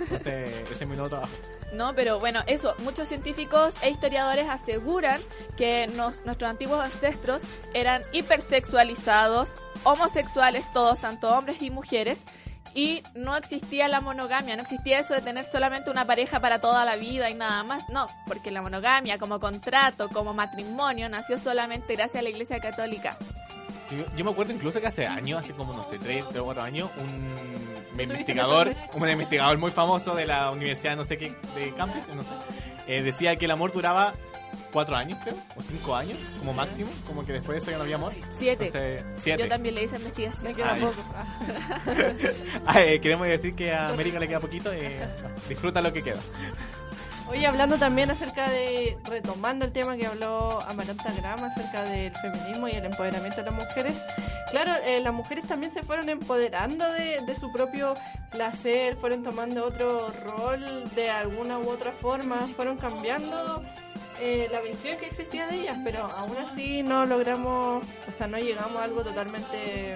Entonces, 0.03 0.49
ese 0.71 0.83
es 0.83 0.87
mi 0.89 0.95
nuevo 0.95 1.09
trabajo. 1.09 1.33
No, 1.73 1.93
pero 1.95 2.19
bueno, 2.19 2.39
eso, 2.47 2.73
muchos 2.79 3.07
científicos 3.09 3.75
e 3.83 3.89
historiadores 3.89 4.47
aseguran 4.47 5.19
que 5.57 5.87
nos- 5.87 6.23
nuestros 6.25 6.49
antiguos 6.49 6.79
ancestros 6.79 7.43
eran 7.73 8.01
hipersexualizados, 8.13 9.53
homosexuales 9.83 10.63
todos, 10.71 10.99
tanto 10.99 11.29
hombres 11.29 11.61
y 11.61 11.69
mujeres, 11.69 12.23
y 12.75 13.01
no 13.15 13.37
existía 13.37 13.87
la 13.87 14.01
monogamia, 14.01 14.57
no 14.57 14.61
existía 14.61 14.99
eso 14.99 15.13
de 15.13 15.21
tener 15.21 15.45
solamente 15.45 15.89
una 15.89 16.03
pareja 16.05 16.41
para 16.41 16.59
toda 16.59 16.83
la 16.83 16.97
vida 16.97 17.29
y 17.29 17.33
nada 17.33 17.63
más, 17.63 17.87
no, 17.89 18.07
porque 18.27 18.51
la 18.51 18.61
monogamia 18.61 19.17
como 19.17 19.39
contrato, 19.39 20.09
como 20.09 20.33
matrimonio, 20.33 21.07
nació 21.07 21.39
solamente 21.39 21.95
gracias 21.95 22.19
a 22.19 22.23
la 22.23 22.29
Iglesia 22.29 22.59
Católica. 22.59 23.17
Sí, 23.89 23.97
yo- 24.17 24.25
me 24.25 24.31
acuerdo 24.31 24.53
incluso 24.53 24.81
que 24.81 24.87
hace 24.87 25.05
años, 25.05 25.39
hace 25.39 25.53
como, 25.53 25.73
no 25.73 25.83
sé, 25.83 25.99
tres, 25.99 26.25
tres 26.29 26.41
o 26.41 26.45
cuatro 26.45 26.63
años, 26.63 26.89
un 26.97 27.07
¿Tuviste 27.95 28.03
investigador, 28.03 28.73
un 28.93 29.09
investigador 29.09 29.57
muy 29.57 29.71
famoso 29.71 30.15
de 30.15 30.25
la 30.25 30.49
universidad, 30.51 30.95
no 30.95 31.05
sé 31.05 31.17
qué, 31.17 31.33
de 31.55 31.71
Cambridge, 31.75 32.07
no 32.15 32.23
sé, 32.23 32.33
eh, 32.87 33.01
decía 33.03 33.35
que 33.35 33.45
el 33.45 33.51
amor 33.51 33.71
duraba 33.71 34.13
cuatro 34.71 34.95
años, 34.95 35.17
creo, 35.23 35.35
o 35.55 35.61
cinco 35.61 35.95
años, 35.95 36.17
como 36.39 36.51
máximo, 36.53 36.89
como 37.05 37.25
que 37.25 37.33
después 37.33 37.55
de 37.55 37.61
eso 37.61 37.71
ya 37.71 37.77
no 37.77 37.83
había 37.83 37.95
amor. 37.95 38.13
Siete. 38.29 38.65
Entonces, 38.67 39.05
siete. 39.17 39.43
Yo 39.43 39.49
también 39.49 39.75
le 39.75 39.83
hice 39.83 39.95
investigación. 39.97 40.43
Me 40.43 40.53
queda 40.53 40.73
Ay. 40.73 40.81
poco. 40.81 41.03
Ah, 42.65 42.81
eh, 42.81 42.99
queremos 42.99 43.27
decir 43.27 43.55
que 43.55 43.71
a 43.73 43.89
América 43.89 44.19
le 44.19 44.27
queda 44.27 44.39
poquito, 44.39 44.71
eh, 44.73 45.07
disfruta 45.47 45.81
lo 45.81 45.93
que 45.93 46.03
queda. 46.03 46.19
Oye, 47.27 47.47
hablando 47.47 47.77
también 47.77 48.11
acerca 48.11 48.49
de, 48.49 48.97
retomando 49.09 49.65
el 49.65 49.71
tema 49.71 49.97
que 49.97 50.05
habló 50.05 50.61
Amaranta 50.67 51.11
Grama 51.11 51.47
acerca 51.47 51.83
del 51.83 52.15
feminismo 52.15 52.67
y 52.67 52.73
el 52.73 52.85
empoderamiento 52.85 53.37
de 53.37 53.49
las 53.49 53.53
mujeres, 53.53 53.95
claro, 54.51 54.71
eh, 54.85 55.01
las 55.01 55.13
mujeres 55.13 55.47
también 55.47 55.73
se 55.73 55.81
fueron 55.81 56.07
empoderando 56.09 56.87
de, 56.91 57.21
de 57.25 57.35
su 57.35 57.51
propio 57.51 57.95
placer, 58.31 58.95
fueron 58.97 59.23
tomando 59.23 59.65
otro 59.65 60.11
rol 60.23 60.89
de 60.93 61.09
alguna 61.09 61.57
u 61.57 61.67
otra 61.67 61.91
forma, 61.91 62.41
fueron 62.55 62.77
cambiando 62.77 63.63
eh, 64.21 64.47
la 64.51 64.61
visión 64.61 64.97
que 64.97 65.07
existía 65.07 65.47
de 65.47 65.61
ellas, 65.61 65.77
pero 65.83 66.07
aún 66.17 66.37
así 66.37 66.83
no 66.83 67.05
logramos, 67.05 67.83
o 68.07 68.13
sea, 68.15 68.27
no 68.27 68.37
llegamos 68.37 68.81
a 68.81 68.85
algo 68.85 69.01
totalmente 69.01 69.95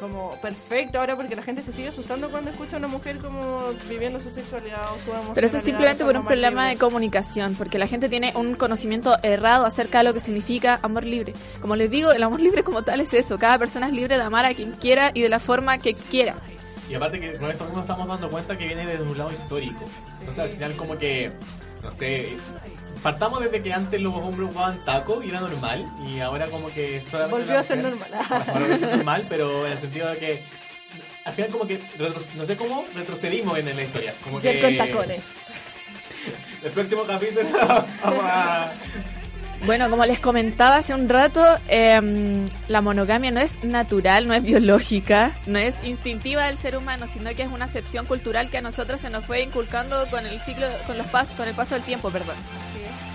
como 0.00 0.30
perfecto 0.40 0.98
ahora 1.00 1.16
porque 1.16 1.34
la 1.36 1.42
gente 1.42 1.62
se 1.62 1.72
sigue 1.72 1.88
asustando 1.88 2.30
cuando 2.30 2.50
escucha 2.50 2.76
a 2.76 2.78
una 2.78 2.88
mujer 2.88 3.18
como 3.18 3.72
viviendo 3.88 4.20
su 4.20 4.30
sexualidad 4.30 4.80
o 4.82 4.94
su 4.96 5.10
emocionalidad 5.10 5.34
Pero 5.34 5.46
eso 5.46 5.56
es 5.58 5.62
simplemente 5.64 6.04
por 6.04 6.16
un 6.16 6.24
problema 6.24 6.62
libre. 6.62 6.74
de 6.74 6.80
comunicación, 6.80 7.54
porque 7.54 7.78
la 7.78 7.86
gente 7.86 8.08
tiene 8.08 8.32
un 8.34 8.54
conocimiento 8.54 9.16
errado 9.22 9.66
acerca 9.66 9.98
de 9.98 10.04
lo 10.04 10.14
que 10.14 10.20
significa 10.20 10.78
amor 10.82 11.04
libre. 11.04 11.34
Como 11.60 11.76
les 11.76 11.90
digo, 11.90 12.12
el 12.12 12.22
amor 12.22 12.40
libre 12.40 12.62
como 12.62 12.82
tal 12.82 13.00
es 13.00 13.14
eso, 13.14 13.38
cada 13.38 13.58
persona 13.58 13.86
es 13.86 13.92
libre 13.92 14.16
de 14.16 14.22
amar 14.22 14.44
a 14.44 14.54
quien 14.54 14.72
quiera 14.72 15.10
y 15.14 15.22
de 15.22 15.28
la 15.28 15.40
forma 15.40 15.78
que 15.78 15.94
quiera. 15.94 16.36
Y 16.88 16.94
aparte 16.94 17.18
que 17.18 17.32
con 17.34 17.50
esto 17.50 17.64
mismo 17.64 17.80
estamos 17.80 18.06
dando 18.06 18.30
cuenta 18.30 18.56
que 18.56 18.66
viene 18.66 18.86
desde 18.86 19.02
un 19.02 19.18
lado 19.18 19.32
histórico. 19.32 19.84
Entonces 20.20 20.38
al 20.44 20.48
final 20.50 20.76
como 20.76 20.96
que, 20.96 21.32
no 21.82 21.90
sé, 21.90 22.36
partamos 23.02 23.40
desde 23.40 23.62
que 23.62 23.72
antes 23.72 24.00
los 24.00 24.14
hombres 24.14 24.48
jugaban 24.48 24.80
taco 24.80 25.22
y 25.22 25.30
era 25.30 25.40
normal 25.40 25.84
y 26.06 26.20
ahora 26.20 26.46
como 26.46 26.68
que 26.68 27.02
solamente... 27.02 27.42
Volvió 27.42 27.58
a 27.58 27.62
ser 27.62 27.78
normal. 27.78 28.10
Volvió 28.52 28.74
a 28.74 28.78
ser 28.78 28.96
normal, 28.96 29.26
pero 29.28 29.66
en 29.66 29.72
el 29.72 29.78
sentido 29.78 30.08
de 30.08 30.18
que 30.18 30.44
al 31.24 31.34
final 31.34 31.50
como 31.50 31.66
que, 31.66 31.82
no 32.36 32.44
sé 32.44 32.56
cómo, 32.56 32.84
retrocedimos 32.94 33.58
en 33.58 33.74
la 33.74 33.82
historia. 33.82 34.14
Como 34.22 34.38
que... 34.38 34.60
En 34.60 34.78
tacones. 34.78 35.22
El 36.62 36.70
próximo 36.72 37.04
capítulo 37.04 37.48
vamos 38.02 38.24
a... 38.24 38.72
Bueno, 39.66 39.90
como 39.90 40.06
les 40.06 40.20
comentaba 40.20 40.76
hace 40.76 40.94
un 40.94 41.08
rato, 41.08 41.42
em, 41.66 42.46
la 42.68 42.80
monogamia 42.82 43.32
no 43.32 43.40
es 43.40 43.64
natural, 43.64 44.28
no 44.28 44.34
es 44.34 44.44
biológica, 44.44 45.32
no 45.46 45.58
es 45.58 45.82
instintiva 45.82 46.44
del 46.44 46.56
ser 46.56 46.76
humano, 46.76 47.08
sino 47.08 47.34
que 47.34 47.42
es 47.42 47.50
una 47.50 47.64
acepción 47.64 48.06
cultural 48.06 48.48
que 48.48 48.58
a 48.58 48.60
nosotros 48.60 49.00
se 49.00 49.10
nos 49.10 49.24
fue 49.24 49.42
inculcando 49.42 50.06
con 50.06 50.24
el 50.24 50.38
ciclo, 50.40 50.68
con 50.86 50.96
los 50.96 51.08
pasos, 51.08 51.34
con 51.36 51.48
el 51.48 51.54
paso 51.54 51.74
del 51.74 51.82
tiempo, 51.82 52.10
perdón. 52.10 52.36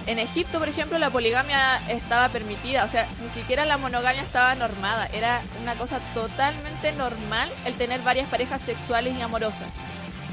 En 0.08 0.20
Egipto, 0.20 0.60
por 0.60 0.68
ejemplo, 0.68 1.00
la 1.00 1.10
poligamia 1.10 1.80
estaba 1.88 2.28
permitida, 2.28 2.84
o 2.84 2.88
sea, 2.90 3.08
ni 3.24 3.30
siquiera 3.30 3.64
la 3.64 3.78
monogamia 3.78 4.22
estaba 4.22 4.54
normada, 4.56 5.08
era 5.14 5.40
una 5.62 5.76
cosa 5.76 6.00
totalmente 6.14 6.92
normal 6.94 7.50
el 7.64 7.76
tener 7.76 8.02
varias 8.02 8.28
parejas 8.28 8.62
sexuales 8.62 9.16
y 9.18 9.22
amorosas. 9.22 9.70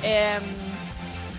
Em, 0.02 0.42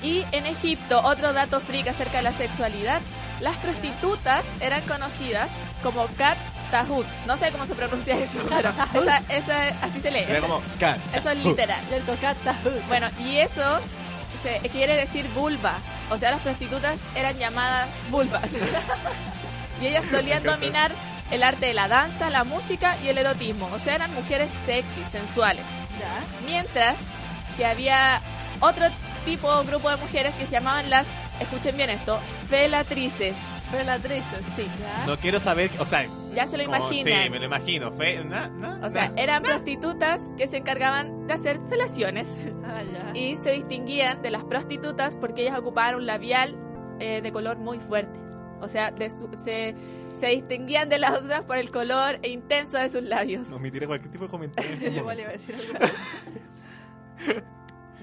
y 0.04 0.24
en 0.32 0.46
Egipto, 0.46 1.02
otro 1.04 1.34
dato 1.34 1.60
freak 1.60 1.88
acerca 1.88 2.20
de 2.20 2.24
la 2.24 2.32
sexualidad, 2.32 3.02
las 3.42 3.56
prostitutas 3.58 4.44
eran 4.60 4.82
conocidas 4.82 5.50
como 5.84 6.06
kat 6.18 6.38
tahut. 6.72 7.06
No 7.26 7.38
sé 7.38 7.52
cómo 7.52 7.66
se 7.66 7.76
pronuncia 7.76 8.18
eso, 8.18 8.40
pero 8.50 8.70
esa, 8.70 9.18
esa, 9.30 9.68
así 9.84 10.02
se 10.02 10.12
lee. 10.12 10.26
Sería 10.26 10.42
como... 10.42 10.62
cat. 10.80 10.98
Eso 11.14 11.30
es 11.30 11.44
literal. 11.44 11.80
Bueno, 12.88 13.08
y 13.20 13.38
eso 13.38 13.80
se, 14.44 14.60
quiere 14.70 14.96
decir 14.96 15.28
vulva. 15.30 15.74
O 16.10 16.18
sea, 16.18 16.32
las 16.32 16.42
prostitutas 16.42 16.98
eran 17.16 17.38
llamadas 17.38 17.88
vulvas. 18.10 18.50
y 19.82 19.88
ellas 19.88 20.06
solían 20.10 20.44
dominar 20.44 20.92
el 21.32 21.44
arte 21.44 21.68
de 21.68 21.74
la 21.74 21.88
danza, 21.88 22.30
la 22.30 22.44
música 22.44 22.96
y 23.04 23.10
el 23.10 23.18
erotismo. 23.18 23.70
O 23.74 23.80
sea, 23.80 23.96
eran 23.96 24.14
mujeres 24.14 24.50
sexy, 24.66 25.04
sensuales. 25.10 25.64
Mientras 26.46 26.96
que 27.58 27.66
había 27.66 28.22
otro 28.62 28.88
tipo 29.26 29.48
o 29.48 29.64
grupo 29.64 29.90
de 29.90 29.98
mujeres 29.98 30.34
que 30.36 30.46
se 30.46 30.54
llamaban 30.54 30.90
las, 30.90 31.06
escuchen 31.40 31.76
bien 31.78 31.90
esto, 31.90 32.18
felatrices. 32.50 33.36
Felatrices, 33.72 34.46
sí. 34.56 34.66
No 35.06 35.16
quiero 35.18 35.40
saber, 35.40 35.70
o 35.80 35.86
sea... 35.86 36.04
Ya 36.34 36.48
se 36.48 36.58
lo 36.58 36.64
imaginan. 36.64 37.24
Sí, 37.24 37.30
me 37.30 37.40
lo 37.40 37.46
imagino. 37.46 37.92
Fe, 37.92 38.24
na- 38.24 38.48
na- 38.48 38.80
O 38.84 38.90
sea, 38.90 39.10
na- 39.10 39.22
eran 39.22 39.44
prostitutas 39.44 40.22
que 40.38 40.48
se 40.48 40.58
encargaban 40.58 41.28
de 41.28 41.34
hacer 41.34 41.60
felaciones 41.70 42.28
Ah, 42.66 42.82
y 43.14 43.36
se 43.38 43.52
distinguían 43.52 44.22
de 44.22 44.32
las 44.32 44.44
prostitutas 44.44 45.16
porque 45.16 45.42
ellas 45.44 45.58
ocupaban 45.60 45.96
un 45.96 46.06
labial 46.08 46.56
eh, 47.00 47.22
de 47.22 47.32
color 47.32 47.58
muy 47.58 47.80
fuerte. 47.80 48.20
O 48.62 48.68
sea, 48.68 48.92
de 48.92 49.10
su- 49.10 49.30
se, 49.38 49.76
se 50.20 50.28
distinguían 50.28 50.90
de 50.90 50.98
las 51.00 51.12
otras 51.14 51.44
por 51.44 51.58
el 51.58 51.70
color 51.72 52.20
intenso 52.26 52.78
de 52.78 52.90
sus 52.90 53.04
labios. 53.04 53.50
No 53.50 53.60
me 53.60 53.70
tire 53.72 53.86
cualquier 53.88 54.12
tipo 54.12 54.24
de 54.26 54.30
comentario. 54.32 54.76
Yo 54.80 54.88
igual 55.00 55.20
iba 55.20 55.30
a 55.30 55.34
decir 55.34 55.56
algo. 55.56 55.94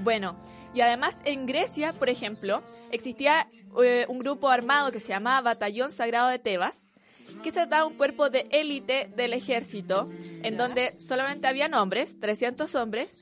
Bueno, 0.03 0.37
Y 0.77 0.83
además 0.83 1.17
en 1.25 1.47
Grecia, 1.47 1.95
por 1.95 2.11
ejemplo, 2.11 2.63
existía 2.91 3.49
eh, 3.83 4.05
un 4.11 4.19
grupo 4.19 4.51
armado 4.51 4.93
que 4.93 5.01
se 5.01 5.09
llamaba 5.09 5.41
Batallón 5.41 5.91
Sagrado 5.91 6.29
de 6.29 6.39
Tebas, 6.39 6.91
que 7.43 7.51
se 7.51 7.61
trataba 7.61 7.85
de 7.87 7.93
un 7.93 7.97
cuerpo 7.97 8.29
de 8.29 8.47
élite 8.51 9.11
del 9.17 9.33
ejército, 9.33 10.05
en 10.43 10.59
donde 10.59 10.95
solamente 10.99 11.47
habían 11.47 11.73
hombres, 11.73 12.21
300 12.21 12.75
hombres, 12.75 13.17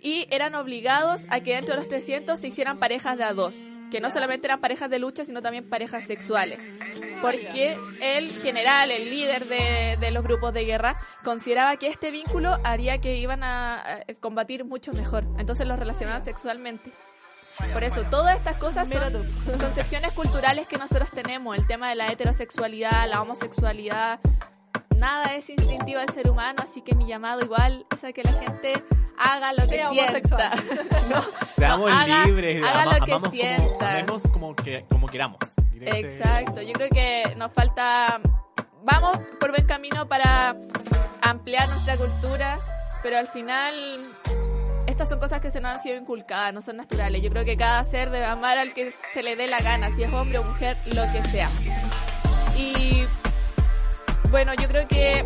y 0.00 0.28
eran 0.30 0.54
obligados 0.54 1.22
a 1.30 1.40
que 1.40 1.56
dentro 1.56 1.74
de 1.74 1.80
los 1.80 1.88
300 1.88 2.38
se 2.38 2.46
hicieran 2.46 2.78
parejas 2.78 3.18
de 3.18 3.24
a 3.24 3.34
dos, 3.34 3.56
que 3.90 4.00
no 4.00 4.10
solamente 4.10 4.46
eran 4.46 4.60
parejas 4.60 4.90
de 4.90 4.98
lucha, 4.98 5.24
sino 5.24 5.42
también 5.42 5.68
parejas 5.68 6.04
sexuales. 6.04 6.64
Porque 7.20 7.76
el 8.00 8.28
general, 8.28 8.90
el 8.90 9.10
líder 9.10 9.46
de, 9.46 9.96
de 10.00 10.10
los 10.10 10.22
grupos 10.24 10.54
de 10.54 10.64
guerra, 10.64 10.94
consideraba 11.24 11.76
que 11.76 11.88
este 11.88 12.10
vínculo 12.10 12.56
haría 12.64 13.00
que 13.00 13.16
iban 13.16 13.42
a, 13.42 13.80
a 13.80 14.04
combatir 14.20 14.64
mucho 14.64 14.92
mejor. 14.92 15.24
Entonces 15.38 15.66
los 15.66 15.78
relacionaban 15.78 16.24
sexualmente. 16.24 16.92
Por 17.74 17.84
eso, 17.84 18.04
todas 18.04 18.36
estas 18.36 18.56
cosas 18.56 18.88
son 18.88 19.58
concepciones 19.58 20.12
culturales 20.12 20.66
que 20.66 20.78
nosotros 20.78 21.10
tenemos. 21.10 21.56
El 21.58 21.66
tema 21.66 21.90
de 21.90 21.94
la 21.94 22.10
heterosexualidad, 22.10 23.08
la 23.08 23.20
homosexualidad, 23.20 24.18
nada 25.00 25.34
es 25.34 25.48
instintivo 25.50 25.98
del 26.00 26.10
ser 26.10 26.30
humano, 26.30 26.60
así 26.62 26.82
que 26.82 26.94
mi 26.94 27.06
llamado 27.06 27.40
igual 27.42 27.84
es 27.94 28.04
a 28.04 28.12
que 28.12 28.22
la 28.22 28.32
gente 28.32 28.72
haga 29.18 29.52
lo 29.52 29.66
que 29.66 29.76
Sea 29.76 29.90
sienta. 29.90 30.50
No, 31.10 31.22
Seamos 31.56 31.90
no, 31.90 31.96
haga- 31.96 32.24
libres, 32.26 32.62
haga 32.64 32.82
ama- 32.82 32.98
lo 32.98 33.20
que 33.22 33.30
sienta. 33.30 33.90
amemos 33.92 34.22
como, 34.32 34.54
que, 34.54 34.84
como 34.88 35.06
queramos. 35.08 35.38
Exacto, 35.82 36.60
yo 36.62 36.72
creo 36.74 36.90
que 36.90 37.34
nos 37.36 37.52
falta, 37.52 38.20
vamos 38.84 39.18
por 39.40 39.50
buen 39.50 39.66
camino 39.66 40.06
para 40.06 40.54
ampliar 41.22 41.66
nuestra 41.68 41.96
cultura, 41.96 42.58
pero 43.02 43.16
al 43.18 43.26
final 43.26 43.74
estas 44.86 45.08
son 45.08 45.18
cosas 45.18 45.40
que 45.40 45.50
se 45.50 45.60
nos 45.60 45.72
han 45.72 45.80
sido 45.80 45.96
inculcadas, 45.96 46.52
no 46.52 46.60
son 46.60 46.76
naturales. 46.76 47.22
Yo 47.22 47.30
creo 47.30 47.44
que 47.46 47.56
cada 47.56 47.82
ser 47.84 48.10
debe 48.10 48.26
amar 48.26 48.58
al 48.58 48.74
que 48.74 48.92
se 49.14 49.22
le 49.22 49.36
dé 49.36 49.46
la 49.46 49.60
gana, 49.60 49.88
si 49.90 50.02
es 50.02 50.12
hombre 50.12 50.38
o 50.38 50.44
mujer, 50.44 50.76
lo 50.94 51.02
que 51.12 51.24
sea. 51.30 51.48
Y 52.58 53.04
bueno, 54.30 54.54
yo 54.54 54.68
creo 54.68 54.86
que 54.86 55.22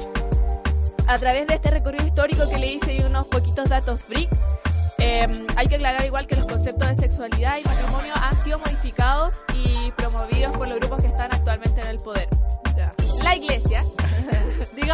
a 1.07 1.18
través 1.18 1.46
de 1.46 1.55
este 1.55 1.70
recorrido 1.70 2.07
histórico 2.07 2.48
que 2.48 2.59
le 2.59 2.72
hice 2.72 2.94
y 2.94 3.00
unos 3.00 3.26
poquitos 3.26 3.68
datos 3.68 4.02
freak, 4.02 4.30
eh, 4.98 5.28
hay 5.57 5.66
que 5.66 5.74
aclarar 5.74 6.05
igual 6.07 6.26
que 6.26 6.36
los 6.36 6.46
conceptos 6.46 6.88
de 6.88 6.94
sexualidad 6.94 7.59
y 7.59 7.68
matrimonio 7.68 8.12
han 8.16 8.36
sido 8.42 8.59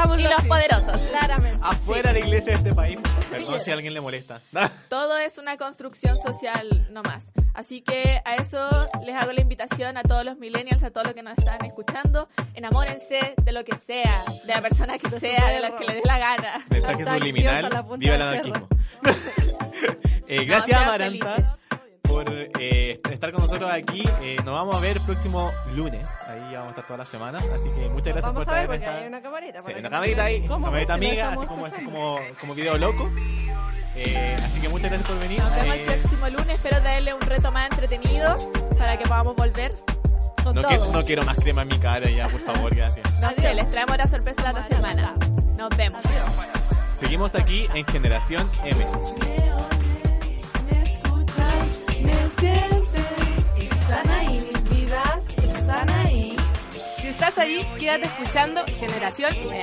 Digámoslo 0.00 0.22
y 0.22 0.24
los 0.30 0.38
así. 0.38 0.48
poderosos. 0.48 1.02
Claramente. 1.10 1.60
Afuera 1.62 2.12
de 2.12 2.20
la 2.20 2.24
iglesia 2.26 2.52
de 2.52 2.58
este 2.58 2.72
país. 2.74 2.98
Perdón 3.30 3.60
si 3.60 3.70
a 3.70 3.74
alguien 3.74 3.92
le 3.92 4.00
molesta. 4.00 4.40
Todo 4.88 5.18
es 5.18 5.36
una 5.36 5.58
construcción 5.58 6.16
social 6.16 6.86
nomás. 6.90 7.32
Así 7.52 7.82
que 7.82 8.22
a 8.24 8.36
eso 8.36 8.88
les 9.04 9.14
hago 9.14 9.32
la 9.32 9.40
invitación 9.42 9.98
a 9.98 10.02
todos 10.02 10.24
los 10.24 10.38
millennials, 10.38 10.82
a 10.84 10.90
todos 10.90 11.08
los 11.08 11.14
que 11.14 11.22
nos 11.22 11.36
están 11.36 11.62
escuchando. 11.64 12.28
Enamórense 12.54 13.34
de 13.42 13.52
lo 13.52 13.64
que 13.64 13.76
sea, 13.76 14.22
de 14.46 14.54
la 14.54 14.62
persona 14.62 14.98
que 14.98 15.10
sea, 15.10 15.48
de 15.48 15.60
la 15.60 15.76
que 15.76 15.84
les 15.84 15.96
dé 15.96 16.02
la 16.04 16.18
gana. 16.18 16.66
Mensaje 16.70 17.04
subliminal. 17.04 17.86
Viva 17.98 18.14
el 18.14 18.22
anarquismo. 18.22 18.68
Eh, 20.32 20.44
gracias, 20.44 20.78
sean 20.78 20.84
Amaranta, 20.84 21.34
felices. 21.34 21.66
Por 22.24 22.32
eh, 22.60 23.00
estar 23.10 23.32
con 23.32 23.42
nosotros 23.42 23.70
aquí. 23.72 24.02
Eh, 24.22 24.36
nos 24.44 24.54
vamos 24.54 24.76
a 24.76 24.80
ver 24.80 24.96
el 24.96 25.02
próximo 25.02 25.50
lunes. 25.74 26.02
Ahí 26.28 26.40
vamos 26.54 26.66
a 26.66 26.70
estar 26.70 26.84
todas 26.86 26.98
las 27.00 27.08
semanas. 27.08 27.48
Así 27.54 27.68
que 27.70 27.88
muchas 27.88 28.12
gracias 28.12 28.24
Vamos 28.26 28.44
por 28.44 28.54
a 28.54 28.60
ver 28.60 28.64
estar 28.64 28.66
porque 28.66 28.84
esta- 28.84 28.98
hay 28.98 29.06
una 29.08 29.22
camarita. 29.22 29.62
Sí, 29.62 29.72
una 29.78 29.90
camarita 29.90 30.24
ahí, 30.24 30.46
¿Cómo 30.46 30.64
camarita 30.66 30.94
amiga, 30.94 31.32
así 31.32 31.46
como, 31.46 31.66
este, 31.66 31.84
como, 31.84 32.18
como 32.38 32.54
video 32.54 32.76
loco. 32.78 33.10
Eh, 33.96 34.36
así 34.44 34.60
que 34.60 34.68
muchas 34.68 34.90
gracias 34.90 35.08
por 35.10 35.18
venir. 35.20 35.38
Nos 35.40 35.54
vemos 35.54 35.74
el 35.74 35.80
Eh, 35.80 35.84
próximo 36.00 36.28
lunes. 36.28 36.48
Espero 36.48 36.80
traerle 36.80 37.14
un 37.14 37.20
reto 37.22 37.52
más 37.52 37.70
entretenido 37.70 38.36
para 38.78 38.96
que 38.98 39.04
podamos 39.04 39.34
volver. 39.36 39.70
Con 40.42 40.54
no, 40.54 40.62
todo. 40.62 40.68
que- 40.70 40.92
no 40.98 41.04
quiero 41.04 41.22
más 41.24 41.36
crema 41.38 41.62
en 41.62 41.68
mi 41.68 41.78
cara 41.78 42.08
ya, 42.08 42.28
por 42.28 42.40
favor, 42.40 42.74
gracias. 42.74 43.20
No 43.20 43.30
sé, 43.32 43.54
les 43.54 43.68
traemos 43.70 43.96
la 43.96 44.06
sorpresa 44.06 44.42
la 44.42 44.50
otra 44.52 44.66
semana. 44.68 45.14
Nos 45.58 45.68
vemos. 45.76 46.00
Seguimos 46.98 47.34
aquí 47.34 47.66
en 47.74 47.84
Generación 47.86 48.48
M. 48.64 48.86
Sientes, 52.40 53.06
están 53.58 54.08
ahí 54.10 54.50
mis 54.52 54.70
vidas, 54.70 55.26
están 55.42 55.88
ahí. 55.90 56.36
Si 57.00 57.08
estás 57.08 57.38
ahí, 57.38 57.66
quédate 57.78 58.06
escuchando 58.06 58.64
Generación 58.78 59.32
M. 59.34 59.62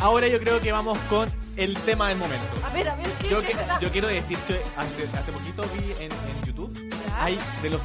Ahora 0.00 0.28
yo 0.28 0.38
creo 0.38 0.60
que 0.60 0.72
vamos 0.72 0.98
con 1.08 1.28
el 1.56 1.74
tema 1.80 2.08
del 2.08 2.18
momento. 2.18 2.44
A 2.64 2.70
ver, 2.74 2.88
a 2.88 2.96
ver, 2.96 3.06
¿qué 3.20 3.28
Yo, 3.28 3.40
que- 3.40 3.56
yo 3.80 3.90
quiero 3.90 4.08
decir 4.08 4.36
que 4.46 4.60
hace, 4.76 5.04
hace 5.04 5.32
poquito 5.32 5.62
vi 5.74 5.92
en, 6.04 6.12
en 6.12 6.46
YouTube, 6.46 6.90
hay 7.20 7.38
de 7.62 7.70
los 7.70 7.80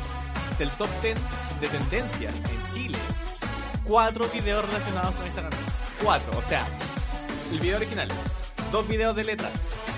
del 0.57 0.69
top 0.71 0.89
10 1.01 1.15
de 1.61 1.67
tendencias 1.69 2.33
en 2.35 2.73
Chile, 2.73 2.97
cuatro 3.85 4.27
videos 4.33 4.65
relacionados 4.65 5.15
con 5.15 5.27
esta 5.27 5.41
canción. 5.41 5.65
Cuatro, 6.03 6.37
o 6.37 6.41
sea, 6.49 6.65
el 7.51 7.59
video 7.59 7.77
original, 7.77 8.07
dos 8.71 8.87
videos 8.87 9.15
de 9.15 9.23
letras, 9.23 9.51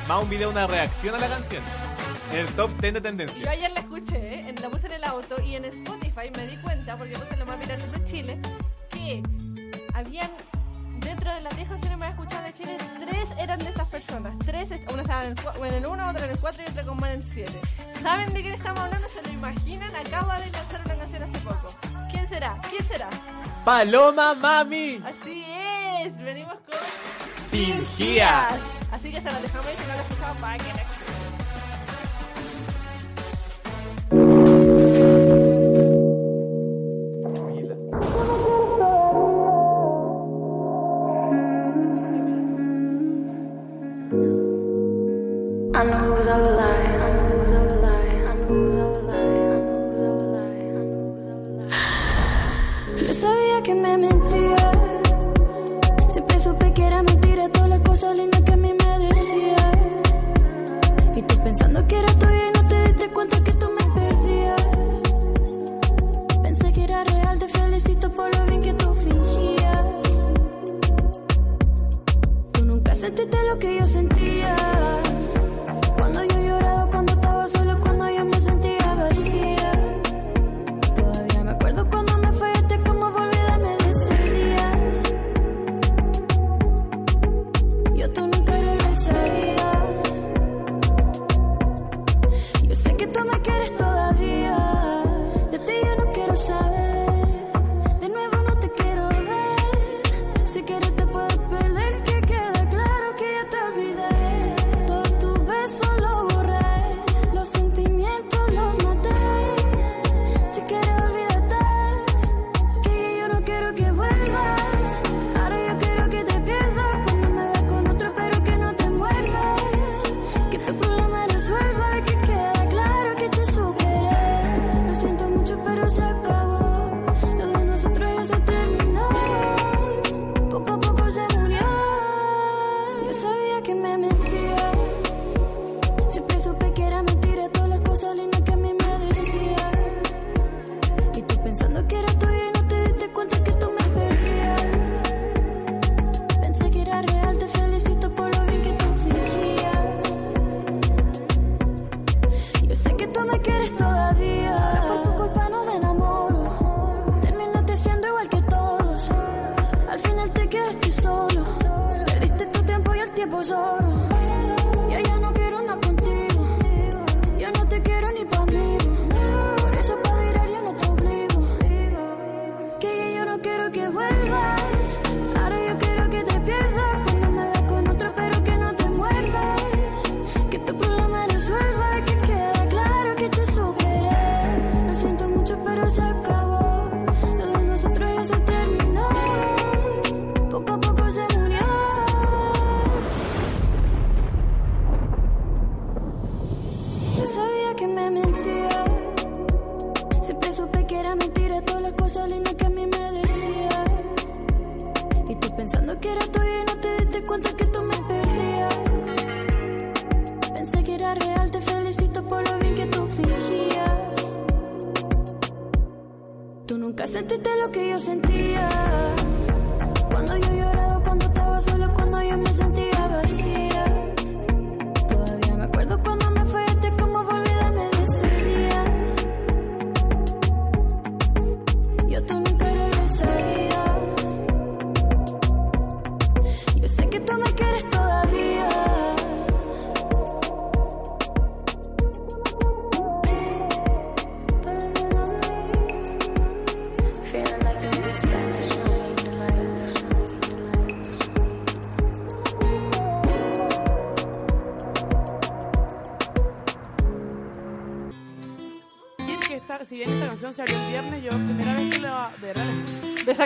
más 0.08 0.24
un 0.24 0.30
video, 0.30 0.50
una 0.50 0.68
reacción 0.68 1.16
a 1.16 1.20
la 1.20 1.28
canción. 1.28 1.62
En 2.32 2.40
el 2.40 2.48
top 2.56 2.70
10 2.80 2.82
de 2.94 3.00
Yo 3.00 3.02
tendencias. 3.04 3.48
ayer 3.50 3.72
la 3.72 3.80
escuché, 3.82 4.16
¿eh? 4.36 4.46
en- 4.50 4.62
la 4.62 4.70
puse 4.70 4.88
en 4.88 4.94
el 4.94 5.04
auto 5.04 5.42
y 5.42 5.56
en 5.58 5.66
Spotify 5.66 6.32
me 6.38 6.48
di 6.48 6.58
cuenta, 6.58 6.98
porque 6.98 7.14
puse 7.18 7.36
lo 7.38 7.46
más 7.46 7.60
viral 7.60 7.92
de 7.92 8.04
Chile, 8.06 8.40
que 8.90 9.22
habían 9.94 10.30
dentro 11.02 11.34
de 11.34 11.42
las 11.42 11.56
10 11.58 11.68
canciones 11.68 11.98
más 11.98 12.12
escuchadas 12.12 12.46
de 12.46 12.54
Chile, 12.54 12.78
tres 13.02 13.26
eran 13.38 13.60
de 13.60 13.70
estas 13.70 13.88
personas. 13.90 14.34
Tres, 14.46 14.70
una 14.94 15.02
estaba 15.02 15.26
en 15.26 15.32
el, 15.32 15.36
cua- 15.38 15.68
en 15.68 15.74
el 15.74 15.86
1, 15.86 16.10
otra 16.10 16.26
en 16.26 16.32
el 16.32 16.40
4 16.40 16.64
y 16.66 16.72
otra 16.72 16.84
como 16.84 17.06
en 17.06 17.12
el 17.14 17.24
7. 17.24 17.60
¿Saben 18.02 18.34
de 18.34 18.42
quién 18.42 18.54
estamos 18.54 18.80
hablando? 18.80 19.08
¿Se 19.10 19.22
lo 19.24 19.30
imaginan? 19.34 19.94
Acaba 19.96 20.40
de 20.40 20.50
lanzar 20.52 20.82
una 20.86 20.96
canción 20.96 21.24
hace 21.24 21.40
poco. 21.40 21.76
¿Quién 22.12 22.28
será? 22.30 22.58
¿Quién 22.70 22.84
será? 22.84 23.10
Paloma 23.66 24.34
Mami. 24.36 25.04
Así 25.06 25.44
es, 26.02 26.18
venimos 26.24 26.56
con 26.62 26.80
Fingías. 27.52 28.54
Así 28.92 29.12
que 29.12 29.20
se 29.20 29.32
las 29.32 29.42
dejamos 29.42 29.68
ahí, 29.68 29.76
si 29.78 29.82
no 29.84 29.96
la 29.96 30.02
escuchamos 30.02 30.38
para 30.38 30.58
que 30.58 30.72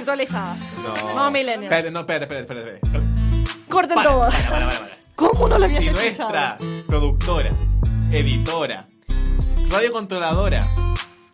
No. 0.06 1.16
No, 1.16 1.32
millennial. 1.32 1.64
Espérate, 1.64 1.92
no, 1.92 2.00
espérate, 2.02 2.24
espérate, 2.42 2.76
espérate. 2.82 3.10
Corten 3.70 3.96
Para, 3.96 4.10
todo. 4.10 4.20
para, 4.30 4.50
para, 4.50 4.66
para, 4.70 4.80
para. 4.80 4.96
¿Cómo 5.16 5.48
no 5.48 5.58
lo 5.58 5.66
habías 5.66 5.82
Si 5.84 5.90
escuchado? 5.90 6.30
nuestra 6.30 6.58
productora, 6.88 7.50
editora, 8.12 8.88
radiocontroladora 9.70 10.68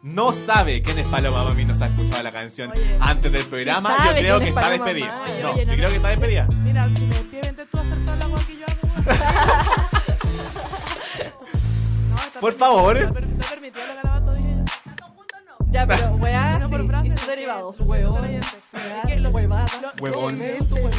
no 0.03 0.33
sabe 0.33 0.81
quién 0.81 0.97
es 0.99 1.07
Paloma 1.07 1.43
Mami 1.43 1.65
nos 1.65 1.81
ha 1.81 1.87
escuchado 1.87 2.23
la 2.23 2.31
canción 2.31 2.71
antes 2.99 3.31
del 3.31 3.45
programa, 3.45 3.89
Sí 3.89 3.95
yo 3.97 4.03
sabe 4.07 4.19
creo 4.21 4.39
quién 4.39 4.45
que 4.45 4.49
es 4.49 4.55
está 4.55 4.61
Paloma 4.69 4.85
despedida. 4.85 5.17
Mami. 5.17 5.41
No, 5.41 5.51
Oye, 5.51 5.65
no, 5.65 5.71
yo 5.73 5.77
creo 5.77 5.89
que 5.89 5.95
está 5.95 6.07
despedida. 6.09 6.47
Mira, 6.63 6.89
si 6.95 7.01
me 7.05 7.15
despides, 7.15 7.41
vente 7.47 7.65
tú 7.65 7.77
a 7.77 7.81
hacer 7.81 7.99
toda 8.01 8.15
la 8.15 8.25
agua 8.25 8.39
que 8.47 8.57
yo 8.57 8.65
hago. 8.65 9.11
No, 12.09 12.17
está 12.17 12.39
Por 12.39 12.55
permitido, 12.55 12.57
favor. 12.57 12.97
Está, 12.97 13.13
per- 13.13 13.23
está 13.29 13.49
permitido 13.49 13.85
lo 13.87 13.95
garabato, 13.95 14.31
dije 14.33 14.49
yo. 14.49 15.65
Ya, 15.71 15.87
pero 15.87 16.15
weá, 16.15 16.59
por 16.69 16.81
sí, 16.81 16.87
brazo, 16.87 17.05
y 17.07 17.11
sus 17.11 17.27
derivados. 17.27 17.63
lo 17.79 17.85
siento, 17.85 17.91
Huevón, 17.91 18.21
leyente. 18.23 18.47
Los- 19.21 19.33
huevada. 19.33 19.65
lo- 19.81 20.03
Huevón. 20.03 20.37
Tú, 20.69 20.75
huevón. 20.75 20.91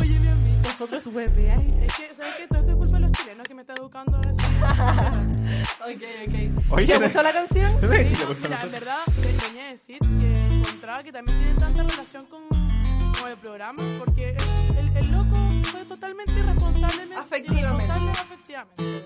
Oye, 0.00 0.18
mi 0.20 0.28
amigo. 0.28 0.58
Vosotros 0.62 1.06
hueveáis. 1.06 1.82
Es 1.82 1.92
que, 1.94 2.12
¿sabes 2.18 2.34
qué? 2.36 2.46
Todo 2.48 2.60
esto 2.60 2.70
es 2.72 2.76
culpa 2.76 2.94
de 2.96 3.00
los 3.00 3.12
chilenos 3.12 3.48
que 3.48 3.54
me 3.54 3.60
está 3.62 3.74
educando 3.74 4.16
ahora 4.16 4.32
sí. 4.34 4.44
Ok, 5.80 6.02
ok. 6.28 6.72
Oye, 6.72 6.86
¿Te 6.86 6.98
gustó 6.98 7.22
la 7.22 7.32
canción? 7.32 7.72
No 7.72 7.80
Sí, 7.80 7.86
culpa 7.86 7.94
a 7.94 8.04
mira, 8.04 8.22
en 8.24 8.50
nosotros. 8.50 8.72
verdad, 8.72 8.98
te 9.06 9.46
venía 9.46 9.64
a 9.66 9.70
decir 9.70 9.98
que 9.98 10.56
encontraba 10.58 11.02
que 11.02 11.12
también 11.12 11.38
tiene 11.38 11.54
tanta 11.54 11.82
relación 11.82 12.26
con, 12.26 12.42
con 12.48 13.30
el 13.30 13.36
programa, 13.38 13.82
porque 13.98 14.36
el, 14.36 14.78
el- 14.78 14.96
el 14.96 15.12
loco 15.12 15.36
fue 15.70 15.84
totalmente 15.84 16.32
irresponsable. 16.32 17.14
Afectivamente. 17.16 17.84
irresponsable 17.84 18.10
afectivamente. 18.10 19.04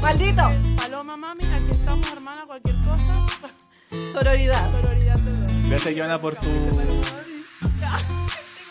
¡Maldito! 0.00 0.42
Paloma, 0.76 1.16
mami, 1.16 1.44
aquí 1.44 1.70
estamos, 1.70 2.12
hermana, 2.12 2.44
cualquier 2.46 2.76
cosa. 2.84 3.14
Sororidad. 4.12 4.70
Sororidad 4.80 5.14
te 5.16 5.30
doy. 5.30 5.68
Gracias, 5.68 5.94
Joana, 5.96 6.20
por 6.20 6.34
tu. 6.36 6.46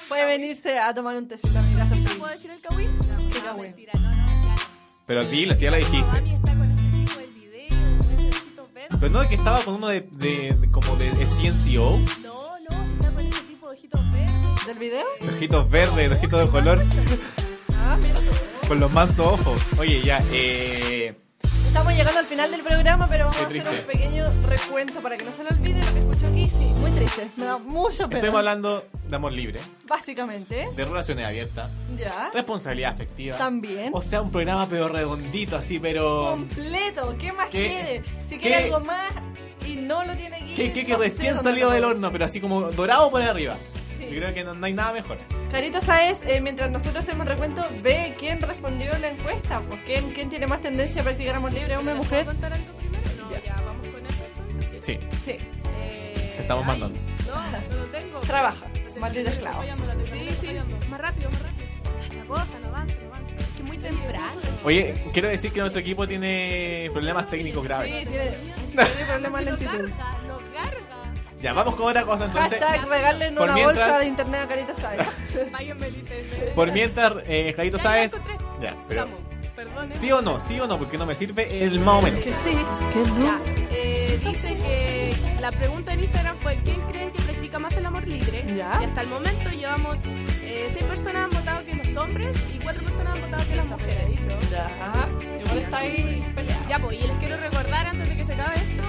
Puede 0.07 0.25
venirse 0.25 0.77
a 0.77 0.93
tomar 0.93 1.15
un 1.15 1.27
tecito 1.27 1.57
a 1.57 1.61
mi 1.61 1.73
casa. 1.75 1.95
sí. 1.95 2.17
¿Puedo 2.19 2.31
decir 2.33 2.51
el 2.51 2.59
kawin? 2.61 2.99
¿Qué 3.31 3.39
No, 3.39 3.45
kawin? 3.45 3.61
mentira, 3.61 3.93
no, 3.95 4.01
no, 4.11 4.15
ya 4.15 4.55
no. 4.55 4.61
Pero 5.05 5.23
dilo, 5.25 5.55
si 5.55 5.61
ya 5.61 5.71
la 5.71 5.77
dijiste. 5.77 6.11
Mami 6.11 6.33
está 6.35 6.53
con 6.55 6.71
este 6.71 6.91
tipo 6.91 7.19
del 7.19 7.31
video, 7.33 7.67
ese 7.67 8.37
ojito 8.37 8.61
verde. 8.73 8.97
Pero 8.99 9.09
no, 9.11 9.29
que 9.29 9.35
estaba 9.35 9.61
con 9.63 9.73
uno 9.75 9.87
de, 9.87 10.01
de, 10.11 10.55
de- 10.59 10.71
como 10.71 10.95
de, 10.97 11.11
de 11.11 11.25
CNCO, 11.27 11.99
No, 12.23 12.59
no, 12.59 12.85
si 12.85 12.93
está 12.93 13.11
con 13.11 13.25
ese 13.25 13.41
tipo 13.43 13.67
de 13.69 13.73
ojitos 13.77 14.11
verdes. 14.11 14.65
¿Del 14.67 14.79
video? 14.79 15.05
de 15.19 15.27
ojitos 15.29 15.69
verdes, 15.69 16.09
de 16.09 16.15
ojitos 16.15 16.45
de 16.45 16.49
color, 16.51 16.83
Ah, 17.75 17.97
mira. 17.99 18.15
con 18.67 18.79
los 18.79 18.91
mansos 18.91 19.19
ojos. 19.27 19.61
Oye, 19.79 20.01
ya, 20.01 20.21
eh. 20.33 21.15
Estamos 21.71 21.93
llegando 21.93 22.19
al 22.19 22.25
final 22.25 22.51
del 22.51 22.61
programa, 22.61 23.07
pero 23.07 23.25
vamos 23.25 23.37
Qué 23.37 23.43
a 23.43 23.47
hacer 23.47 23.61
triste. 23.63 23.79
un 23.79 23.87
pequeño 23.87 24.25
recuento 24.47 25.01
para 25.01 25.15
que 25.15 25.23
no 25.23 25.31
se 25.31 25.43
le 25.43 25.49
olvide 25.51 25.79
lo 25.81 25.93
que 25.93 25.99
escuchó 25.99 26.27
aquí. 26.27 26.47
Sí, 26.47 26.65
muy 26.79 26.91
triste. 26.91 27.27
Me 27.37 27.45
da 27.45 27.57
mucha 27.59 28.07
pena. 28.07 28.19
Estamos 28.19 28.37
hablando 28.39 28.85
de 29.07 29.15
amor 29.15 29.31
libre, 29.31 29.59
Básicamente. 29.87 30.67
de 30.75 30.85
relaciones 30.85 31.25
abiertas, 31.25 31.71
Ya. 31.97 32.29
responsabilidad 32.33 32.91
afectiva. 32.91 33.37
También. 33.37 33.91
O 33.93 34.01
sea, 34.01 34.21
un 34.21 34.31
programa 34.31 34.67
pero 34.69 34.89
redondito, 34.89 35.55
así, 35.55 35.79
pero. 35.79 36.31
Completo. 36.31 37.15
¿Qué 37.17 37.31
más 37.31 37.49
¿Qué- 37.49 37.67
quiere? 37.67 38.03
Si 38.27 38.35
qué- 38.35 38.39
quiere 38.41 38.63
algo 38.65 38.81
más 38.81 39.11
y 39.65 39.77
no 39.77 40.03
lo 40.03 40.13
tiene 40.17 40.35
aquí. 40.35 40.53
Que, 40.53 40.73
que, 40.73 40.85
que 40.85 40.97
recién 40.97 41.41
salido 41.41 41.69
lo 41.69 41.73
del 41.75 41.85
horno, 41.85 42.11
pero 42.11 42.25
así 42.25 42.41
como 42.41 42.63
dorado 42.71 43.09
por 43.09 43.21
arriba. 43.21 43.55
Yo 44.11 44.19
creo 44.19 44.33
que 44.33 44.43
no, 44.43 44.53
no 44.53 44.65
hay 44.65 44.73
nada 44.73 44.93
mejor. 44.93 45.17
Carito 45.51 45.81
Sáez, 45.81 46.21
eh, 46.23 46.41
mientras 46.41 46.69
nosotros 46.69 47.03
hacemos 47.05 47.27
recuento, 47.27 47.65
ve 47.81 48.13
quién 48.19 48.41
respondió 48.41 48.97
la 48.99 49.09
encuesta. 49.09 49.59
Pues, 49.61 49.79
¿quién, 49.85 50.11
¿Quién 50.11 50.29
tiene 50.29 50.47
más 50.47 50.61
tendencia 50.61 51.01
a 51.01 51.03
practicar 51.03 51.35
amor 51.35 51.51
libre, 51.53 51.75
hombre 51.77 51.93
o 51.93 51.97
mujer? 51.97 52.25
¿Puedo 52.25 52.37
contar 52.37 52.53
algo 52.53 52.73
primero? 52.77 53.03
No, 53.17 53.31
ya, 53.45 53.55
vamos 53.65 53.87
con 53.87 54.05
eso 54.05 54.23
entonces. 54.25 54.85
Sí, 54.85 54.99
Sí. 55.25 55.37
Eh, 55.79 56.33
te 56.35 56.41
estamos 56.41 56.63
ay, 56.63 56.67
mandando. 56.67 56.99
No, 57.27 57.51
no 57.75 57.75
lo 57.77 57.85
tengo. 57.91 58.19
Trabaja, 58.21 58.65
maldito 58.99 59.29
esclavo. 59.29 59.61
Sí, 59.63 60.27
sí, 60.39 60.47
más 60.89 60.99
rápido, 61.01 61.29
más 61.31 61.41
rápido. 61.43 61.67
La 62.17 62.25
cosa, 62.25 62.59
no 62.61 62.67
avanza, 62.69 62.95
no 63.01 63.07
avanza. 63.07 63.35
Es 63.39 63.47
que 63.57 63.63
muy 63.63 63.77
temprano. 63.77 64.41
Oye, 64.63 64.93
quiero 65.13 65.27
decir 65.29 65.51
que 65.51 65.59
nuestro 65.59 65.81
equipo 65.81 66.07
tiene 66.07 66.89
problemas 66.93 67.27
técnicos 67.27 67.63
graves. 67.63 67.87
Sí, 67.91 68.05
tiene, 68.05 68.31
tiene 68.71 69.05
problemas 69.07 69.39
de 69.45 69.51
Lo 69.51 69.57
lentitud. 69.57 69.89
carga, 69.97 70.17
lo 70.27 70.37
carga. 70.53 71.00
Ya, 71.41 71.53
vamos 71.53 71.75
con 71.75 71.87
otra 71.89 72.03
cosa 72.03 72.25
entonces. 72.25 72.59
Hashtag 72.61 72.87
regalen 72.89 73.35
por 73.35 73.43
una 73.45 73.53
mientras- 73.55 73.77
bolsa 73.87 73.99
de 73.99 74.05
internet 74.07 74.41
a 74.43 74.47
Carito 74.47 74.73
Sáez. 74.75 75.07
Por 76.55 76.71
mientras, 76.71 77.13
eh, 77.25 77.53
Jarito 77.55 77.77
Ya, 77.77 78.05
ya. 78.05 78.09
Ya, 78.61 78.75
pero. 78.87 79.07
¿Sí 79.99 80.11
o 80.11 80.21
no? 80.21 80.39
¿Sí 80.39 80.59
o 80.59 80.67
no? 80.67 80.77
Porque 80.77 80.97
no 80.97 81.05
me 81.05 81.15
sirve 81.15 81.63
el 81.63 81.79
más 81.81 81.99
o 81.99 82.01
menos. 82.03 82.19
Que 82.19 82.33
sí, 82.33 82.51
que 82.93 83.03
Ya, 83.23 83.37
no. 83.37 83.39
eh, 83.71 84.19
dice 84.23 84.57
que 84.57 85.13
la 85.39 85.51
pregunta 85.51 85.93
en 85.93 85.99
Instagram 86.01 86.35
fue 86.37 86.55
¿quién 86.63 86.81
creen 86.87 87.11
que 87.11 87.21
practica 87.21 87.59
más 87.59 87.75
el 87.77 87.85
amor 87.85 88.07
libre? 88.07 88.43
Ya. 88.57 88.79
Y 88.81 88.85
hasta 88.85 89.01
el 89.01 89.07
momento 89.07 89.49
llevamos 89.49 89.97
eh, 90.43 90.69
seis 90.73 90.83
personas 90.85 91.25
han 91.25 91.29
votado 91.29 91.65
que 91.65 91.73
los 91.75 91.95
hombres 91.97 92.35
y 92.55 92.57
cuatro 92.59 92.83
personas 92.83 93.15
han 93.15 93.21
votado 93.21 93.49
que 93.49 93.55
las 93.55 93.65
mujeres. 93.65 94.11
Ya. 94.49 95.07
Igual 95.43 95.57
está 95.59 95.77
ahí 95.77 96.31
peleado. 96.35 96.63
Ya, 96.69 96.79
pues, 96.79 96.99
y 96.99 97.07
les 97.07 97.17
quiero 97.17 97.37
recordar 97.37 97.87
antes 97.87 98.09
de 98.09 98.17
que 98.17 98.25
se 98.25 98.33
acabe 98.33 98.55
esto 98.55 98.83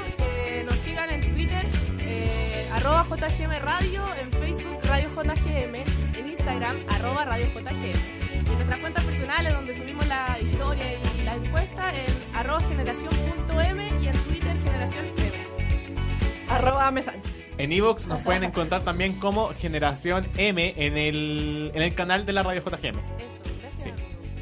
arroba 2.82 3.06
JGM 3.08 3.62
Radio, 3.62 4.04
en 4.20 4.32
Facebook 4.32 4.78
Radio 4.88 5.08
JGM, 5.10 5.74
en 6.18 6.28
Instagram, 6.28 6.84
arroba 6.88 7.24
Radio 7.24 7.46
JGM. 7.54 8.32
Y 8.32 8.48
en 8.48 8.54
nuestras 8.54 8.80
cuentas 8.80 9.04
personales 9.04 9.52
donde 9.52 9.76
subimos 9.76 10.08
la 10.08 10.36
historia 10.40 10.94
y 10.94 11.22
la 11.22 11.36
encuesta 11.36 11.92
en 11.94 12.34
arroba 12.34 12.60
generación.m 12.62 13.88
y 14.02 14.08
en 14.08 14.18
Twitter 14.24 14.56
generación 14.64 15.06
M. 15.16 15.44
Arroba 16.48 16.88
Ame 16.88 17.04
Sánchez. 17.04 17.44
En 17.56 17.70
Evox 17.70 18.06
nos 18.08 18.18
pueden 18.22 18.42
encontrar 18.42 18.82
también 18.82 19.12
como 19.12 19.50
Generación 19.50 20.26
M 20.36 20.74
en 20.76 20.98
el, 20.98 21.70
en 21.74 21.82
el 21.82 21.94
canal 21.94 22.26
de 22.26 22.32
la 22.32 22.42
radio 22.42 22.62
JGM. 22.62 22.98
Eso, 22.98 23.58
gracias. 23.60 23.84
Sí. 23.84 23.90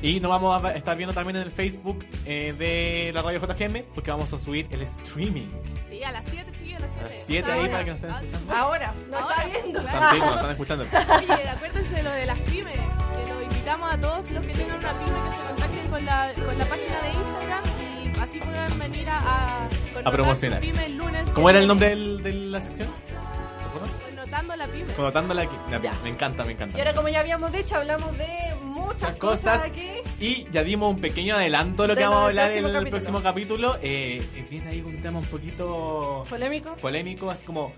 Y 0.01 0.21
nos 0.21 0.31
vamos 0.31 0.65
a 0.65 0.73
estar 0.73 0.97
viendo 0.97 1.13
también 1.13 1.37
en 1.37 1.43
el 1.43 1.51
Facebook 1.51 2.07
eh, 2.25 2.55
de 2.57 3.13
la 3.13 3.21
radio 3.21 3.39
JGM 3.39 3.85
porque 3.95 4.11
vamos 4.11 4.33
a 4.33 4.39
subir 4.39 4.67
el 4.71 4.81
streaming. 4.81 5.49
Sí, 5.91 6.03
a 6.03 6.11
las 6.11 6.25
7, 6.25 6.50
chiquillos, 6.50 6.50
a 6.83 6.87
las 6.87 6.91
7. 6.97 7.01
A 7.01 7.09
las 7.09 7.27
7 7.27 7.53
ahí 7.53 7.69
para 7.69 7.85
que 7.85 7.91
nos 7.91 8.01
estén 8.01 8.11
escuchando. 8.25 8.55
Ahora, 8.57 8.95
no 9.11 9.19
está 9.19 9.45
viendo. 9.45 9.81
claro. 9.81 9.99
Están, 9.99 10.15
sí, 10.15 10.21
nos 10.21 10.35
están 10.37 10.51
escuchando. 10.51 10.85
Oye, 10.85 11.49
acuérdense 11.49 11.95
de 11.97 12.03
lo 12.03 12.11
de 12.11 12.27
las 12.27 12.39
pymes, 12.41 12.75
que 12.75 13.33
lo 13.33 13.43
invitamos 13.43 13.93
a 13.93 13.99
todos 14.01 14.31
los 14.31 14.45
que 14.47 14.53
tengan 14.53 14.79
una 14.79 14.93
pyme 14.93 15.19
que 15.31 15.37
se 15.37 15.43
contacten 15.49 15.89
con 15.91 16.05
la, 16.05 16.33
con 16.35 16.59
la 16.59 16.65
página 16.65 17.03
de 17.03 17.09
Instagram 17.13 17.63
y 18.15 18.21
así 18.21 18.39
puedan 18.41 18.79
venir 18.79 19.09
a, 19.09 19.19
a, 19.19 19.69
A 20.05 20.11
promocionar. 20.11 20.61
pyme 20.61 20.87
el 20.87 20.97
lunes. 20.97 21.31
¿Cómo 21.31 21.51
era 21.51 21.59
el 21.59 21.67
nombre 21.67 21.89
del- 21.91 22.23
de 22.23 22.33
la 22.33 22.61
sección? 22.61 22.89
¿Se 22.89 23.67
acuerdan? 23.69 23.91
Connotando 24.11 24.57
la 24.57 24.67
pyme. 24.67 24.93
Conotándola 24.95 25.43
aquí. 25.43 25.57
Ya, 25.71 25.81
Ya. 25.81 25.93
Me 26.03 26.09
encanta, 26.11 26.45
me 26.45 26.53
encanta. 26.53 26.77
Y 26.77 26.81
ahora, 26.81 26.95
como 26.95 27.09
ya 27.09 27.21
habíamos 27.21 27.53
dicho, 27.53 27.77
hablamos 27.77 28.17
de 28.19 28.55
muchas 28.93 29.15
cosas. 29.17 29.41
cosas 29.59 29.65
aquí. 29.65 29.89
Y 30.21 30.47
ya 30.51 30.63
dimos 30.63 30.95
un 30.95 31.01
pequeño 31.01 31.37
adelanto 31.37 31.83
de 31.83 31.89
lo 31.89 31.95
que 31.95 32.01
De 32.01 32.07
vamos 32.07 32.23
a 32.23 32.27
hablar 32.27 32.51
en 32.53 32.59
el 32.59 32.73
capítulo. 32.73 32.91
próximo 32.91 33.23
capítulo. 33.23 33.77
Eh, 33.83 34.23
eh, 34.37 34.47
viene 34.51 34.69
ahí 34.71 34.81
un 34.83 34.97
tema 35.01 35.19
un 35.19 35.25
poquito 35.27 36.25
¿Polémico? 36.29 36.75
polémico, 36.77 37.31
así 37.31 37.45
como 37.45 37.73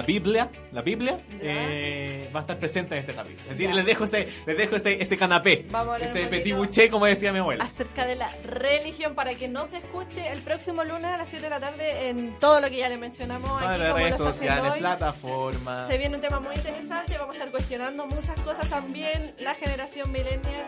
la 0.00 0.06
Biblia. 0.06 0.50
La 0.72 0.82
Biblia 0.82 1.18
eh, 1.40 2.30
va 2.34 2.40
a 2.40 2.42
estar 2.42 2.58
presente 2.58 2.94
en 2.94 3.00
este 3.00 3.12
capítulo. 3.14 3.42
Es 3.44 3.50
decir, 3.50 3.68
Ya. 3.68 3.74
les 3.76 3.84
dejo 3.86 4.04
ese, 4.04 4.28
les 4.46 4.56
dejo 4.56 4.76
ese, 4.76 5.02
ese 5.02 5.16
canapé. 5.16 5.66
Vamos 5.70 5.92
a 5.92 5.94
hablar 5.96 6.16
ese 6.16 6.26
petit 6.28 6.54
bouché, 6.54 6.88
como 6.90 7.06
decía 7.06 7.32
mi 7.32 7.38
abuela. 7.40 7.64
acerca 7.64 8.06
de 8.06 8.14
la 8.16 8.28
religión 8.44 9.14
para 9.14 9.34
que 9.34 9.48
no 9.48 9.66
se 9.66 9.78
escuche 9.78 10.28
el 10.30 10.40
próximo 10.42 10.84
lunes 10.84 11.06
a 11.06 11.16
las 11.16 11.28
7 11.28 11.42
de 11.44 11.50
la 11.50 11.60
tarde 11.60 12.08
en 12.10 12.38
todo 12.38 12.60
lo 12.60 12.68
que 12.70 12.76
ya 12.78 12.88
le 12.88 12.96
mencionamos 12.96 13.50
aquí 13.62 13.80
redes 13.82 14.16
sociales, 14.16 14.72
plataformas. 14.78 15.88
Se 15.88 15.98
viene 15.98 16.14
un 16.16 16.20
tema 16.20 16.40
muy 16.40 16.54
interesante, 16.54 17.14
vamos 17.18 17.34
a 17.34 17.38
estar 17.38 17.50
cuestionando 17.50 18.06
muchas 18.06 18.38
cosas 18.40 18.68
también, 18.68 19.34
la 19.40 19.54
generación 19.54 20.10
millennial, 20.12 20.64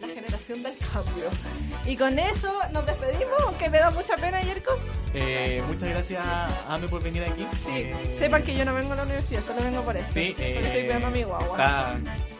la 0.00 0.08
generación 0.08 0.62
del 0.62 0.72
cambio. 0.92 1.24
Y 1.86 1.96
con 1.96 2.18
eso 2.18 2.52
nos 2.72 2.86
despedimos, 2.86 3.34
aunque 3.44 3.68
me 3.70 3.78
da 3.78 3.90
mucha 3.90 4.16
pena, 4.16 4.40
Yerko. 4.40 4.72
Eh, 5.14 5.62
muchas 5.68 5.88
gracias, 5.88 6.22
Ame, 6.68 6.88
por 6.88 7.02
venir 7.02 7.22
aquí. 7.24 7.46
Eh, 7.68 8.16
Sepan 8.18 8.42
que 8.42 8.54
yo 8.56 8.64
no 8.64 8.74
vengo 8.74 8.92
a 8.92 8.96
la 8.96 9.02
universidad, 9.04 9.42
solo 9.46 9.62
vengo 9.62 9.82
por 9.82 9.96
eso. 9.96 10.12
Sí, 10.12 10.34
eh, 10.38 10.54
Porque 10.54 10.66
estoy 10.66 10.82
cuidando 10.84 11.06
a 11.06 11.10
mi 11.10 11.22
guagua. 11.22 11.46
Está... 11.50 11.94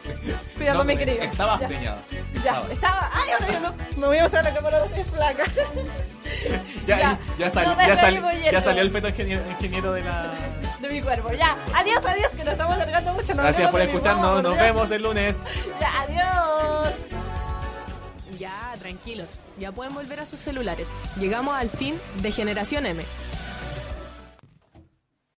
Cuidando 0.56 0.82
a 0.82 0.84
mi 0.84 0.96
querido. 0.96 1.22
Estabas 1.22 1.60
Ya. 1.60 1.66
preñada. 1.66 2.02
Ya, 2.44 2.62
Estaba. 2.70 3.10
Ay, 3.12 3.30
ahora 3.32 3.46
yo 3.52 3.60
no. 3.60 3.74
Me 3.96 4.06
voy 4.06 4.18
a 4.18 4.22
mostrar 4.24 4.44
la 4.44 4.52
cámara, 4.54 4.78
no 4.80 4.88
soy 4.94 5.02
flaca. 5.04 5.44
Ya, 6.86 6.98
Ya, 6.98 7.18
ya, 7.38 7.50
sal- 7.50 7.76
ya, 7.78 7.96
sal- 7.96 8.42
ya 8.52 8.60
salió 8.60 8.82
el 8.82 8.90
feto 8.90 9.08
ingeniero, 9.08 9.92
de 9.92 10.02
la... 10.02 10.30
De 10.80 10.88
mi 10.90 11.00
cuerpo. 11.00 11.32
Ya, 11.32 11.56
adiós, 11.74 12.04
adiós, 12.04 12.30
que 12.32 12.44
nos 12.44 12.52
estamos 12.52 12.74
alargando 12.74 13.12
mucho. 13.14 13.34
Nos 13.34 13.44
Gracias 13.44 13.70
por 13.70 13.80
de 13.80 13.86
escucharnos, 13.86 14.42
nos 14.42 14.56
vemos 14.58 14.90
el 14.90 15.02
lunes. 15.02 15.36
Ya, 15.80 16.02
adiós. 16.02 16.94
Ya, 18.44 18.74
tranquilos. 18.78 19.38
Ya 19.58 19.72
pueden 19.72 19.94
volver 19.94 20.20
a 20.20 20.26
sus 20.26 20.38
celulares. 20.38 20.86
Llegamos 21.18 21.54
al 21.54 21.70
fin 21.70 21.94
de 22.20 22.30
Generación 22.30 22.84
M. 22.84 23.02